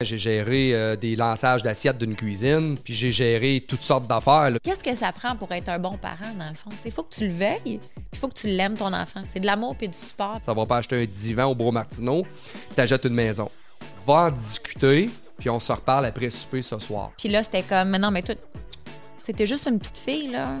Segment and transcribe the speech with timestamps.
[0.00, 4.48] J'ai géré euh, des lançages d'assiettes d'une cuisine, puis j'ai géré toutes sortes d'affaires.
[4.48, 4.58] là.
[4.62, 6.70] Qu'est-ce que ça prend pour être un bon parent, dans le fond?
[6.84, 7.80] Il faut que tu le veilles,
[8.12, 9.22] il faut que tu l'aimes, ton enfant.
[9.24, 10.38] C'est de l'amour puis du support.
[10.46, 12.24] Ça va pas acheter un divan au Bro Martineau,
[12.76, 13.50] t'achètes une maison.
[14.06, 17.10] Va en discuter, puis on se reparle après souper ce soir.
[17.18, 18.36] Puis là, c'était comme, mais non, mais toi,
[19.24, 20.60] c'était juste une petite fille, là.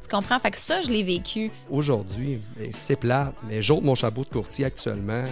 [0.00, 0.38] Tu comprends?
[0.38, 1.50] Fait que ça, je l'ai vécu.
[1.70, 5.24] Aujourd'hui, ben, c'est plate, mais j'ôte mon chapeau de courtier actuellement.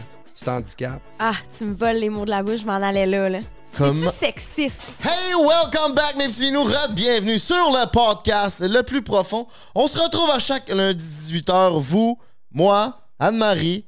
[0.45, 1.01] Tu handicap.
[1.19, 3.41] Ah, tu me voles les mots de la bouche, je m'en allais là, là.
[3.77, 4.83] Comme- sexiste?
[5.03, 6.69] Hey, welcome back, mes petits minous.
[6.93, 9.47] Bienvenue sur le podcast le plus profond.
[9.75, 11.79] On se retrouve à chaque lundi 18h.
[11.81, 12.19] Vous,
[12.53, 13.85] moi, Anne-Marie.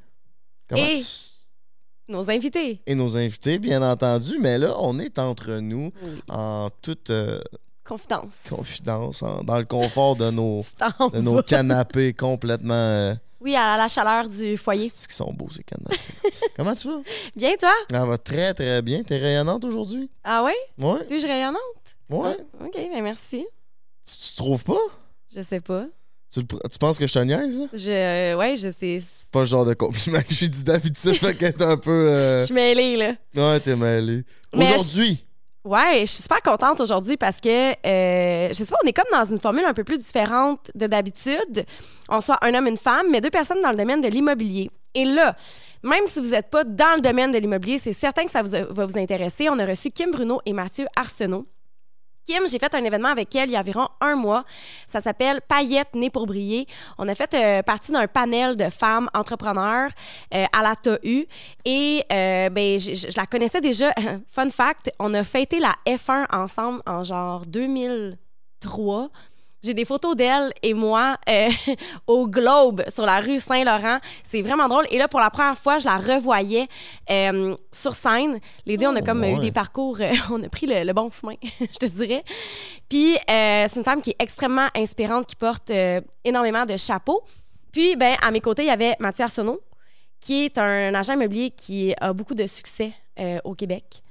[0.68, 2.82] comment Et- tu- Nos invités.
[2.86, 4.38] et nos invités, bien entendu.
[4.40, 5.92] Mais là, on est entre nous
[6.28, 7.40] en toute euh,
[7.84, 8.44] Confidence.
[8.48, 10.64] confidence, en- dans le confort de nos,
[11.14, 12.74] de nos canapés complètement.
[12.74, 14.90] euh, Oui, à la chaleur du foyer.
[14.94, 15.96] c'est qu'ils sont beaux, ces canapés.
[16.56, 17.00] Comment tu vas?
[17.34, 17.72] Bien, toi?
[17.90, 19.02] Ça va très, très bien.
[19.02, 20.10] T'es rayonnante aujourd'hui?
[20.24, 20.54] Ah ouais?
[20.78, 21.06] Ouais.
[21.08, 21.58] Tu es rayonnante?
[22.10, 22.36] Ouais.
[22.60, 23.46] Ah, OK, ben merci.
[24.04, 24.78] Tu, tu trouves pas?
[25.34, 25.86] Je sais pas.
[26.32, 26.44] Tu,
[26.78, 27.58] penses que je te niaise?
[27.60, 27.66] là?
[27.72, 27.90] Je...
[27.90, 29.02] euh, ouais, je sais.
[29.04, 31.90] C'est pas le genre de compliment que j'ai dit d'habitude, fait qu'elle est un peu.
[31.90, 33.14] euh, Je suis mêlée, là.
[33.34, 34.22] Ouais, t'es mêlé.
[34.54, 35.24] Mais Aujourd'hui,
[35.62, 37.48] Ouais, je suis super contente aujourd'hui parce que,
[37.86, 40.86] euh, je sais pas, on est comme dans une formule un peu plus différente de
[40.86, 41.66] d'habitude.
[42.08, 44.70] On soit un homme et une femme, mais deux personnes dans le domaine de l'immobilier.
[44.94, 45.36] Et là,
[45.82, 48.86] même si vous n'êtes pas dans le domaine de l'immobilier, c'est certain que ça va
[48.86, 49.50] vous intéresser.
[49.50, 51.46] On a reçu Kim Bruno et Mathieu Arsenault.
[52.26, 54.44] Kim, j'ai fait un événement avec elle il y a environ un mois.
[54.86, 56.66] Ça s'appelle Paillettes nées pour briller.
[56.98, 59.90] On a fait euh, partie d'un panel de femmes entrepreneurs
[60.34, 61.24] euh, à la TAU.
[61.64, 63.92] Et euh, ben, je, la connaissais déjà.
[64.28, 69.08] Fun fact, on a fêté la F1 ensemble en genre 2003.
[69.62, 71.50] J'ai des photos d'elle et moi euh,
[72.06, 73.98] au Globe sur la rue Saint-Laurent.
[74.22, 74.86] C'est vraiment drôle.
[74.90, 76.66] Et là, pour la première fois, je la revoyais
[77.10, 78.40] euh, sur scène.
[78.64, 80.92] Les deux, on a Oh, comme eu des parcours, euh, on a pris le, le
[80.92, 82.24] bon chemin, je te dirais.
[82.88, 85.70] Puis, c'est une femme qui est extrêmement inspirante, qui porte
[86.24, 87.22] énormément de chapeaux.
[87.72, 89.60] Puis, ben, à mes côtés, il y avait Mathieu Arsenault,
[90.20, 92.92] qui est un agent immobilier qui a beaucoup de succès
[93.44, 94.02] au Québec.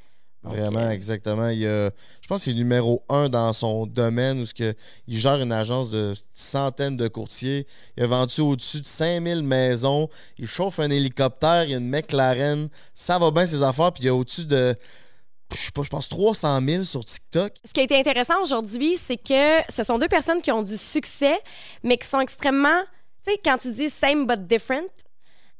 [0.41, 1.49] Vraiment, exactement.
[1.49, 1.91] Il y a-
[2.21, 4.73] je pense qu'il est numéro un dans son domaine où ce que,
[5.07, 7.67] il gère une agence de centaines de courtiers.
[7.97, 10.07] Il a vendu au-dessus de 5000 maisons.
[10.37, 11.65] Il chauffe un hélicoptère.
[11.65, 12.69] Il y a une McLaren.
[12.95, 13.91] Ça va bien, ses affaires.
[13.91, 14.75] Puis il y a au-dessus de,
[15.53, 17.51] je sais pas, je pense 300 000 sur TikTok.
[17.65, 20.77] Ce qui a été intéressant aujourd'hui, c'est que ce sont deux personnes qui ont du
[20.77, 21.37] succès,
[21.83, 22.81] mais qui sont extrêmement,
[23.25, 24.87] tu sais, quand tu dis same but different,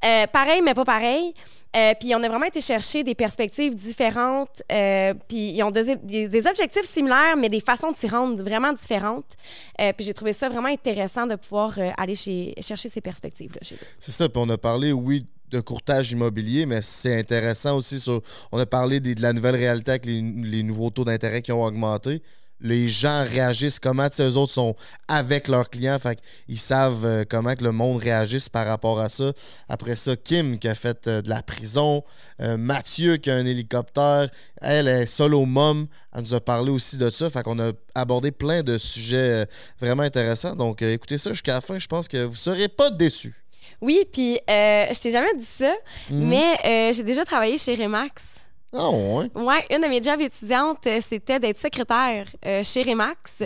[0.06, 1.34] euh, pareil mais pas pareil.
[1.76, 4.64] Euh, puis on a vraiment été chercher des perspectives différentes.
[4.72, 9.36] euh, puis ils ont des, objectifs similaires, mais des façons de s'y rendre vraiment différentes.
[9.80, 13.76] Euh, puis j'ai trouvé ça vraiment intéressant de pouvoir euh, aller chercher ces perspectives-là chez
[13.76, 13.88] eux.
[14.00, 18.04] C'est ça, puis on a parlé, oui, de courtage immobilier, mais c'est intéressant aussi.
[18.52, 22.22] On a parlé de la nouvelle réalité avec les nouveaux taux d'intérêt qui ont augmenté.
[22.62, 24.76] Les gens réagissent, comment eux autres sont
[25.08, 29.08] avec leurs clients, fait qu'ils savent euh, comment que le monde réagisse par rapport à
[29.08, 29.32] ça.
[29.70, 32.04] Après ça, Kim qui a fait euh, de la prison,
[32.42, 34.30] euh, Mathieu qui a un hélicoptère,
[34.62, 38.32] elle est solo mom, elle nous a parlé aussi de ça, fait qu'on a abordé
[38.32, 39.46] plein de sujets
[39.80, 40.56] vraiment intéressants.
[40.56, 43.36] Donc écoutez ça jusqu'à la fin, je pense que vous serez pas déçus.
[43.82, 45.74] Oui, puis je t'ai jamais dit ça,
[46.10, 46.28] Mhm.
[46.28, 48.24] mais j'ai déjà travaillé chez Remax.
[48.72, 49.30] Ah ouais.
[49.36, 53.42] Ouais, une de mes jobs étudiantes, euh, c'était d'être secrétaire euh, chez Remax.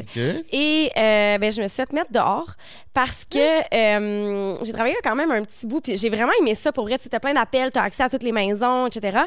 [0.52, 2.50] Et euh, ben, je me suis fait mettre dehors
[2.94, 5.80] parce que euh, j'ai travaillé là quand même un petit bout.
[5.80, 6.98] Puis j'ai vraiment aimé ça pour vrai.
[7.00, 9.20] Tu as plein d'appels, tu as accès à toutes les maisons, etc.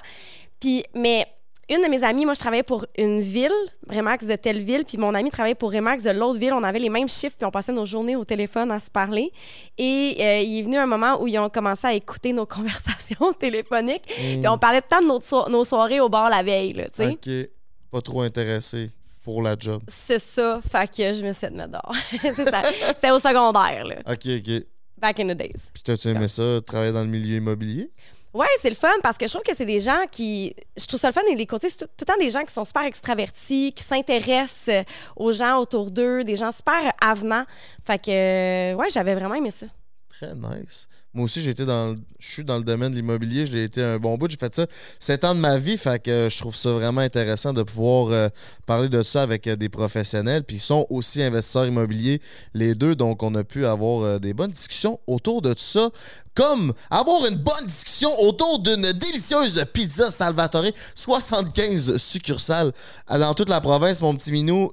[0.61, 1.27] Puis, mais
[1.69, 3.50] une de mes amies, moi, je travaillais pour une ville,
[3.91, 6.53] Remax de telle ville, puis mon ami travaillait pour Remax de l'autre ville.
[6.53, 9.32] On avait les mêmes chiffres, puis on passait nos journées au téléphone à se parler.
[9.78, 13.32] Et euh, il est venu un moment où ils ont commencé à écouter nos conversations
[13.32, 14.04] téléphoniques.
[14.06, 17.09] Puis on parlait temps de notre so- nos soirées au bar la veille, tu sais.
[17.09, 17.50] OK.
[17.91, 18.91] Pas trop intéressé
[19.25, 19.83] pour la job.
[19.88, 21.94] C'est ça, fait que je me suis mettre dehors.
[22.22, 22.62] C'est ça.
[22.94, 23.97] C'était au secondaire, là.
[24.06, 24.65] OK, OK.
[24.98, 25.69] Back in the days.
[25.75, 27.91] Puis t'as-tu aimé ça, travailler dans le milieu immobilier?
[28.36, 30.54] Ouais, c'est le fun parce que je trouve que c'est des gens qui.
[30.76, 32.44] Je trouve ça le fun, et les côtés, c'est tout, tout le temps des gens
[32.44, 34.83] qui sont super extravertis, qui s'intéressent euh,
[35.16, 37.47] aux gens autour d'eux, des gens super avenants.
[37.83, 39.65] Fait que, euh, ouais, j'avais vraiment aimé ça.
[40.10, 40.86] Très nice.
[41.16, 43.47] Moi aussi, été dans le- je suis dans le domaine de l'immobilier.
[43.47, 44.30] J'ai été un bon bout.
[44.30, 44.66] J'ai fait ça
[44.98, 45.78] sept ans de ma vie.
[45.78, 48.28] Fait que je trouve ça vraiment intéressant de pouvoir euh,
[48.66, 50.45] parler de ça avec euh, des professionnels.
[50.45, 52.21] Puis ils sont aussi investisseurs immobiliers,
[52.53, 52.95] les deux.
[52.95, 55.89] Donc, on a pu avoir euh, des bonnes discussions autour de tout ça.
[56.34, 60.66] Comme avoir une bonne discussion autour d'une délicieuse pizza Salvatore.
[60.95, 62.72] 75 succursales
[63.09, 64.71] dans toute la province, mon petit minou.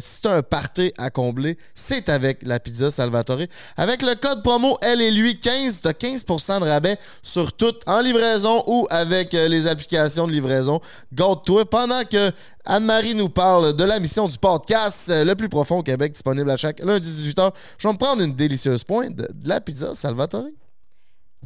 [0.00, 3.42] Si tu un party à combler, c'est avec la pizza Salvatore.
[3.76, 7.74] Avec le code promo Elle et lui 15, tu as 15% de rabais sur tout
[7.86, 10.80] en livraison ou avec euh, les applications de livraison.
[11.12, 12.30] Garde-toi pendant que
[12.64, 16.50] Anne-Marie nous parle de la mission du podcast euh, le plus profond au Québec, disponible
[16.50, 17.52] à chaque lundi 18h.
[17.78, 20.46] Je vais me prendre une délicieuse pointe de, de la pizza Salvatore.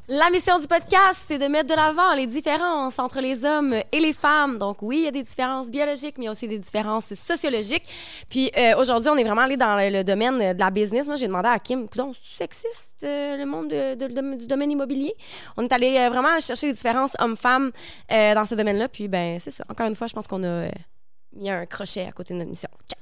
[0.07, 4.01] La mission du podcast, c'est de mettre de l'avant les différences entre les hommes et
[4.01, 4.59] les femmes.
[4.59, 7.13] Donc oui, il y a des différences biologiques, mais il y a aussi des différences
[7.15, 7.85] sociologiques.
[8.31, 11.07] Puis euh, aujourd'hui, on est vraiment allé dans le, domaine de la business.
[11.07, 14.47] Moi, j'ai demandé à Kim, donc c'est sexiste euh, le monde de- de- de- du
[14.47, 15.15] domaine immobilier?
[15.57, 17.71] On est allé euh, vraiment chercher les différences hommes-femmes
[18.11, 18.89] dans ce domaine-là.
[18.89, 19.65] Puis ben c'est ça.
[19.69, 20.69] Encore une fois, je pense qu'on a
[21.35, 22.71] mis un crochet à côté de notre mission.
[22.89, 22.99] Check.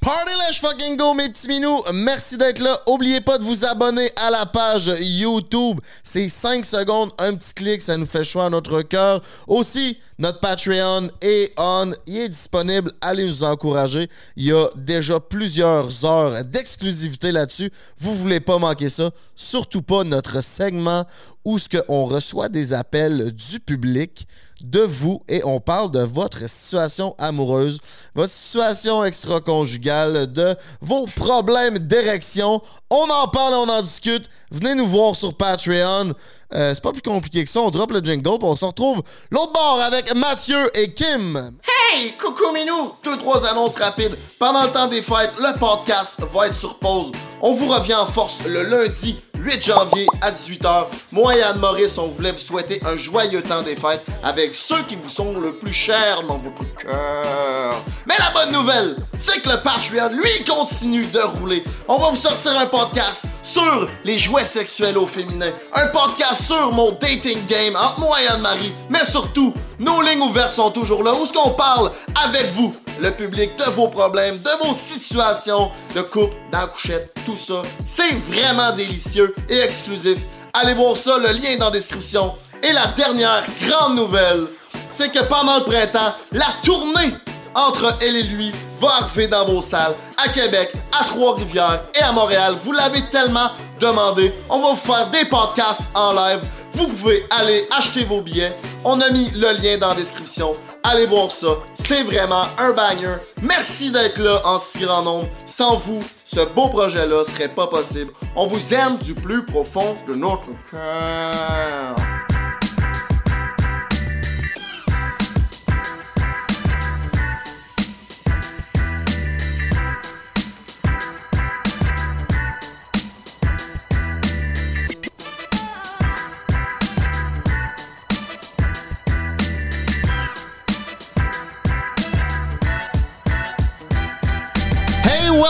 [0.00, 1.82] Party let's fucking go, mes petits minous.
[1.92, 2.80] Merci d'être là.
[2.86, 5.80] Oubliez pas de vous abonner à la page YouTube.
[6.04, 9.20] C'est 5 secondes, un petit clic, ça nous fait choix à notre cœur.
[9.48, 11.90] Aussi, notre Patreon est on.
[12.06, 12.92] Il est disponible.
[13.00, 14.08] Allez nous encourager.
[14.36, 17.72] Il y a déjà plusieurs heures d'exclusivité là-dessus.
[17.98, 19.10] Vous voulez pas manquer ça.
[19.34, 21.04] Surtout pas notre segment
[21.44, 24.28] où ce qu'on reçoit des appels du public
[24.60, 27.78] de vous et on parle de votre situation amoureuse,
[28.14, 32.60] votre situation extra-conjugale, de vos problèmes d'érection.
[32.90, 34.28] On en parle on en discute.
[34.50, 36.12] Venez nous voir sur Patreon.
[36.54, 37.60] Euh, c'est pas plus compliqué que ça.
[37.60, 41.52] On drop le jingle puis on se retrouve l'autre bord avec Mathieu et Kim.
[41.92, 42.92] Hey, coucou Minou!
[43.04, 44.16] Deux, trois annonces rapides.
[44.38, 47.12] Pendant le temps des fêtes, le podcast va être sur pause.
[47.42, 50.86] On vous revient en force le lundi 8 janvier à 18h.
[51.12, 54.82] Moi et Anne Maurice, on voulait vous souhaiter un joyeux temps des fêtes avec ceux
[54.82, 57.74] qui vous sont le plus chers dans votre cœur.
[58.06, 61.62] Mais la bonne nouvelle, c'est que le Patreon, lui, continue de rouler.
[61.86, 65.50] On va vous sortir un podcast sur les jouets sexuels au féminin.
[65.74, 68.72] Un podcast sur mon dating game entre moi et Anne-Marie.
[68.90, 71.14] Mais surtout, nos lignes ouvertes sont toujours là.
[71.14, 76.02] Où est-ce qu'on parle avec vous, le public, de vos problèmes, de vos situations de
[76.02, 77.62] couple, dans la couchette, tout ça.
[77.84, 80.18] C'est vraiment délicieux et exclusif.
[80.52, 82.34] Allez voir ça, le lien est dans description.
[82.62, 84.46] Et la dernière grande nouvelle,
[84.90, 87.12] c'est que pendant le printemps, la tournée
[87.54, 92.12] entre elle et lui va arriver dans vos salles à Québec, à Trois-Rivières et à
[92.12, 92.56] Montréal.
[92.62, 93.50] Vous l'avez tellement
[93.80, 94.32] demandé.
[94.48, 96.40] On va vous faire des podcasts en live.
[96.78, 98.54] Vous pouvez aller acheter vos billets.
[98.84, 100.52] On a mis le lien dans la description.
[100.84, 101.48] Allez voir ça.
[101.74, 103.16] C'est vraiment un banger.
[103.42, 105.28] Merci d'être là en si grand nombre.
[105.44, 108.12] Sans vous, ce beau projet-là serait pas possible.
[108.36, 111.96] On vous aime du plus profond de notre cœur.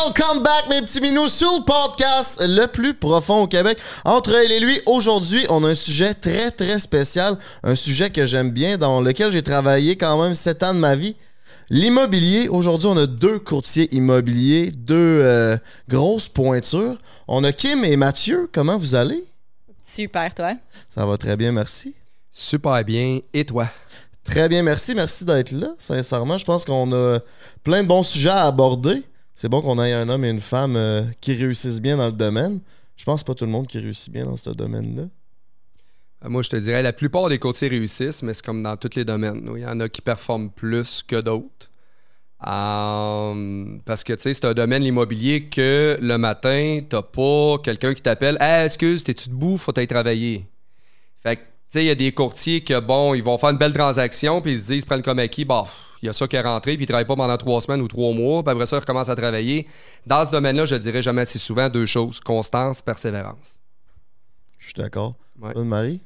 [0.08, 3.78] Welcome back, mes petits minous, sur le podcast le plus profond au Québec.
[4.06, 7.36] Entre elle et lui, aujourd'hui, on a un sujet très, très spécial.
[7.62, 10.94] Un sujet que j'aime bien, dans lequel j'ai travaillé quand même sept ans de ma
[10.94, 11.14] vie.
[11.68, 12.48] L'immobilier.
[12.48, 15.58] Aujourd'hui, on a deux courtiers immobiliers, deux euh,
[15.90, 16.96] grosses pointures.
[17.26, 18.48] On a Kim et Mathieu.
[18.50, 19.26] Comment vous allez?
[19.82, 20.54] Super, toi.
[20.88, 21.94] Ça va très bien, merci.
[22.32, 23.18] Super bien.
[23.34, 23.68] Et toi?
[24.24, 24.94] Très bien, merci.
[24.94, 25.74] Merci d'être là.
[25.78, 27.18] Sincèrement, je pense qu'on a
[27.62, 29.02] plein de bons sujets à aborder.
[29.40, 32.12] C'est bon qu'on ait un homme et une femme euh, qui réussissent bien dans le
[32.12, 32.58] domaine.
[32.96, 35.04] Je pense pas tout le monde qui réussit bien dans ce domaine-là.
[36.24, 38.96] Euh, Moi, je te dirais, la plupart des courtiers réussissent, mais c'est comme dans tous
[38.96, 39.48] les domaines.
[39.54, 41.70] Il y en a qui performent plus que d'autres.
[42.48, 47.94] Euh, parce que, tu sais, c'est un domaine, l'immobilier, que le matin, t'as pas quelqu'un
[47.94, 49.56] qui t'appelle «Hey, excuse, t'es-tu debout?
[49.56, 50.46] Faut aller travailler.»
[51.22, 53.74] Fait que, sais, il y a des courtiers que, bon, ils vont faire une belle
[53.74, 55.64] transaction, puis ils se disent, ils prennent comme acquis, bah,
[56.02, 57.88] il y a ça qui est rentré, puis ils travaillent pas pendant trois semaines ou
[57.88, 59.66] trois mois, puis après ça, ils recommencent à travailler.
[60.06, 63.60] Dans ce domaine-là, je dirais jamais assez souvent deux choses, constance, persévérance.
[64.58, 65.14] Je suis d'accord.
[65.40, 65.52] Ouais.
[65.54, 66.00] Bonne Marie?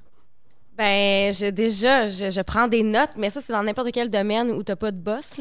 [0.77, 4.63] Ben, je, déjà, je, prends des notes, mais ça, c'est dans n'importe quel domaine où
[4.63, 5.39] t'as pas de boss.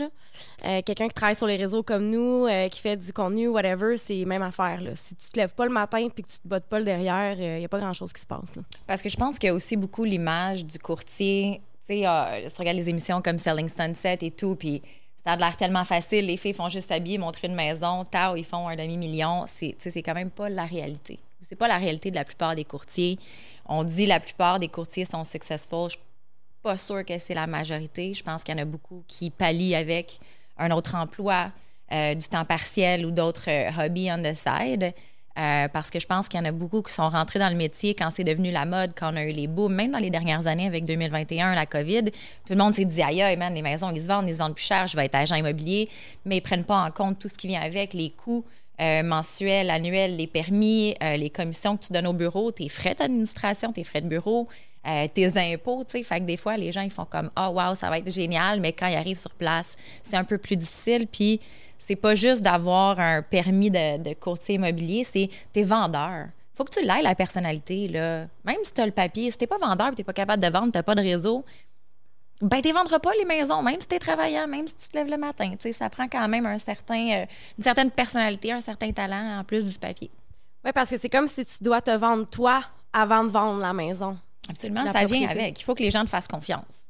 [0.65, 3.95] Euh, Quelqu'un qui travaille sur les réseaux comme nous, euh, qui fait du contenu, whatever,
[3.95, 4.81] c'est même affaire.
[4.95, 7.39] Si tu te lèves pas le matin puis que tu te bottes pas le derrière,
[7.39, 8.55] il n'y a pas grand-chose qui se passe.
[8.57, 8.63] là.
[8.85, 11.61] Parce que je pense qu'il y a aussi beaucoup l'image du courtier.
[11.88, 14.81] Tu sais, euh, tu regardes les émissions comme Selling Sunset et tout, puis
[15.25, 16.25] ça a l'air tellement facile.
[16.25, 19.45] Les filles font juste s'habiller, montrer une maison, tao, ils font un demi-million.
[19.47, 21.19] C'est, c'est quand même pas la réalité.
[21.41, 23.17] C'est pas la réalité de la plupart des courtiers.
[23.65, 25.86] On dit la plupart des courtiers sont successful.
[25.86, 26.00] Je suis
[26.63, 28.13] pas sûre que c'est la majorité.
[28.13, 30.20] Je pense qu'il y en a beaucoup qui pallient avec
[30.58, 31.51] un autre emploi,
[31.91, 34.94] euh, du temps partiel ou d'autres euh, hobbies on the side.
[35.39, 37.56] Euh, parce que je pense qu'il y en a beaucoup qui sont rentrés dans le
[37.56, 40.10] métier quand c'est devenu la mode, quand on a eu les booms, même dans les
[40.10, 42.03] dernières années avec 2021, la COVID.
[42.03, 44.39] Tout le monde s'est dit, aïe, aïe, man, les maisons, ils se vendent, ils se
[44.39, 45.89] vendent plus cher, je vais être agent immobilier,
[46.25, 48.44] mais ils prennent pas en compte tout ce qui vient avec, les coûts
[48.81, 52.95] euh, mensuels, annuels, les permis, euh, les commissions que tu donnes au bureau, tes frais
[52.95, 54.47] d'administration, tes frais de bureau,
[54.88, 56.03] euh, tes impôts, tu sais.
[56.03, 58.59] Fait que des fois, les gens, ils font comme «Ah, wow, ça va être génial»,
[58.61, 61.05] mais quand ils arrivent sur place, c'est un peu plus difficile.
[61.05, 61.39] Puis
[61.77, 66.27] c'est pas juste d'avoir un permis de, courtier immobilier, c'est tes vendeurs.
[66.55, 68.25] Faut que tu l'aies, la personnalité, là.
[68.43, 70.50] Même si tu as le papier, si t'es pas vendeur et t'es pas capable de
[70.50, 71.45] vendre, t'as pas de réseau,
[72.41, 74.98] ben, tu vendras pas les maisons, même si tu es travaillant, même si tu te
[74.98, 75.51] lèves le matin.
[75.51, 77.25] Tu sais, ça prend quand même un certain, euh,
[77.57, 80.10] une certaine personnalité, un certain talent en plus du papier.
[80.65, 83.74] Oui, parce que c'est comme si tu dois te vendre toi avant de vendre la
[83.74, 84.17] maison.
[84.50, 85.60] Absolument, La ça vient avec.
[85.60, 86.86] Il faut que les gens te fassent confiance.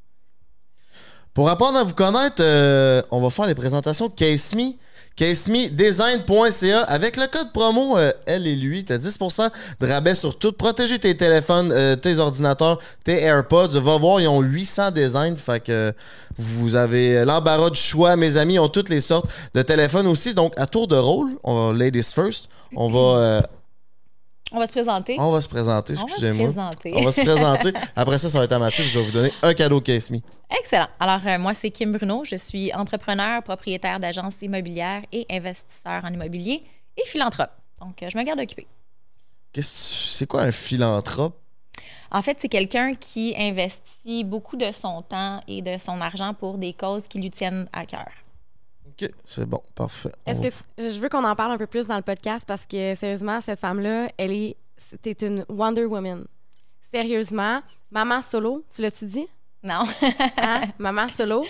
[1.34, 4.74] Pour apprendre à vous connaître, euh, on va faire les présentations de CaseMe.
[5.16, 9.50] CaseMeDesign.ca avec le code promo euh, elle et lui, t'as 10%
[9.80, 10.52] de rabais sur tout.
[10.52, 13.80] Protégez tes téléphones, euh, tes ordinateurs, tes AirPods.
[13.80, 15.94] Va voir, ils ont 800 designs, fait que
[16.38, 18.16] vous avez l'embarras du choix.
[18.16, 20.34] Mes amis ont toutes les sortes de téléphones aussi.
[20.34, 22.48] Donc à tour de rôle, on va ladies first.
[22.76, 23.42] On va, euh,
[24.52, 25.16] On va se présenter.
[25.20, 25.94] on va se présenter.
[25.94, 26.48] On va se Excusez-moi.
[26.48, 26.94] présenter.
[26.96, 27.74] On va se présenter.
[27.96, 28.84] Après ça, ça va être à Mathieu.
[28.84, 30.20] Je vais vous donner un cadeau CaseMe.
[30.60, 30.88] Excellent.
[31.00, 32.24] Alors, euh, moi, c'est Kim Bruno.
[32.26, 36.64] Je suis entrepreneur, propriétaire d'agence immobilière et investisseur en immobilier
[36.98, 37.52] et philanthrope.
[37.80, 38.68] Donc, euh, je me garde occupée.
[39.62, 41.38] C'est quoi un philanthrope?
[42.12, 46.58] En fait, c'est quelqu'un qui investit beaucoup de son temps et de son argent pour
[46.58, 48.10] des causes qui lui tiennent à cœur.
[49.02, 50.12] Ok, c'est bon, parfait.
[50.26, 52.94] Est-ce que je veux qu'on en parle un peu plus dans le podcast parce que
[52.96, 56.26] sérieusement, cette femme-là, elle est c'était une Wonder Woman.
[56.92, 59.28] Sérieusement, maman solo, tu l'as-tu dit?
[59.64, 59.84] Non?
[60.38, 60.62] Hein?
[60.80, 61.44] maman solo.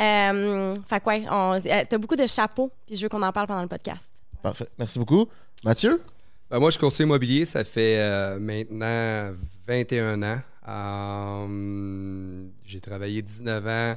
[0.00, 3.46] Euh, fait quoi, on- euh, t'as beaucoup de chapeaux, puis je veux qu'on en parle
[3.46, 4.08] pendant le podcast.
[4.42, 4.68] Parfait.
[4.78, 5.26] Merci beaucoup.
[5.64, 6.02] Mathieu?
[6.50, 7.44] Ben, moi, je suis courtier immobilier.
[7.44, 9.34] Ça fait euh, maintenant
[9.66, 10.38] 21 ans.
[10.68, 13.94] Euh, j'ai travaillé 19 ans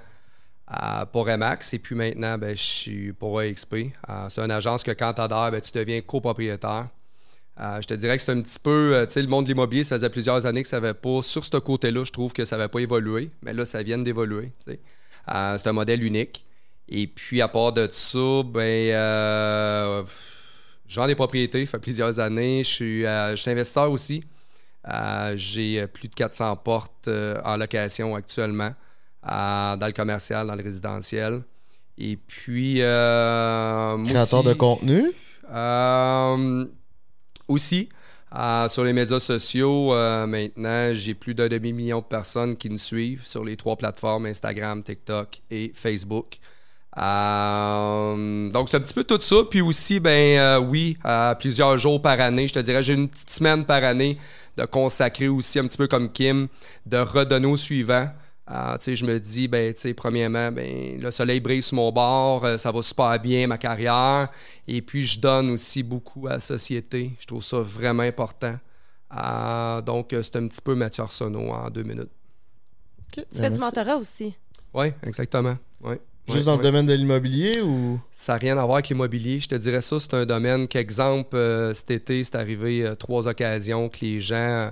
[1.12, 3.74] pour Remax et puis maintenant, ben, je suis pour AXP.
[4.10, 6.88] Euh, c'est une agence que quand tu ben, tu deviens copropriétaire.
[7.60, 9.50] Euh, je te dirais que c'est un petit peu, euh, tu sais, le monde de
[9.50, 12.44] l'immobilier, ça faisait plusieurs années que ça n'avait pas, sur ce côté-là, je trouve que
[12.44, 14.80] ça n'avait pas évolué, mais là, ça vient d'évoluer, c'est
[15.28, 16.44] un modèle unique.
[16.90, 18.92] Et puis, à part de ça, ben,
[20.86, 22.62] je vends des propriétés, ça fait plusieurs années.
[22.64, 24.26] Je suis, je suis investisseur aussi.
[25.36, 28.74] J'ai plus de 400 portes en location actuellement,
[29.26, 31.42] dans le commercial, dans le résidentiel.
[31.98, 35.12] Et puis, euh, Créateur aussi- de contenu?
[35.54, 36.66] euh,
[37.48, 37.90] aussi,
[38.38, 39.94] euh, sur les médias sociaux,
[40.28, 44.84] maintenant, j'ai plus d'un demi-million de personnes qui nous suivent sur les trois plateformes Instagram,
[44.84, 46.38] TikTok et Facebook.
[46.98, 49.36] Euh, donc, c'est un petit peu tout ça.
[49.50, 53.10] Puis aussi, ben euh, oui, euh, plusieurs jours par année, je te dirais, j'ai une
[53.10, 54.18] petite semaine par année
[54.58, 56.48] de consacrer aussi un petit peu comme Kim,
[56.86, 58.08] de redonner au suivant.
[58.52, 61.76] Euh, tu sais, je me dis, ben, tu sais, premièrement, ben, le soleil brille sur
[61.78, 64.30] mon bord, euh, ça va super bien, ma carrière.
[64.68, 67.12] Et puis, je donne aussi beaucoup à la société.
[67.20, 68.56] Je trouve ça vraiment important.
[69.18, 72.12] Euh, donc, euh, c'est un petit peu Mathieu Arsenault en deux minutes.
[73.12, 74.36] Tu fais du mentorat aussi.
[74.74, 75.58] Oui, exactement.
[75.82, 76.00] Ouais.
[76.28, 76.58] Juste Ouais, dans ouais.
[76.58, 78.00] le domaine de l'immobilier ou?
[78.12, 79.40] Ça n'a rien à voir avec l'immobilier.
[79.40, 83.28] Je te dirais ça, c'est un domaine qu'exemple, euh, cet été, c'est arrivé euh, trois
[83.28, 84.72] occasions que les gens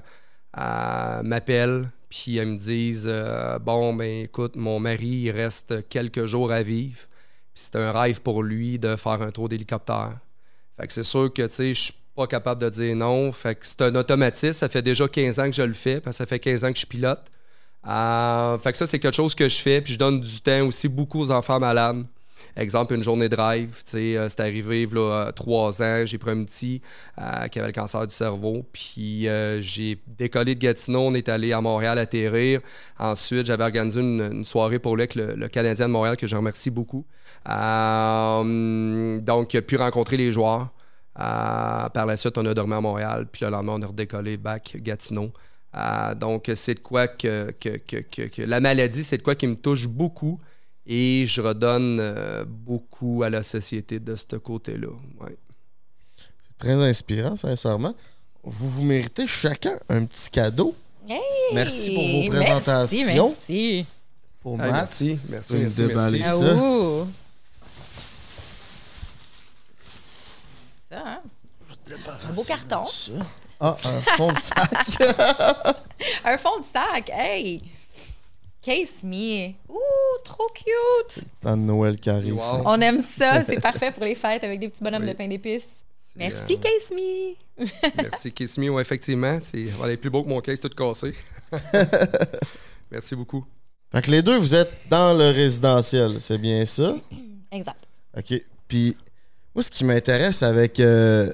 [0.60, 6.28] euh, m'appellent puis ils me disent euh, Bon, ben écoute, mon mari, il reste quelques
[6.28, 7.00] jours à vivre.
[7.56, 10.20] C'est un rêve pour lui de faire un tour d'hélicoptère.
[10.78, 13.32] Fait que c'est sûr que, tu sais, je suis pas capable de dire non.
[13.32, 14.54] Fait que c'est un automatisme.
[14.54, 16.78] Ça fait déjà 15 ans que je le fais, parce ça fait 15 ans que
[16.78, 17.24] je pilote.
[17.88, 19.82] Euh, fait que ça, c'est quelque chose que je fais.
[19.82, 22.06] Puis je donne du temps aussi beaucoup aux enfants malades.
[22.56, 23.82] Exemple, une journée drive.
[23.96, 26.06] euh, c'est arrivé a trois ans.
[26.06, 26.82] J'ai pris un petit
[27.20, 28.64] euh, qui avait le cancer du cerveau.
[28.72, 31.02] Puis euh, j'ai décollé de Gatineau.
[31.02, 32.62] On est allé à Montréal atterrir.
[33.00, 37.06] Ensuite, j'avais organisé une, soirée pour lui le, Canadien de Montréal que je remercie beaucoup.
[37.46, 37.52] Donc,
[39.62, 40.72] pu rencontrer les joueurs.
[41.16, 43.28] Par la suite, on a dormi à Montréal.
[43.32, 45.32] Puis le lendemain, on a redécollé back Gatineau.
[46.20, 49.56] Donc, c'est de quoi que, que, que- que la maladie, c'est de quoi qui me
[49.56, 50.40] touche beaucoup.
[50.86, 54.90] Et je redonne euh, beaucoup à la société de ce côté-là.
[55.22, 55.38] Ouais.
[56.18, 57.96] C'est très inspirant, sincèrement.
[58.44, 60.76] Vous vous méritez chacun un petit cadeau
[61.08, 61.20] Hey!
[61.54, 63.30] Merci pour vos Merci, présentations.
[63.30, 63.86] Merci.
[64.42, 64.72] pour Hey, Matt.
[64.72, 66.40] merci, merci, merci, me déballer merci.
[66.40, 66.56] ça.
[66.56, 67.06] Ah.
[70.90, 71.22] Ça, hein?
[72.30, 72.86] Un beau carton.
[72.86, 73.12] Ça.
[73.60, 74.58] Ah, un fond de sac.
[76.26, 77.10] Un fond de sac.
[77.14, 77.62] Hey!
[78.64, 79.50] Case me.
[79.70, 79.78] Ouh,
[80.24, 81.24] trop cute.
[81.42, 82.36] Dans Noël qui arrive.
[82.36, 82.62] Wow.
[82.66, 83.44] On aime ça.
[83.48, 85.10] C'est parfait pour les fêtes avec des petits bonhommes Oui.
[85.10, 85.68] de pain d'épices.
[86.16, 88.02] Merci, euh, Case me.
[88.04, 88.70] Merci, Kiss Me.
[88.70, 91.14] Ouais, effectivement, c'est est plus beau que mon case tout cassé.
[92.92, 93.44] merci beaucoup.
[93.92, 96.96] Fait que les deux, vous êtes dans le résidentiel, c'est bien ça?
[97.52, 97.80] Exact.
[98.18, 98.42] OK.
[98.68, 98.96] Puis
[99.56, 101.32] Moi, ce qui m'intéresse avec euh,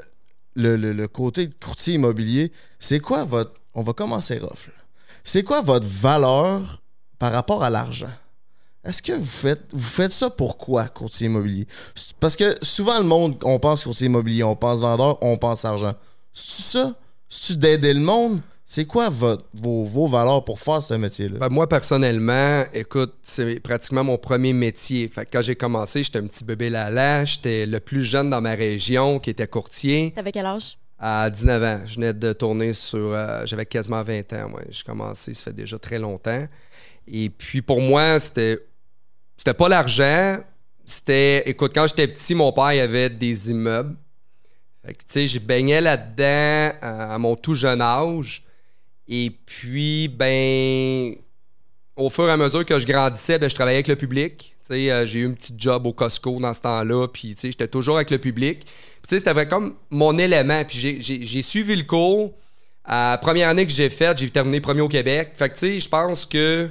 [0.56, 3.54] le, le- le côté de courtier immobilier, c'est quoi votre.
[3.74, 4.68] On va commencer rough.
[4.68, 4.74] là.
[5.24, 6.82] C'est quoi votre valeur
[7.20, 8.10] par rapport à l'argent?
[8.84, 11.68] Est-ce que vous faites, vous faites ça pourquoi, courtier immobilier?
[11.96, 15.66] C'est- Parce que souvent, le monde, on pense courtier immobilier, on pense vendeur, on pense
[15.66, 15.94] argent.
[16.34, 16.96] C'est-tu ça?
[17.28, 18.40] C'est-tu d'aider le monde?
[18.64, 21.40] C'est quoi votre- vos, vos valeurs pour faire ce métier-là?
[21.40, 25.08] Ben, moi, personnellement, écoute, c'est pratiquement mon premier métier.
[25.08, 27.26] Fait que quand j'ai commencé, j'étais un petit bébé lala.
[27.26, 30.78] J'étais le plus jeune dans ma région qui était courtier T'avais quel âge?
[31.00, 31.82] à 19 ans.
[31.86, 33.00] Je venais de tourner sur.
[33.00, 34.50] euh, J'avais quasiment 20 ans.
[34.50, 34.62] moi.
[34.70, 36.46] J'ai commencé, ça fait déjà très longtemps.
[37.12, 38.60] Et puis pour moi, c'était.
[39.38, 40.40] C'était pas l'argent.
[40.86, 41.50] C'était.
[41.50, 43.96] Écoute, quand j'étais petit, mon père avait des immeubles.
[44.86, 48.44] Fait que, tu sais, je baignais là-dedans à, à mon tout jeune âge.
[49.08, 51.16] Et puis, ben,
[51.96, 54.56] au fur et à mesure que je grandissais, ben, je travaillais avec le public.
[54.72, 57.08] Euh, j'ai eu un petit job au Costco dans ce temps-là.
[57.08, 58.66] Puis, j'étais toujours avec le public.
[59.08, 60.64] C'était comme mon élément.
[60.64, 62.34] Puis, j'ai- suivi le cours.
[62.88, 65.32] La première année que j'ai faite, j'ai terminé premier au Québec.
[65.36, 66.70] Fait que, tu sais, je pense que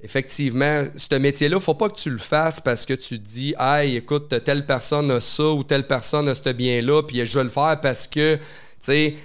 [0.00, 3.96] effectivement, ce métier-là, faut pas que tu le fasses parce que tu te dis, hey,
[3.96, 7.50] écoute, telle personne a ça ou telle personne a ce bien-là, puis je vais le
[7.50, 8.38] faire parce que,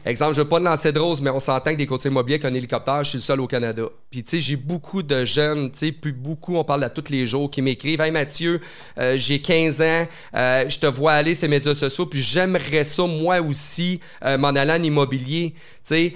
[0.06, 2.54] exemple, je veux pas lancer de rose, mais on s'entend que des côtiers immobiliers qu'un
[2.54, 3.84] hélicoptère, je suis le seul au Canada.
[4.10, 7.50] Puis, tu j'ai beaucoup de jeunes, tu plus beaucoup, on parle à tous les jours,
[7.50, 8.60] qui m'écrivent, hey Mathieu,
[8.98, 13.06] euh, j'ai 15 ans, euh, je te vois aller ces médias sociaux, puis j'aimerais ça,
[13.06, 16.14] moi aussi, euh, m'en aller en immobilier, tu sais.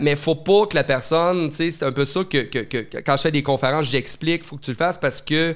[0.00, 3.22] Mais faut pas que la personne, tu c'est un peu ça que- que quand je
[3.22, 5.54] fais des conférences, j'explique, faut que tu le fasses parce que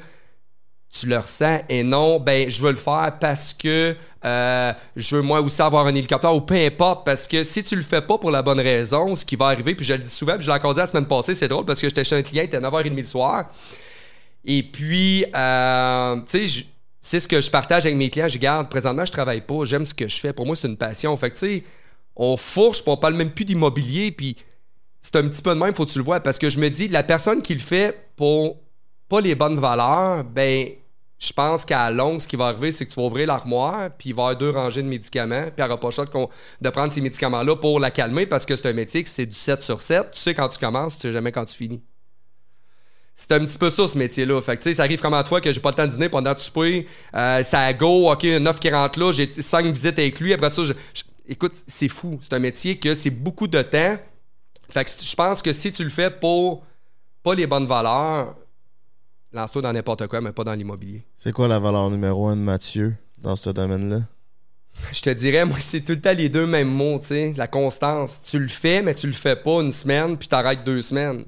[0.91, 5.23] tu le ressens et non, ben, je veux le faire parce que euh, je veux
[5.23, 7.05] moi aussi avoir un hélicoptère ou peu importe.
[7.05, 9.75] Parce que si tu le fais pas pour la bonne raison, ce qui va arriver,
[9.75, 11.67] puis je le dis souvent, puis je l'ai encore dit la semaine passée, c'est drôle
[11.67, 13.47] parce que j'étais chez un client, il était 9h30 le soir.
[14.45, 16.67] Et puis, euh, tu sais,
[17.01, 18.29] c'est ce que je partage avec mes clients.
[18.29, 20.33] Je garde, présentement, je travaille pas, j'aime ce que je fais.
[20.33, 21.15] Pour moi, c'est une passion.
[21.17, 21.65] Fait que, tu sais,
[22.17, 24.37] on fourche, puis on parle même plus d'immobilier, puis
[25.03, 26.21] c'est un petit peu de même, faut que tu le vois.
[26.21, 28.57] Parce que je me dis, la personne qui le fait pour
[29.09, 30.69] pas les bonnes valeurs, ben,
[31.19, 34.11] je pense qu'à longue, ce qui va arriver, c'est que tu vas ouvrir l'armoire, puis
[34.11, 36.05] il va y avoir deux rangées de médicaments, puis il n'aura pas le choix
[36.61, 39.37] de, prendre ces médicaments-là pour la calmer, parce que c'est un métier que c'est du
[39.37, 40.13] 7 sur 7.
[40.13, 41.83] Tu sais quand tu commences, tu sais jamais quand tu finis.
[43.17, 44.41] C'est un petit peu ça, ce métier-là.
[44.41, 46.39] Fait ça arrive comme à toi que j'ai pas le temps de dîner pendant le
[46.39, 46.87] souper.
[47.17, 50.33] Euh, ça go, OK, 9 qui rentre là, j'ai 5 visites avec lui.
[50.33, 50.73] Après ça, je-
[51.27, 52.21] écoute, c'est fou.
[52.23, 53.97] C'est un métier que c'est beaucoup de temps.
[54.71, 56.65] Fait que je pense que si tu le fais pour
[57.25, 58.37] pas les bonnes valeurs,
[59.39, 61.03] lance-toi dans n'importe quoi, mais pas dans l'immobilier.
[61.17, 64.01] C'est quoi la valeur numéro un de Mathieu dans ce domaine-là?
[64.93, 67.47] Je te dirais, moi, c'est tout le temps les deux mêmes mots, tu sais, la
[67.47, 68.21] constance.
[68.23, 71.25] Tu le fais, mais tu le fais pas une semaine, puis t'arrêtes deux semaines.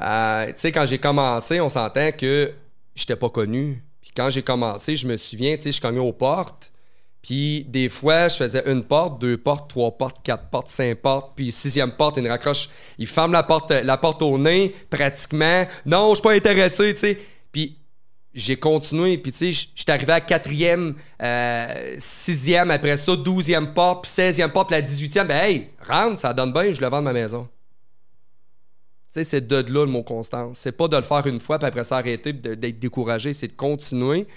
[0.00, 2.52] Euh, tu sais, quand j'ai commencé, on s'entend que
[2.94, 3.82] j'étais pas connu.
[4.00, 6.69] Puis quand j'ai commencé, je me souviens, tu sais, je cognais aux portes.
[7.22, 11.32] Puis des fois, je faisais une porte, deux portes, trois portes, quatre portes, cinq portes.
[11.36, 12.70] Puis sixième porte, il me raccroche.
[12.98, 15.66] Il ferme la porte, la porte au nez, pratiquement.
[15.84, 17.18] Non, je suis pas intéressé, tu sais.
[17.52, 17.76] Puis
[18.32, 24.04] j'ai continué, puis tu sais, j'étais arrivé à quatrième, euh, sixième, après ça, douzième porte,
[24.04, 27.00] puis seizième porte, puis la dix-huitième, ben hey, rentre, ça donne bien, je le vends
[27.00, 27.48] de ma maison.
[29.12, 30.58] Tu sais, c'est de là le mot constance.
[30.58, 33.52] C'est pas de le faire une fois, puis après ça arrêter, d'être découragé, c'est de
[33.52, 34.28] continuer.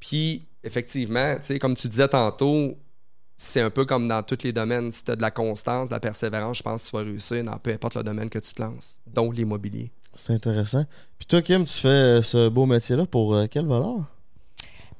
[0.00, 2.76] Puis, effectivement, tu sais, comme tu disais tantôt,
[3.36, 4.92] c'est un peu comme dans tous les domaines.
[4.92, 7.42] Si tu as de la constance, de la persévérance, je pense que tu vas réussir
[7.44, 9.90] dans peu importe le domaine que tu te lances, dont l'immobilier.
[10.14, 10.84] C'est intéressant.
[11.18, 14.04] Puis toi, Kim, tu fais euh, ce beau métier-là pour euh, quelle valeur?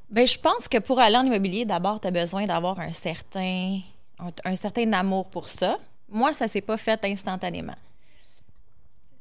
[0.09, 3.81] Ben, je pense que pour aller en immobilier, d'abord, tu as besoin d'avoir un certain,
[4.19, 5.79] un, un certain amour pour ça.
[6.09, 7.77] Moi, ça s'est pas fait instantanément.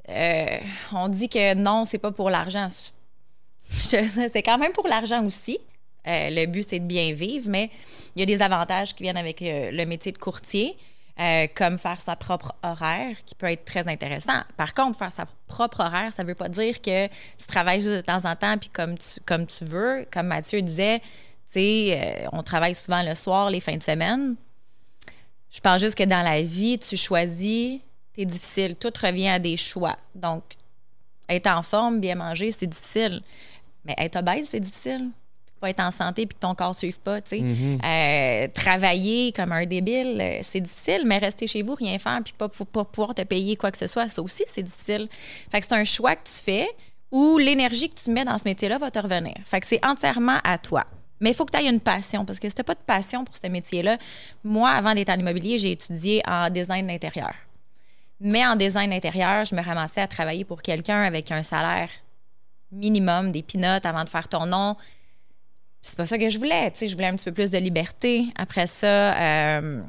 [0.10, 0.58] Euh,
[0.92, 2.70] on dit que non, c'est pas pour l'argent.
[3.70, 5.60] C'est quand même pour l'argent aussi.
[6.08, 7.70] Euh, le but, c'est de bien vivre, mais
[8.16, 10.78] il y a des avantages qui viennent avec euh, le métier de courtier,
[11.20, 14.42] euh, comme faire sa propre horaire, qui peut être très intéressant.
[14.58, 18.02] Par contre, faire sa propre horaire, ça veut pas dire que tu travailles juste de
[18.02, 20.08] temps en temps, puis comme tu, veux.
[20.12, 21.06] Comme Mathieu disait, tu
[21.60, 24.36] sais, on travaille souvent le soir, les fins de semaine.
[25.52, 27.82] Je pense juste que dans la vie, tu choisis,
[28.16, 28.76] c'est difficile.
[28.76, 29.98] Tout revient à des choix.
[30.16, 30.44] Donc,
[31.28, 33.22] être en forme, bien manger, c'est difficile.
[33.84, 35.10] Mais être obèse, c'est difficile.
[35.60, 37.44] Pas être en santé puis que ton corps ne suive pas, tu sais.
[37.84, 42.34] Euh, travailler comme un débile, euh, c'est difficile, mais rester chez vous, rien faire puis
[42.38, 45.10] pas, pas pouvoir te payer quoi que ce soit, ça aussi, c'est difficile.
[45.52, 46.68] Fait que c'est un choix que tu fais
[47.12, 49.36] où l'énergie que tu mets dans ce métier-là va te revenir.
[49.46, 50.86] Fait que c'est entièrement à toi.
[51.20, 53.26] Mais il faut que tu aies une passion parce que si tu pas de passion
[53.26, 53.98] pour ce métier-là,
[54.44, 57.34] moi, avant d'être en immobilier, j'ai étudié en design d'intérieur.
[58.22, 61.90] Mais en design intérieur, je me ramassais à travailler pour quelqu'un avec un salaire
[62.72, 64.76] minimum, des pinottes avant de faire ton nom.
[65.82, 66.72] C'est pas ça que je voulais.
[66.72, 68.26] Tu sais, je voulais un petit peu plus de liberté.
[68.38, 69.14] Après ça,
[69.60, 69.82] euh,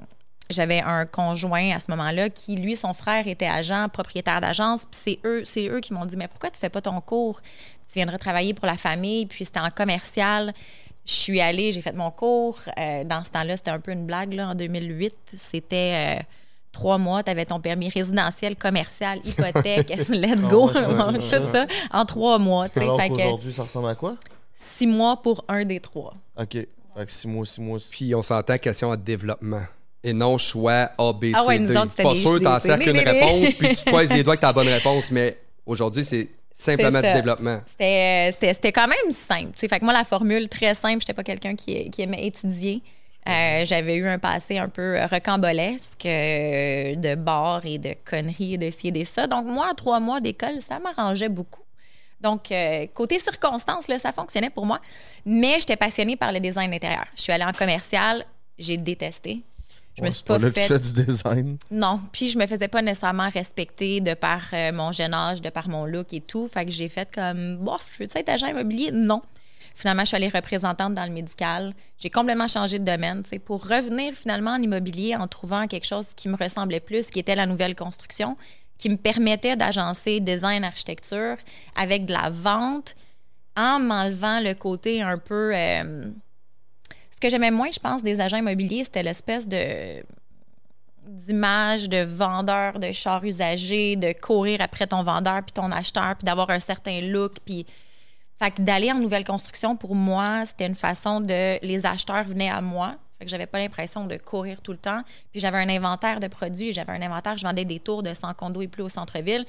[0.49, 4.83] j'avais un conjoint à ce moment-là qui, lui, son frère était agent, propriétaire d'agence.
[4.91, 7.41] Puis c'est eux, c'est eux qui m'ont dit Mais pourquoi tu fais pas ton cours?
[7.89, 9.27] Tu viendrais travailler pour la famille.
[9.27, 10.53] Puis c'était en commercial.
[11.07, 12.59] Je suis allée, j'ai fait mon cours.
[12.79, 14.33] Euh, dans ce temps-là, c'était un peu une blague.
[14.35, 16.19] Là, en 2008, c'était.
[16.19, 16.23] euh,
[16.73, 21.19] Trois mois, tu avais ton permis résidentiel, commercial, hypothèque, let's go, Ah ouais, ouais, ouais,
[21.19, 22.69] tout ça, en trois mois.
[22.69, 22.85] tu sais.
[22.85, 24.15] Alors Fait que qu'aujourd'hui, ça ressemble à quoi?
[24.63, 26.13] Six mois pour un des trois.
[26.39, 26.53] OK.
[26.53, 26.67] Fait
[27.07, 27.79] que six mois, six mois.
[27.91, 29.63] Puis on s'entend question de développement.
[30.03, 31.77] Et non choix A, B, C, Ah ouais, nous D.
[31.77, 34.23] autres, c'était Pas sûr, des- t'encercles des- une des- des- réponse, puis tu croises les
[34.23, 35.11] doigts que t'as la bonne réponse.
[35.11, 37.61] Mais aujourd'hui, c'est simplement du développement.
[37.67, 39.53] C'était, euh, c'était, c'était quand même simple.
[39.53, 39.69] tu sais.
[39.69, 42.83] Fait que moi, la formule très simple, j'étais pas quelqu'un qui, qui aimait étudier.
[43.29, 48.55] Euh, j'avais eu un passé un peu euh, rocambolesque euh, de bars et de conneries
[48.55, 49.27] et de ci et de ça.
[49.27, 51.61] Donc, moi, en trois mois d'école, ça m'arrangeait beaucoup.
[52.21, 54.81] Donc, euh, côté circonstances, là, ça fonctionnait pour moi.
[55.25, 57.07] Mais j'étais passionnée par le design intérieur.
[57.17, 58.25] Je suis allée en commercial,
[58.59, 59.43] j'ai détesté.
[59.99, 61.59] Je me suis c'est pas, là que tu fait fais du design.
[61.71, 65.51] non, puis je me faisais pas nécessairement respecter de par euh, mon jeune âge, de
[65.51, 66.47] par mon look et tout.
[66.47, 68.91] Fait que j'ai fait comme, bof, je veux-tu être agent immobilier?
[68.93, 69.23] Non.
[69.75, 71.75] Finalement, je suis allée représentante dans le médical.
[71.99, 76.07] J'ai complètement changé de domaine, sais, pour revenir finalement en immobilier en trouvant quelque chose
[76.17, 78.37] qui me ressemblait plus, qui était la nouvelle construction,
[78.81, 81.37] qui me permettait d'agencer design, architecture
[81.77, 82.95] avec de la vente
[83.57, 85.55] en m'enlevant le côté un peu...
[85.55, 86.11] euh,
[87.11, 90.03] ce que j'aimais moins, je pense, des agents immobiliers, c'était l'espèce de
[91.07, 96.25] d'image de vendeur de chars usagés, de courir après ton vendeur puis ton acheteur, puis
[96.25, 97.67] d'avoir un certain look, puis
[98.39, 102.49] fait que d'aller en nouvelle construction pour moi, c'était une façon de les acheteurs venaient
[102.49, 102.95] à moi.
[103.21, 105.03] Fait que j'avais pas l'impression de courir tout le temps.
[105.31, 108.33] Puis j'avais un inventaire de produits, j'avais un inventaire, je vendais des tours de 100
[108.33, 109.45] condos et plus au centre-ville.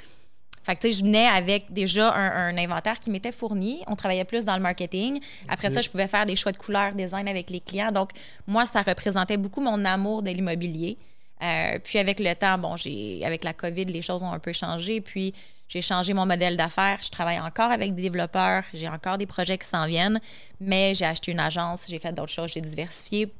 [0.64, 3.82] Fait que, tu sais, je venais avec déjà un, un inventaire qui m'était fourni.
[3.88, 5.22] On travaillait plus dans le marketing.
[5.48, 7.94] Après ça, je pouvais faire des choix de couleurs, design avec les clients.
[7.94, 8.12] Donc,
[8.46, 10.98] moi, ça représentait beaucoup mon amour de l'immobilier.
[11.42, 14.52] Euh, puis avec le temps, bon, j'ai avec la COVID, les choses ont un peu
[14.52, 15.00] changé.
[15.00, 15.34] Puis
[15.68, 17.00] j'ai changé mon modèle d'affaires.
[17.02, 18.64] Je travaille encore avec des développeurs.
[18.74, 20.20] J'ai encore des projets qui s'en viennent.
[20.60, 23.32] Mais j'ai acheté une agence, j'ai fait d'autres choses, j'ai diversifié.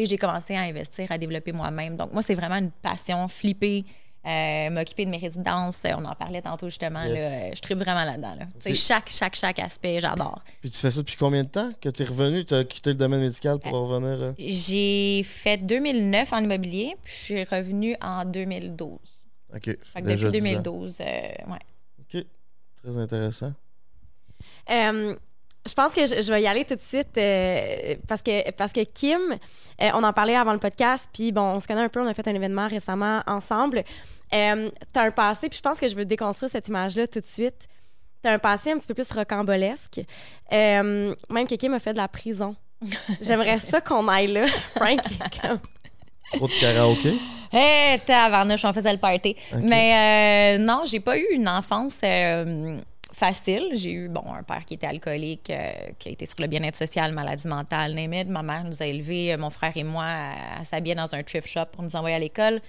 [0.00, 1.94] Et j'ai commencé à investir, à développer moi-même.
[1.94, 3.84] Donc, moi, c'est vraiment une passion, flipper,
[4.26, 5.82] euh, m'occuper de mes résidences.
[5.94, 7.02] On en parlait tantôt, justement.
[7.02, 7.14] Yes.
[7.14, 7.20] là.
[7.20, 8.34] Euh, je tripe vraiment là-dedans.
[8.34, 8.72] Là.
[8.72, 10.42] Chaque, chaque, chaque aspect, j'adore.
[10.62, 12.46] Puis tu fais ça depuis combien de temps que tu es revenu?
[12.46, 14.22] Tu as quitté le domaine médical pour revenir?
[14.22, 14.32] euh?
[14.38, 18.98] J'ai fait 2009 en immobilier, puis je suis revenue en 2012.
[19.54, 19.64] OK.
[19.82, 20.60] Fait que Déjà depuis 10 ans.
[20.62, 21.58] 2012, euh, ouais.
[22.14, 22.24] OK.
[22.82, 23.52] Très intéressant.
[24.70, 25.14] Euh,
[25.70, 28.72] je pense que je, je vais y aller tout de suite euh, parce, que, parce
[28.72, 29.20] que Kim,
[29.80, 32.06] euh, on en parlait avant le podcast, puis bon, on se connaît un peu, on
[32.06, 33.84] a fait un événement récemment ensemble.
[34.34, 37.20] Euh, tu as un passé, puis je pense que je veux déconstruire cette image-là tout
[37.20, 37.66] de suite.
[38.22, 40.00] Tu as un passé un petit peu plus rocambolesque.
[40.52, 42.54] Euh, même que Kim a fait de la prison.
[43.20, 45.00] J'aimerais ça qu'on aille là, Frank.
[45.42, 45.60] comme-
[46.32, 47.14] Trop de karaoké?
[47.52, 49.34] Hé, tabarnouche, on faisait le party.
[49.62, 52.78] Mais euh, non, j'ai pas eu une enfance euh,
[53.12, 53.70] facile.
[53.74, 56.76] J'ai eu, bon, un père qui était alcoolique, euh, qui a été sur le bien-être
[56.76, 58.28] social, maladie mentale, name.
[58.28, 61.48] Ma mère nous a élevés, euh, mon frère et moi, à, s'habiller dans un thrift
[61.48, 62.60] shop pour nous envoyer à l'école.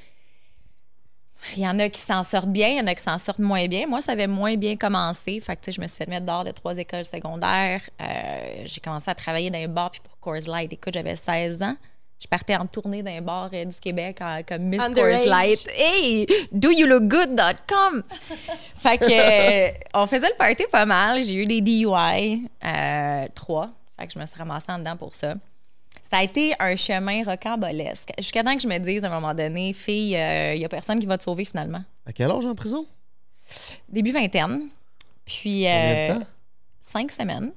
[1.55, 3.39] Il y en a qui s'en sortent bien, il y en a qui s'en sortent
[3.39, 3.87] moins bien.
[3.87, 5.41] Moi, ça avait moins bien commencé.
[5.41, 7.81] Fait je me suis fait mettre dehors de trois écoles secondaires.
[7.99, 10.71] Euh, j'ai commencé à travailler dans un bar, puis pour Coors Light.
[10.71, 11.75] Écoute, j'avais 16 ans.
[12.21, 15.15] Je partais en tournée d'un bar euh, du Québec en- comme Miss Underage.
[15.21, 15.67] Coors Light.
[15.75, 18.03] Hey, doyouloookgood.com.
[18.77, 21.23] fait que euh, on faisait le party pas mal.
[21.23, 23.69] J'ai eu des DUI, euh, trois.
[23.99, 25.33] Fait que je me suis ramassée en dedans pour ça.
[26.03, 28.09] Ça a été un chemin rocambolesque.
[28.19, 30.99] Jusqu'à temps que je me dise à un moment donné, fille, il n'y a personne
[30.99, 31.81] qui va te sauver finalement.
[32.05, 32.85] À quel âge en prison?
[33.89, 34.69] Début vingtaine.
[35.25, 36.25] Puis Combien euh, de temps?
[36.81, 37.51] cinq semaines.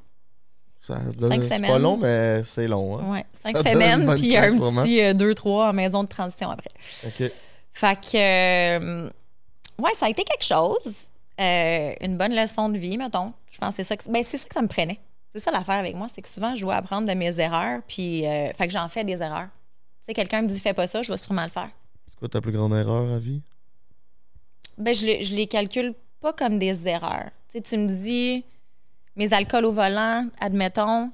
[0.86, 2.98] Ça donne- cinq C'est pas long, mais c'est long.
[2.98, 3.10] Hein?
[3.12, 4.82] Ouais, cinq Ça semaines, puis un sûrement.
[4.82, 6.68] petit euh, deux, trois en maison de transition après.
[7.06, 7.30] OK.
[7.72, 9.10] Fait que, euh,
[9.80, 10.94] ouais, ça a été quelque chose.
[11.40, 13.32] Euh, une bonne leçon de vie, mettons.
[13.50, 15.00] Je pense que c'est ça que, ben, c'est ça que ça me prenait.
[15.34, 18.20] C'est ça l'affaire avec moi, c'est que souvent, je dois apprendre de mes erreurs, puis
[18.54, 19.48] fait que j'en fais des erreurs.
[20.00, 21.70] Tu sais, quelqu'un me dit fais pas ça, je vais sûrement le faire.
[22.08, 23.40] C'est quoi ta plus grande erreur à vie?
[24.76, 27.30] Ben, je, je les calcule pas comme des erreurs.
[27.50, 28.44] Tu sais, tu me dis
[29.16, 31.10] mes alcools au volant, admettons,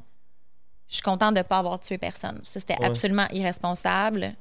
[0.88, 2.40] je suis contente de ne pas avoir tué personne.
[2.42, 2.86] Ça, c'était Ouais.
[2.86, 4.34] absolument irresponsable.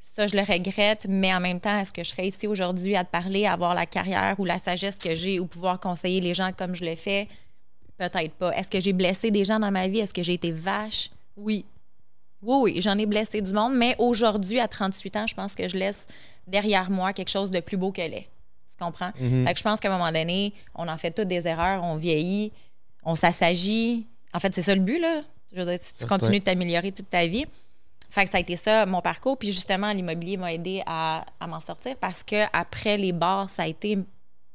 [0.00, 3.04] Ça, je le regrette, mais en même temps, est-ce que je serais ici aujourd'hui à
[3.04, 6.32] te parler, à avoir la carrière ou la sagesse que j'ai ou pouvoir conseiller les
[6.32, 7.28] gens comme je le fais?
[7.98, 8.50] Peut-être pas.
[8.56, 9.98] Est-ce que j'ai blessé des gens dans ma vie?
[9.98, 11.10] Est-ce que j'ai été vache?
[11.36, 11.66] Oui.
[12.42, 15.68] Oui, oui, j'en ai blessé du monde, mais aujourd'hui, à 38 ans, je pense que
[15.68, 16.06] je laisse
[16.46, 18.28] derrière moi quelque chose de plus beau que l'est.
[18.70, 19.10] Tu comprends?
[19.20, 19.46] Mhm.
[19.46, 21.96] Fait que je pense qu'à un moment donné, on en fait toutes des erreurs, on
[21.96, 22.52] vieillit,
[23.04, 24.06] on s'assagit.
[24.32, 25.20] En fait, c'est ça le but, là.
[25.52, 27.44] Je veux dire, tu continues de t'améliorer toute ta vie.
[28.10, 29.36] Fait que ça a été ça, mon parcours.
[29.38, 33.62] Puis justement, l'immobilier m'a aidé à, à m'en sortir parce que après les bars, ça
[33.64, 33.98] a été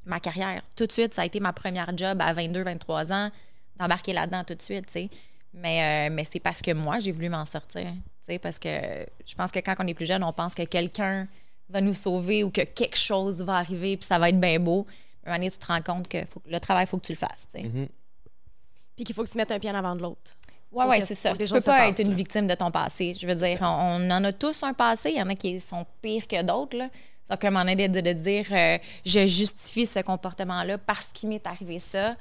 [0.06, 0.62] ma carrière.
[0.76, 3.32] Tout de suite, ça a été ma première job à 22, 23 ans,
[3.78, 5.10] d'embarquer là-dedans tout de suite, tu sais.
[5.54, 7.84] Mais, euh, mais c'est parce que moi, j'ai voulu m'en sortir.
[8.28, 8.70] Tu sais, parce que
[9.26, 11.28] je pense que quand on est plus jeune, on pense que quelqu'un
[11.70, 14.86] va nous sauver ou que quelque chose va arriver puis ça va être bien beau.
[15.26, 17.06] À un moment donné, tu te rends compte que faut- le travail, il faut que
[17.06, 17.48] tu le fasses.
[17.54, 17.68] tu sais.
[18.96, 20.32] Puis qu'il faut que tu mettes un pied en avant de l'autre.
[20.88, 21.32] Ouais, que- c'est ça.
[21.32, 23.14] Tu peux pas être une victime de ton passé.
[23.20, 23.66] Je veux dire, on,
[24.02, 25.12] on en a tous un passé.
[25.12, 26.90] Il y en a qui sont pires que d'autres.
[27.28, 31.30] Sauf qu'à un moment donné, de, de dire euh, je justifie ce comportement-là parce qu'il
[31.30, 32.16] m'est arrivé ça,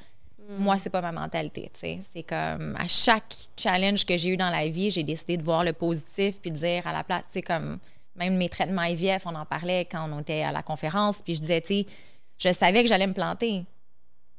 [0.58, 1.70] moi, c'est pas ma mentalité.
[2.12, 5.64] C'est comme à chaque challenge que j'ai eu dans la vie, j'ai décidé de voir
[5.64, 7.78] le positif puis de dire à la place, tu sais, comme
[8.14, 11.20] même mes traitements IVF, on en parlait quand on était à la conférence.
[11.24, 11.86] Puis je disais, tu sais,
[12.38, 13.64] je savais que j'allais me planter.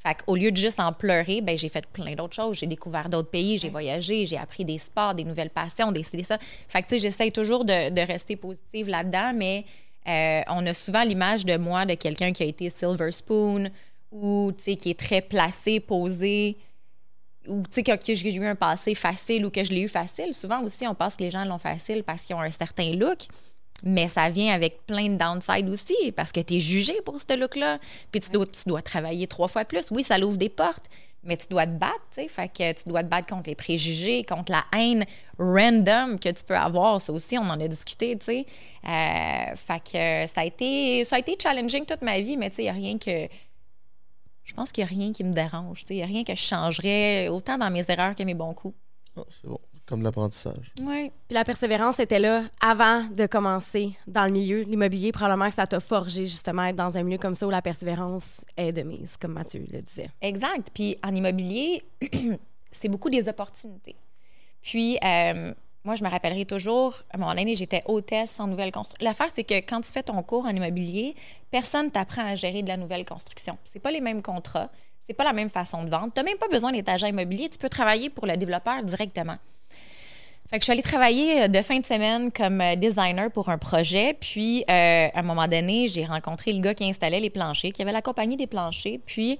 [0.05, 2.57] Fait qu'au lieu de juste en pleurer, ben, j'ai fait plein d'autres choses.
[2.57, 6.23] J'ai découvert d'autres pays, j'ai voyagé, j'ai appris des sports, des nouvelles passions, des des
[6.23, 6.37] ça.
[6.67, 9.65] Fait que, tu sais, j'essaye toujours de, de rester positive là-dedans, mais
[10.07, 13.71] euh, on a souvent l'image de moi, de quelqu'un qui a été silver spoon
[14.11, 16.55] ou, tu sais, qui est très placé, posé
[17.47, 19.87] ou, tu sais, que, que j'ai eu un passé facile ou que je l'ai eu
[19.87, 20.35] facile.
[20.35, 23.25] Souvent aussi, on pense que les gens l'ont facile parce qu'ils ont un certain look.
[23.83, 27.37] Mais ça vient avec plein de downsides aussi, parce que tu es jugé pour ce
[27.37, 27.79] look-là.
[28.11, 29.91] Puis tu dois, tu dois travailler trois fois plus.
[29.91, 30.85] Oui, ça l'ouvre des portes,
[31.23, 32.27] mais tu dois te battre, tu sais.
[32.27, 35.05] Fait que tu dois te battre contre les préjugés, contre la haine
[35.37, 37.01] random que tu peux avoir.
[37.01, 38.45] Ça aussi, on en a discuté, tu sais.
[38.85, 42.57] Euh, fait que ça a, été, ça a été challenging toute ma vie, mais tu
[42.57, 43.27] sais, il n'y a rien que.
[44.43, 45.81] Je pense qu'il n'y a rien qui me dérange.
[45.81, 45.93] tu sais.
[45.95, 48.77] Il n'y a rien que je changerais, autant dans mes erreurs que mes bons coups.
[49.17, 49.59] Ah, c'est bon.
[49.87, 50.71] Comme de l'apprentissage.
[50.81, 51.11] Oui.
[51.27, 54.61] Puis la persévérance était là avant de commencer dans le milieu.
[54.61, 57.61] L'immobilier, probablement que ça t'a forgé justement être dans un milieu comme ça où la
[57.61, 60.09] persévérance est de mise, comme Mathieu le disait.
[60.21, 60.69] Exact.
[60.73, 61.83] Puis en immobilier,
[62.71, 63.95] c'est beaucoup des opportunités.
[64.63, 69.05] Puis, euh, moi, je me rappellerai toujours, à mon année, j'étais hôtesse en nouvelle construction.
[69.05, 71.13] L'affaire, c'est que quand tu fais ton cours en immobilier,
[71.51, 73.59] personne t'apprend à gérer de la nouvelle construction.
[73.63, 74.71] C'est pas les mêmes contrats,
[75.05, 76.11] c'est pas la même façon de vendre.
[76.11, 79.37] Tu n'as même pas besoin d'être agent immobilier, tu peux travailler pour le développeur directement.
[80.49, 83.49] Fait que je suis allée travailler euh, de fin de semaine comme euh, designer pour
[83.49, 84.13] un projet.
[84.19, 87.81] Puis, euh, à un moment donné, j'ai rencontré le gars qui installait les planchers, qui
[87.81, 88.99] avait la compagnie des planchers.
[89.05, 89.39] Puis,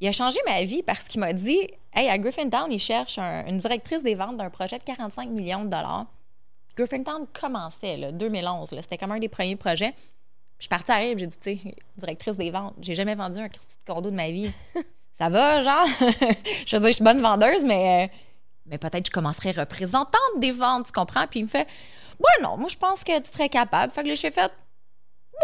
[0.00, 3.46] il a changé ma vie parce qu'il m'a dit Hey, à Griffintown, il cherche un-
[3.46, 6.06] une directrice des ventes d'un projet de 45 millions de dollars.
[6.76, 8.72] Griffintown commençait, là, 2011.
[8.72, 8.82] là.
[8.82, 9.92] C'était comme un des premiers projets.
[9.92, 10.02] Puis
[10.58, 13.38] je suis partie à rire, j'ai dit, tu sais, directrice des ventes, j'ai jamais vendu
[13.38, 13.48] un
[13.86, 14.50] condo de ma vie.
[15.14, 15.86] Ça va, genre?
[16.66, 18.10] je veux dire, je suis bonne vendeuse, mais,
[18.66, 21.26] mais peut-être que je commencerai représentante des ventes, tu comprends?
[21.26, 21.66] Puis il me fait,
[22.18, 23.92] ouais, non, moi, je pense que tu serais capable.
[23.92, 24.50] Fait que là, j'ai fait,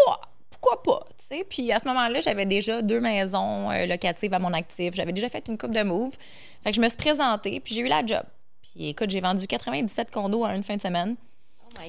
[0.07, 0.15] ouais,
[0.51, 1.07] pourquoi pas?
[1.19, 1.45] tu sais?
[1.45, 4.95] Puis à ce moment-là, j'avais déjà deux maisons euh, locatives à mon actif.
[4.95, 6.15] J'avais déjà fait une coupe de move.
[6.63, 8.23] Fait que je me suis présentée, puis j'ai eu la job.
[8.63, 11.17] Puis écoute, j'ai vendu 97 condos en une fin de semaine.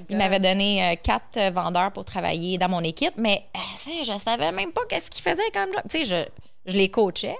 [0.10, 4.17] Il m'avait donné euh, quatre euh, vendeurs pour travailler dans mon équipe, mais euh, je
[4.17, 5.82] savais même pas qu'est-ce qu'ils faisaient comme job.
[5.89, 7.36] Tu sais, je, je les coachais.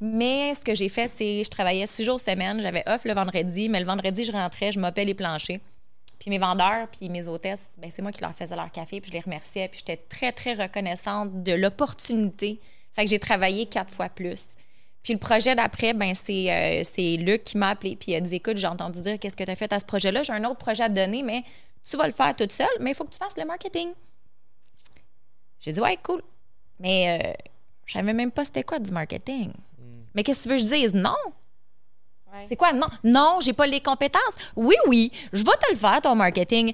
[0.00, 2.60] Mais ce que j'ai fait, c'est je travaillais six jours semaine.
[2.60, 5.60] J'avais off le vendredi, mais le vendredi, je rentrais, je mopais les planchers.
[6.18, 9.10] Puis mes vendeurs, puis mes hôtesses, ben, c'est moi qui leur faisais leur café, puis
[9.10, 9.68] je les remerciais.
[9.68, 12.60] Puis j'étais très, très reconnaissante de l'opportunité.
[12.92, 14.46] Fait que j'ai travaillé quatre fois plus.
[15.02, 18.34] Puis le projet d'après, ben c'est euh, Luc qui m'a appelé, puis il a dit
[18.34, 20.22] Écoute, j'ai entendu dire qu'est-ce que tu as fait à ce projet-là?
[20.22, 21.42] J'ai un autre projet à te donner, mais
[21.88, 23.94] tu vas le faire toute seule, mais il faut que tu fasses le marketing.
[25.60, 26.22] J'ai dit Ouais, cool.
[26.78, 27.32] Mais euh,
[27.86, 29.52] je savais même pas c'était quoi du marketing.
[30.14, 30.94] Mais qu'est-ce que tu veux que je dise?
[30.94, 31.16] Non!
[32.48, 32.72] C'est quoi?
[32.72, 34.34] Non, non, j'ai pas les compétences.
[34.56, 36.72] Oui, oui, je vais te le faire, ton marketing.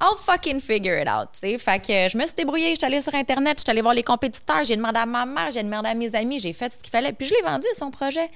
[0.00, 1.28] I'll fucking figure it out.
[1.32, 1.58] tu sais.
[1.58, 3.94] Fait que je me suis débrouillée, je suis allée sur Internet, je suis allée voir
[3.94, 6.78] les compétiteurs, j'ai demandé à ma mère, j'ai demandé à mes amis, j'ai fait ce
[6.78, 8.28] qu'il fallait, puis je l'ai vendu, son projet.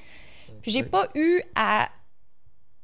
[0.62, 1.88] Puis j'ai pas eu à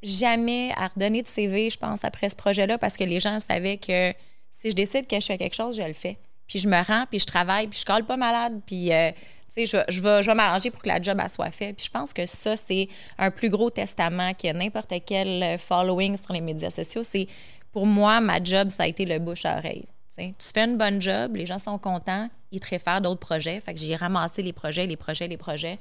[0.03, 3.79] jamais à redonner de CV, je pense, après ce projet-là, parce que les gens savaient
[3.79, 4.13] que
[4.51, 6.19] si je décide que je fais quelque chose, je le fais.
[6.47, 9.13] Puis je me rends, puis je travaille, puis je colle pas malade, puis euh,
[9.57, 11.77] je, je vais, je vais m'arranger pour que la job elle soit faite.
[11.77, 12.89] Puis je pense que ça, c'est
[13.19, 17.03] un plus gros testament que n'importe quel euh, following sur les médias sociaux.
[17.03, 17.29] C'est
[17.73, 19.87] pour moi, ma job, ça a été le bouche à oreille.
[20.17, 23.61] Tu fais une bonne job, les gens sont contents, ils te réfèrent d'autres projets.
[23.61, 25.79] Fait que j'ai ramassé les projets, les projets, les projets.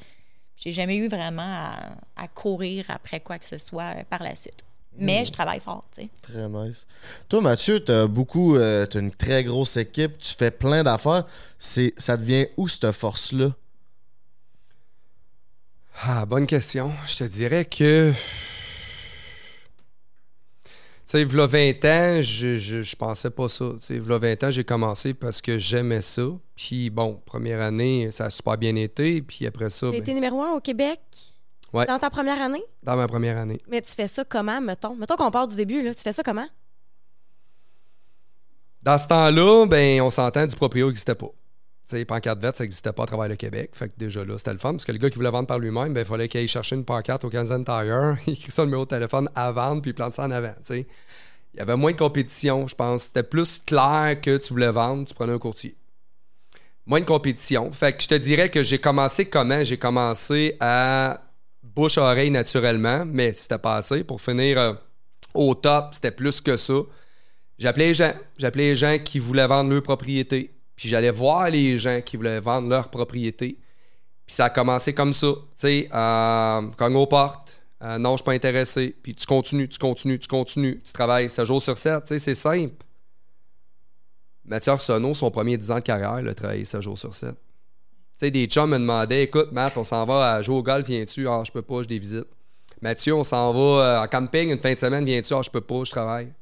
[0.55, 4.35] J'ai jamais eu vraiment à, à courir après quoi que ce soit euh, par la
[4.35, 4.63] suite.
[4.95, 6.09] Mais je travaille fort, tu sais.
[6.21, 6.85] Très nice.
[7.27, 11.25] Toi, Mathieu, t'as beaucoup, euh, t'as une très grosse équipe, tu fais plein d'affaires.
[11.57, 13.53] C'est, ça devient où cette force-là?
[16.01, 16.91] Ah, bonne question.
[17.05, 18.11] Je te dirais que.
[20.63, 23.65] Tu sais, il 20 ans, je, je, je pensais pas ça.
[23.79, 26.23] Tu sais, il 20 ans, j'ai commencé parce que j'aimais ça.
[26.55, 29.21] Puis bon, première année, ça a super bien été.
[29.21, 29.87] Puis après ça.
[29.87, 30.99] T'as ben, été numéro un au Québec?
[31.71, 31.85] Ouais.
[31.85, 32.63] Dans ta première année?
[32.83, 33.59] dans ma première année.
[33.67, 34.95] Mais tu fais ça comment, mettons?
[34.95, 35.93] Mettons qu'on part du début, là.
[35.93, 36.47] Tu fais ça comment?
[38.83, 41.29] Dans ce temps-là, ben, on s'entend, du proprio n'existait pas.
[41.85, 43.71] Sais, pancarte verte, ça n'existait pas à travers le Québec.
[43.73, 44.71] Fait que déjà là, c'était le fun.
[44.71, 46.75] Parce que le gars qui voulait vendre par lui-même, ben, il fallait qu'il aille chercher
[46.75, 49.93] une pancarte au Kansas Tire, il écrit son numéro de téléphone à vendre, puis il
[49.93, 50.53] plante ça en avant.
[50.65, 50.87] tu sais.
[51.53, 53.03] Il y avait moins de compétition, je pense.
[53.03, 55.75] C'était plus clair que tu voulais vendre, tu prenais un courtier.
[56.85, 57.71] Moins de compétition.
[57.71, 59.63] Fait que je te dirais que j'ai commencé comment?
[59.63, 61.21] J'ai commencé à
[61.61, 64.03] bouche-oreille naturellement, mais c'était pas assez.
[64.03, 64.73] Pour finir euh,
[65.33, 66.73] au top, c'était plus que ça.
[67.59, 68.13] J'appelais les gens.
[68.37, 70.51] J'appelais les gens qui voulaient vendre leur propriété.
[70.83, 73.57] Puis j'allais voir les gens qui voulaient vendre leur propriété.
[74.25, 75.29] Puis ça a commencé comme ça.
[75.29, 77.61] Tu sais, euh, cogne aux portes.
[77.81, 78.93] Euh, non, je suis pas intéressé.
[79.01, 80.81] Puis tu continues, tu continues, tu continues.
[80.85, 82.03] Tu travailles 7 jours sur 7.
[82.03, 82.75] Tu sais, c'est simple.
[84.43, 87.29] Mathieu Arsenault, son premier 10 ans de carrière, a travaillé 7 jours sur 7.
[87.29, 87.35] Tu
[88.17, 91.29] sais, des chums me demandaient Écoute, Matt, on s'en va à jouer au golf, viens-tu?
[91.29, 92.27] Ah, je peux pas, j'ai des visites.
[92.81, 95.33] Mathieu, on s'en va euh, en camping une fin de semaine, viens-tu?
[95.33, 96.33] Ah, je peux pas, je travaille.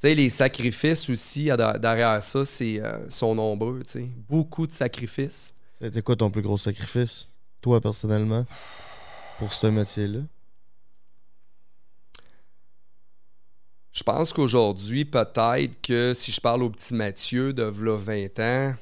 [0.00, 3.82] Sais, les sacrifices aussi derrière ça, c'est, euh, sont nombreux.
[4.30, 5.54] Beaucoup de sacrifices.
[5.78, 7.28] C'était quoi ton plus gros sacrifice,
[7.60, 8.46] toi, personnellement,
[9.38, 10.20] pour ce métier-là?
[13.92, 18.74] Je pense qu'aujourd'hui, peut-être que si je parle au petit Mathieu de v'là 20 ans,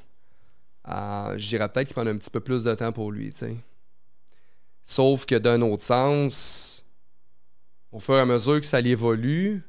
[0.87, 3.33] euh, j'irais peut-être qu'il prenne un petit peu plus de temps pour lui.
[4.81, 6.85] Sauf que d'un autre sens,
[7.91, 9.65] au fur et à mesure que ça évolue,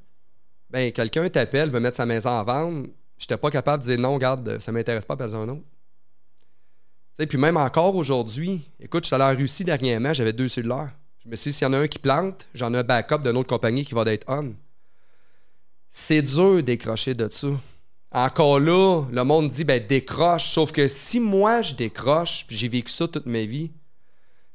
[0.70, 2.87] ben quelqu'un t'appelle, veut mettre sa maison en vente,
[3.18, 5.62] j'étais pas capable de dire non, regarde, ça m'intéresse pas, pas un autre.
[5.62, 10.48] Tu sais, puis même encore aujourd'hui, écoute, je suis allé en Russie dernièrement, j'avais deux
[10.48, 10.90] cellulaires.
[11.24, 13.18] Je me suis dit, s'il y en a un qui plante, j'en ai un backup
[13.18, 14.54] d'une autre compagnie qui va d'être on.
[15.90, 17.48] C'est dur de décrocher de ça.
[18.12, 20.50] Encore là, le monde dit, ben décroche.
[20.50, 23.70] Sauf que si moi, je décroche, puis j'ai vécu ça toute ma vie,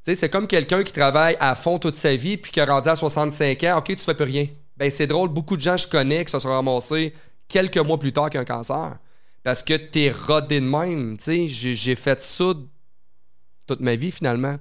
[0.02, 2.96] c'est comme quelqu'un qui travaille à fond toute sa vie, puis qui a rendu à
[2.96, 4.46] 65 ans, OK, tu fais plus rien.
[4.76, 7.12] Ben c'est drôle, beaucoup de gens que je connais qui se sont ramassés
[7.48, 8.96] quelques mois plus tard qu'un cancer.
[9.42, 11.16] Parce que t'es rodé de même.
[11.20, 12.52] J'ai j'ai fait ça
[13.66, 14.56] toute ma vie, finalement.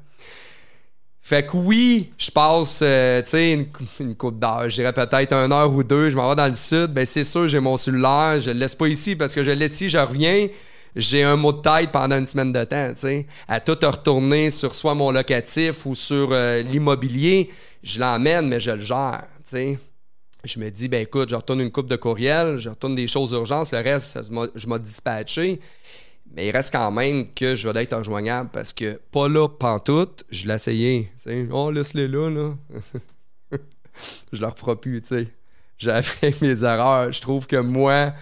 [1.22, 3.66] Fait que oui, je passe, euh, une,
[4.00, 6.54] une coupe d'heure, je dirais peut-être une heure ou deux, je m'en vais dans le
[6.54, 9.50] sud, ben c'est sûr, j'ai mon cellulaire, je le laisse pas ici parce que je
[9.50, 10.48] le laisse ici, je reviens,
[10.96, 13.26] j'ai un mot de tête pendant une semaine de temps, tu.
[13.48, 17.50] À tout retourner sur soit mon locatif ou sur euh, l'immobilier,
[17.82, 19.24] je l'emmène, mais je le gère.
[20.46, 23.32] Je me dis, ben écoute, je retourne une coupe de courriel, je retourne des choses
[23.32, 24.20] d'urgence, le reste,
[24.56, 25.60] je m'ai- dispatché.
[26.36, 30.24] Mais il reste quand même que je vais être rejoignable parce que pas là, pantoute,
[30.30, 31.12] je l'ai essayé.
[31.52, 32.54] Oh, laisse-les là, là.
[34.34, 35.28] je leur ferai plus, tu sais.
[35.78, 37.12] J'ai appris mes erreurs.
[37.12, 38.14] Je trouve que moi,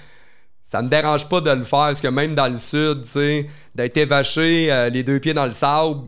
[0.62, 3.48] ça me dérange pas de le faire parce que même dans le sud, tu sais,
[3.76, 6.08] d'être évaché euh, les deux pieds dans le sable,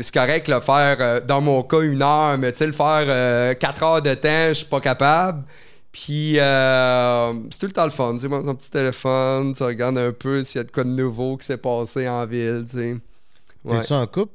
[0.00, 3.04] c'est correct le faire, euh, dans mon cas, une heure, mais tu sais, le faire
[3.06, 5.44] euh, quatre heures de temps, je suis pas capable.
[5.92, 8.12] Puis, euh, c'est tout le temps le fun.
[8.12, 10.84] Tu sais, moi, ton petit téléphone, tu regardes un peu s'il y a de quoi
[10.84, 12.96] de nouveau qui s'est passé en ville, tu sais.
[13.64, 13.80] Ouais.
[13.80, 14.32] T'es-tu en couple?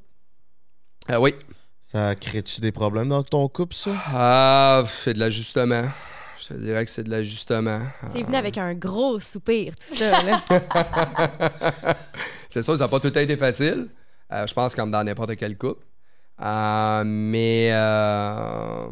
[1.11, 1.35] Euh, oui.
[1.79, 3.91] Ça crée-tu des problèmes dans ton couple, ça?
[4.07, 5.83] Ah, c'est de l'ajustement.
[6.39, 7.81] Je te dirais que c'est de l'ajustement.
[8.11, 10.23] C'est venu avec un gros soupir, tout ça.
[10.23, 10.41] Là.
[12.49, 13.87] C'est sûr, ça n'a pas tout le temps été facile.
[14.31, 15.85] Euh, je pense comme dans n'importe quel couple.
[16.41, 18.87] Euh, mais euh,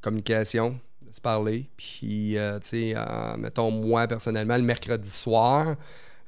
[0.00, 0.78] communication,
[1.10, 1.68] se parler.
[1.76, 2.94] Puis, tu sais,
[3.38, 5.76] mettons, moi, personnellement, le mercredi soir,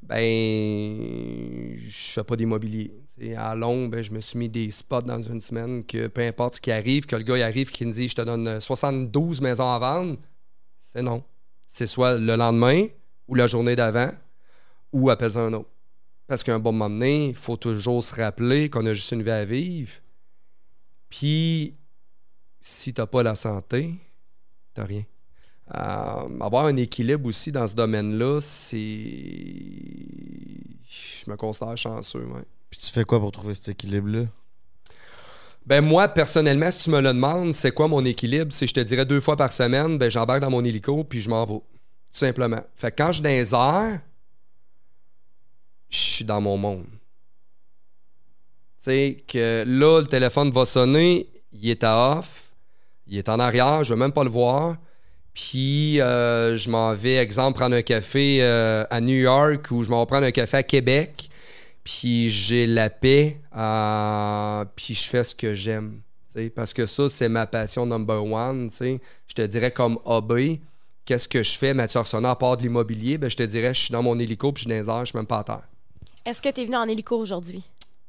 [0.03, 2.93] ben, je fais pas d'immobilier.
[3.37, 6.57] À Londres, ben, je me suis mis des spots dans une semaine que peu importe
[6.57, 9.41] ce qui arrive, que le gars il arrive qui me dit je te donne 72
[9.41, 10.17] maisons à vendre,
[10.79, 11.23] c'est non.
[11.67, 12.87] C'est soit le lendemain
[13.29, 14.11] ou la journée d'avant
[14.93, 15.69] ou appelle un autre.
[16.27, 19.23] Parce qu'à un bon moment donné, il faut toujours se rappeler qu'on a juste une
[19.23, 19.93] vie à vivre.
[21.11, 21.75] Puis,
[22.61, 23.95] si t'as pas la santé,
[24.73, 25.05] t'as rien.
[25.75, 28.81] Euh, avoir un équilibre aussi dans ce domaine-là, c'est.
[30.89, 32.43] Je me considère chanceux, ouais.
[32.71, 34.27] Puis tu fais quoi pour trouver cet équilibre-là?
[35.67, 38.53] Ben moi, personnellement, si tu me le demandes, c'est quoi mon équilibre?
[38.53, 41.31] Si je te dirais deux fois par semaine, ben j'embarque dans mon hélico puis je
[41.31, 41.55] m'en vais.
[41.55, 42.61] Tout simplement.
[42.75, 44.01] Fait que quand je suis dans les airs,
[45.95, 46.87] je suis dans mon monde.
[48.79, 52.53] Tu sais, que là, le téléphone va sonner, il est à off,
[53.07, 54.77] il est en arrière, je veux même pas le voir.
[55.33, 59.91] Puis euh, je m'en vais, exemple, prendre un café euh, à New York ou je
[59.91, 61.29] m'en vais prendre un café à Québec.
[61.83, 66.01] Puis j'ai la paix, euh, puis je fais ce que j'aime.
[66.57, 68.69] Parce que ça, c'est ma passion number one.
[68.71, 69.01] tu sais.
[69.29, 70.61] Je te dirais comme hobby,
[71.05, 73.19] qu'est-ce que je fais, Mathieu Arsenault, à part de l'immobilier?
[73.19, 75.05] Ben, je te dirais, je suis dans mon hélico, puis je suis dans les airs,
[75.05, 75.63] je suis même pas à terre.
[76.27, 77.63] Est-ce que tu es venu en hélico aujourd'hui?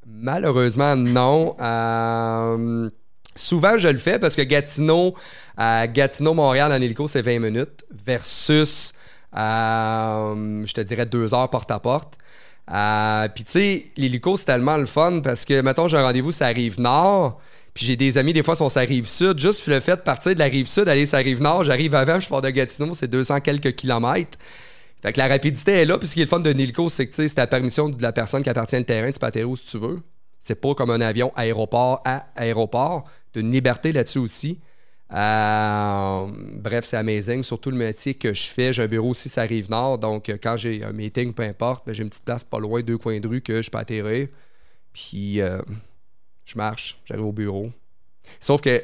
[0.05, 1.55] Malheureusement, non.
[1.59, 2.89] Euh,
[3.37, 5.13] Souvent, je le fais parce que Gatineau,
[5.57, 8.93] à Gatineau-Montréal en hélico, c'est 20 minutes versus,
[9.35, 12.17] euh, je te dirais, deux heures porte à porte.
[12.71, 16.31] Euh, Puis, tu sais, l'hélico, c'est tellement le fun parce que, mettons, j'ai un rendez-vous,
[16.31, 17.41] ça arrive nord.
[17.73, 19.37] Puis j'ai des amis, des fois, sont sur la rive sud.
[19.37, 21.93] Juste le fait de partir de la rive sud, aller sur la rive nord, j'arrive
[21.93, 24.37] avant, je pars de Gatineau, c'est 200 quelques kilomètres.
[25.05, 25.99] Fait que la rapidité est là.
[25.99, 28.11] Puis ce qui est le fun d'un hélico, c'est que c'est la permission de la
[28.11, 29.99] personne qui appartient au terrain, tu peux atterrir où si tu veux.
[30.39, 33.03] C'est pas comme un avion aéroport à aéroport.
[33.31, 34.59] Tu as une liberté là-dessus aussi.
[35.13, 37.43] Euh, bref, c'est amazing.
[37.43, 38.73] Surtout le métier que je fais.
[38.73, 39.99] J'ai un bureau aussi, ça rive nord.
[39.99, 42.81] Donc, euh, quand j'ai un meeting, peu importe, ben, j'ai une petite place pas loin,
[42.81, 44.27] deux coins de rue que je peux atterrir.
[44.91, 45.61] Puis, euh,
[46.47, 47.69] je marche, j'arrive au bureau.
[48.39, 48.81] Sauf que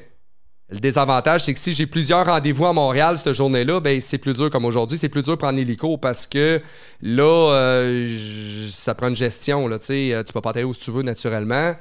[0.71, 4.33] le désavantage, c'est que si j'ai plusieurs rendez-vous à Montréal cette journée-là, ben c'est plus
[4.33, 4.97] dur comme aujourd'hui.
[4.97, 6.61] C'est plus dur de prendre l'hélico parce que
[7.01, 8.17] là, euh,
[8.71, 9.67] ça prend une gestion.
[9.67, 11.75] Là, tu Euh, peux pas atterrir où tu veux naturellement.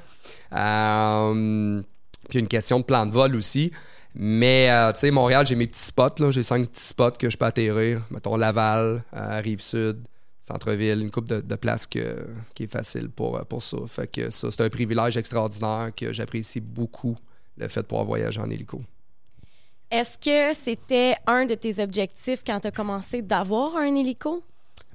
[0.52, 1.80] Euh,
[2.28, 3.70] puis une question de plan de vol aussi.
[4.16, 6.30] Mais, tu sais, Montréal, j'ai mes petits spots.
[6.32, 8.02] J'ai cinq petits spots que je peux atterrir.
[8.10, 9.98] Mettons Laval, Rive-Sud,
[10.40, 13.76] Centre-Ville, une coupe de, de places qui est facile pour, pour ça.
[13.86, 17.16] Fait que ça, c'est un privilège extraordinaire que j'apprécie beaucoup,
[17.60, 18.82] le fait de pouvoir voyager en hélico.
[19.90, 24.42] Est-ce que c'était un de tes objectifs quand tu as commencé d'avoir un hélico?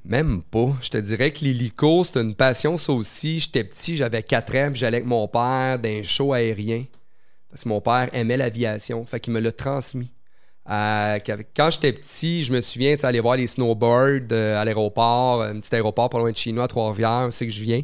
[0.06, 0.74] Même pas.
[0.82, 3.40] Je te dirais que l'hélico, c'est une passion, ça aussi.
[3.40, 6.86] J'étais petit, j'avais 4 ans, puis j'allais avec mon père dans un show aérien.
[7.50, 9.06] Parce que mon père aimait l'aviation.
[9.06, 10.14] Fait qu'il me l'a transmis.
[10.70, 11.20] Euh,
[11.56, 15.60] quand j'étais petit, je me souviens, tu aller voir les snowbirds euh, à l'aéroport, un
[15.60, 17.82] petit aéroport pas loin de chez nous, à Trois-Rivières, c'est que je viens.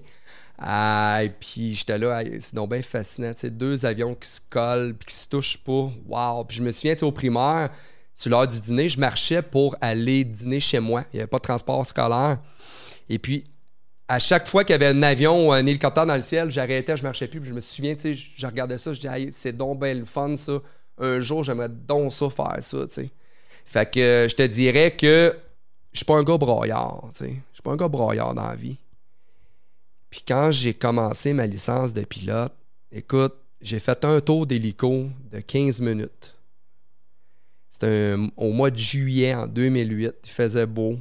[0.63, 4.39] Euh, et puis j'étais là, c'est donc bien fascinant, tu sais, deux avions qui se
[4.49, 5.89] collent puis qui se touchent pas.
[6.07, 6.45] Wow!
[6.45, 7.69] Puis je me souviens, tu sais, au primaire,
[8.13, 11.03] sur l'heure du dîner, je marchais pour aller dîner chez moi.
[11.11, 12.37] Il n'y avait pas de transport scolaire.
[13.09, 13.43] Et puis,
[14.07, 16.95] à chaque fois qu'il y avait un avion ou un hélicoptère dans le ciel, j'arrêtais,
[16.95, 17.39] je marchais plus.
[17.39, 20.05] Puis je me souviens, tu sais, je regardais ça, je disais, c'est donc bien le
[20.05, 20.59] fun, ça.
[20.99, 23.09] Un jour, j'aimerais donc ça faire ça, tu sais.
[23.65, 25.35] Fait que je te dirais que
[25.93, 27.31] je suis pas un gars broyard, tu sais.
[27.31, 28.77] Je suis pas un gars broyard dans la vie.
[30.11, 32.53] Puis quand j'ai commencé ma licence de pilote,
[32.91, 36.37] écoute, j'ai fait un tour d'hélico de 15 minutes.
[37.69, 40.13] C'était au mois de juillet en 2008.
[40.25, 40.99] Il faisait beau,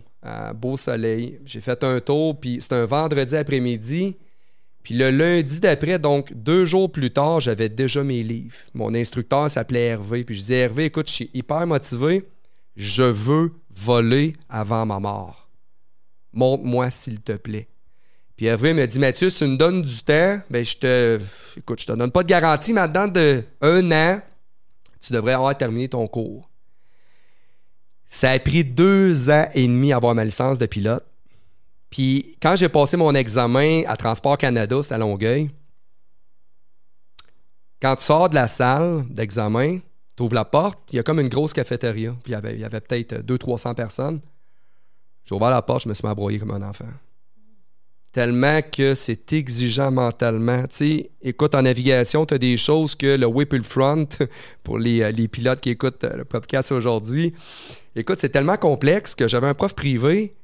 [0.54, 1.40] beau soleil.
[1.44, 4.16] J'ai fait un tour, puis c'était un vendredi après-midi.
[4.84, 8.56] Puis le lundi d'après, donc deux jours plus tard, j'avais déjà mes livres.
[8.72, 10.22] Mon instructeur s'appelait Hervé.
[10.22, 12.22] Puis je disais, Hervé, écoute, je suis hyper motivé.
[12.76, 15.48] Je veux voler avant ma mort.
[16.32, 17.68] Montre-moi, s'il te plaît.
[18.40, 21.20] Puis Hervé m'a dit, Mathieu, si tu me donnes du temps, ben je te.
[21.58, 24.22] Écoute, je te donne pas de garantie, mais dedans de un an,
[24.98, 26.48] tu devrais avoir terminé ton cours.
[28.06, 31.04] Ça a pris deux ans et demi à avoir ma licence de pilote.
[31.90, 35.50] Puis quand j'ai passé mon examen à Transport Canada, c'était à Longueuil,
[37.82, 39.80] quand tu sors de la salle d'examen,
[40.16, 42.16] tu ouvres la porte, il y a comme une grosse cafétéria.
[42.24, 44.20] Puis il y avait, avait peut-être 200-300 personnes.
[45.26, 46.88] J'ai ouvert la porte, je me suis mis à broyer comme un enfant.
[48.12, 50.62] Tellement que c'est exigeant mentalement.
[50.62, 54.08] Tu sais, écoute, en navigation, tu as des choses que le whip front,
[54.64, 57.32] pour les, euh, les pilotes qui écoutent euh, le podcast aujourd'hui,
[57.94, 60.34] écoute, c'est tellement complexe que j'avais un prof privé,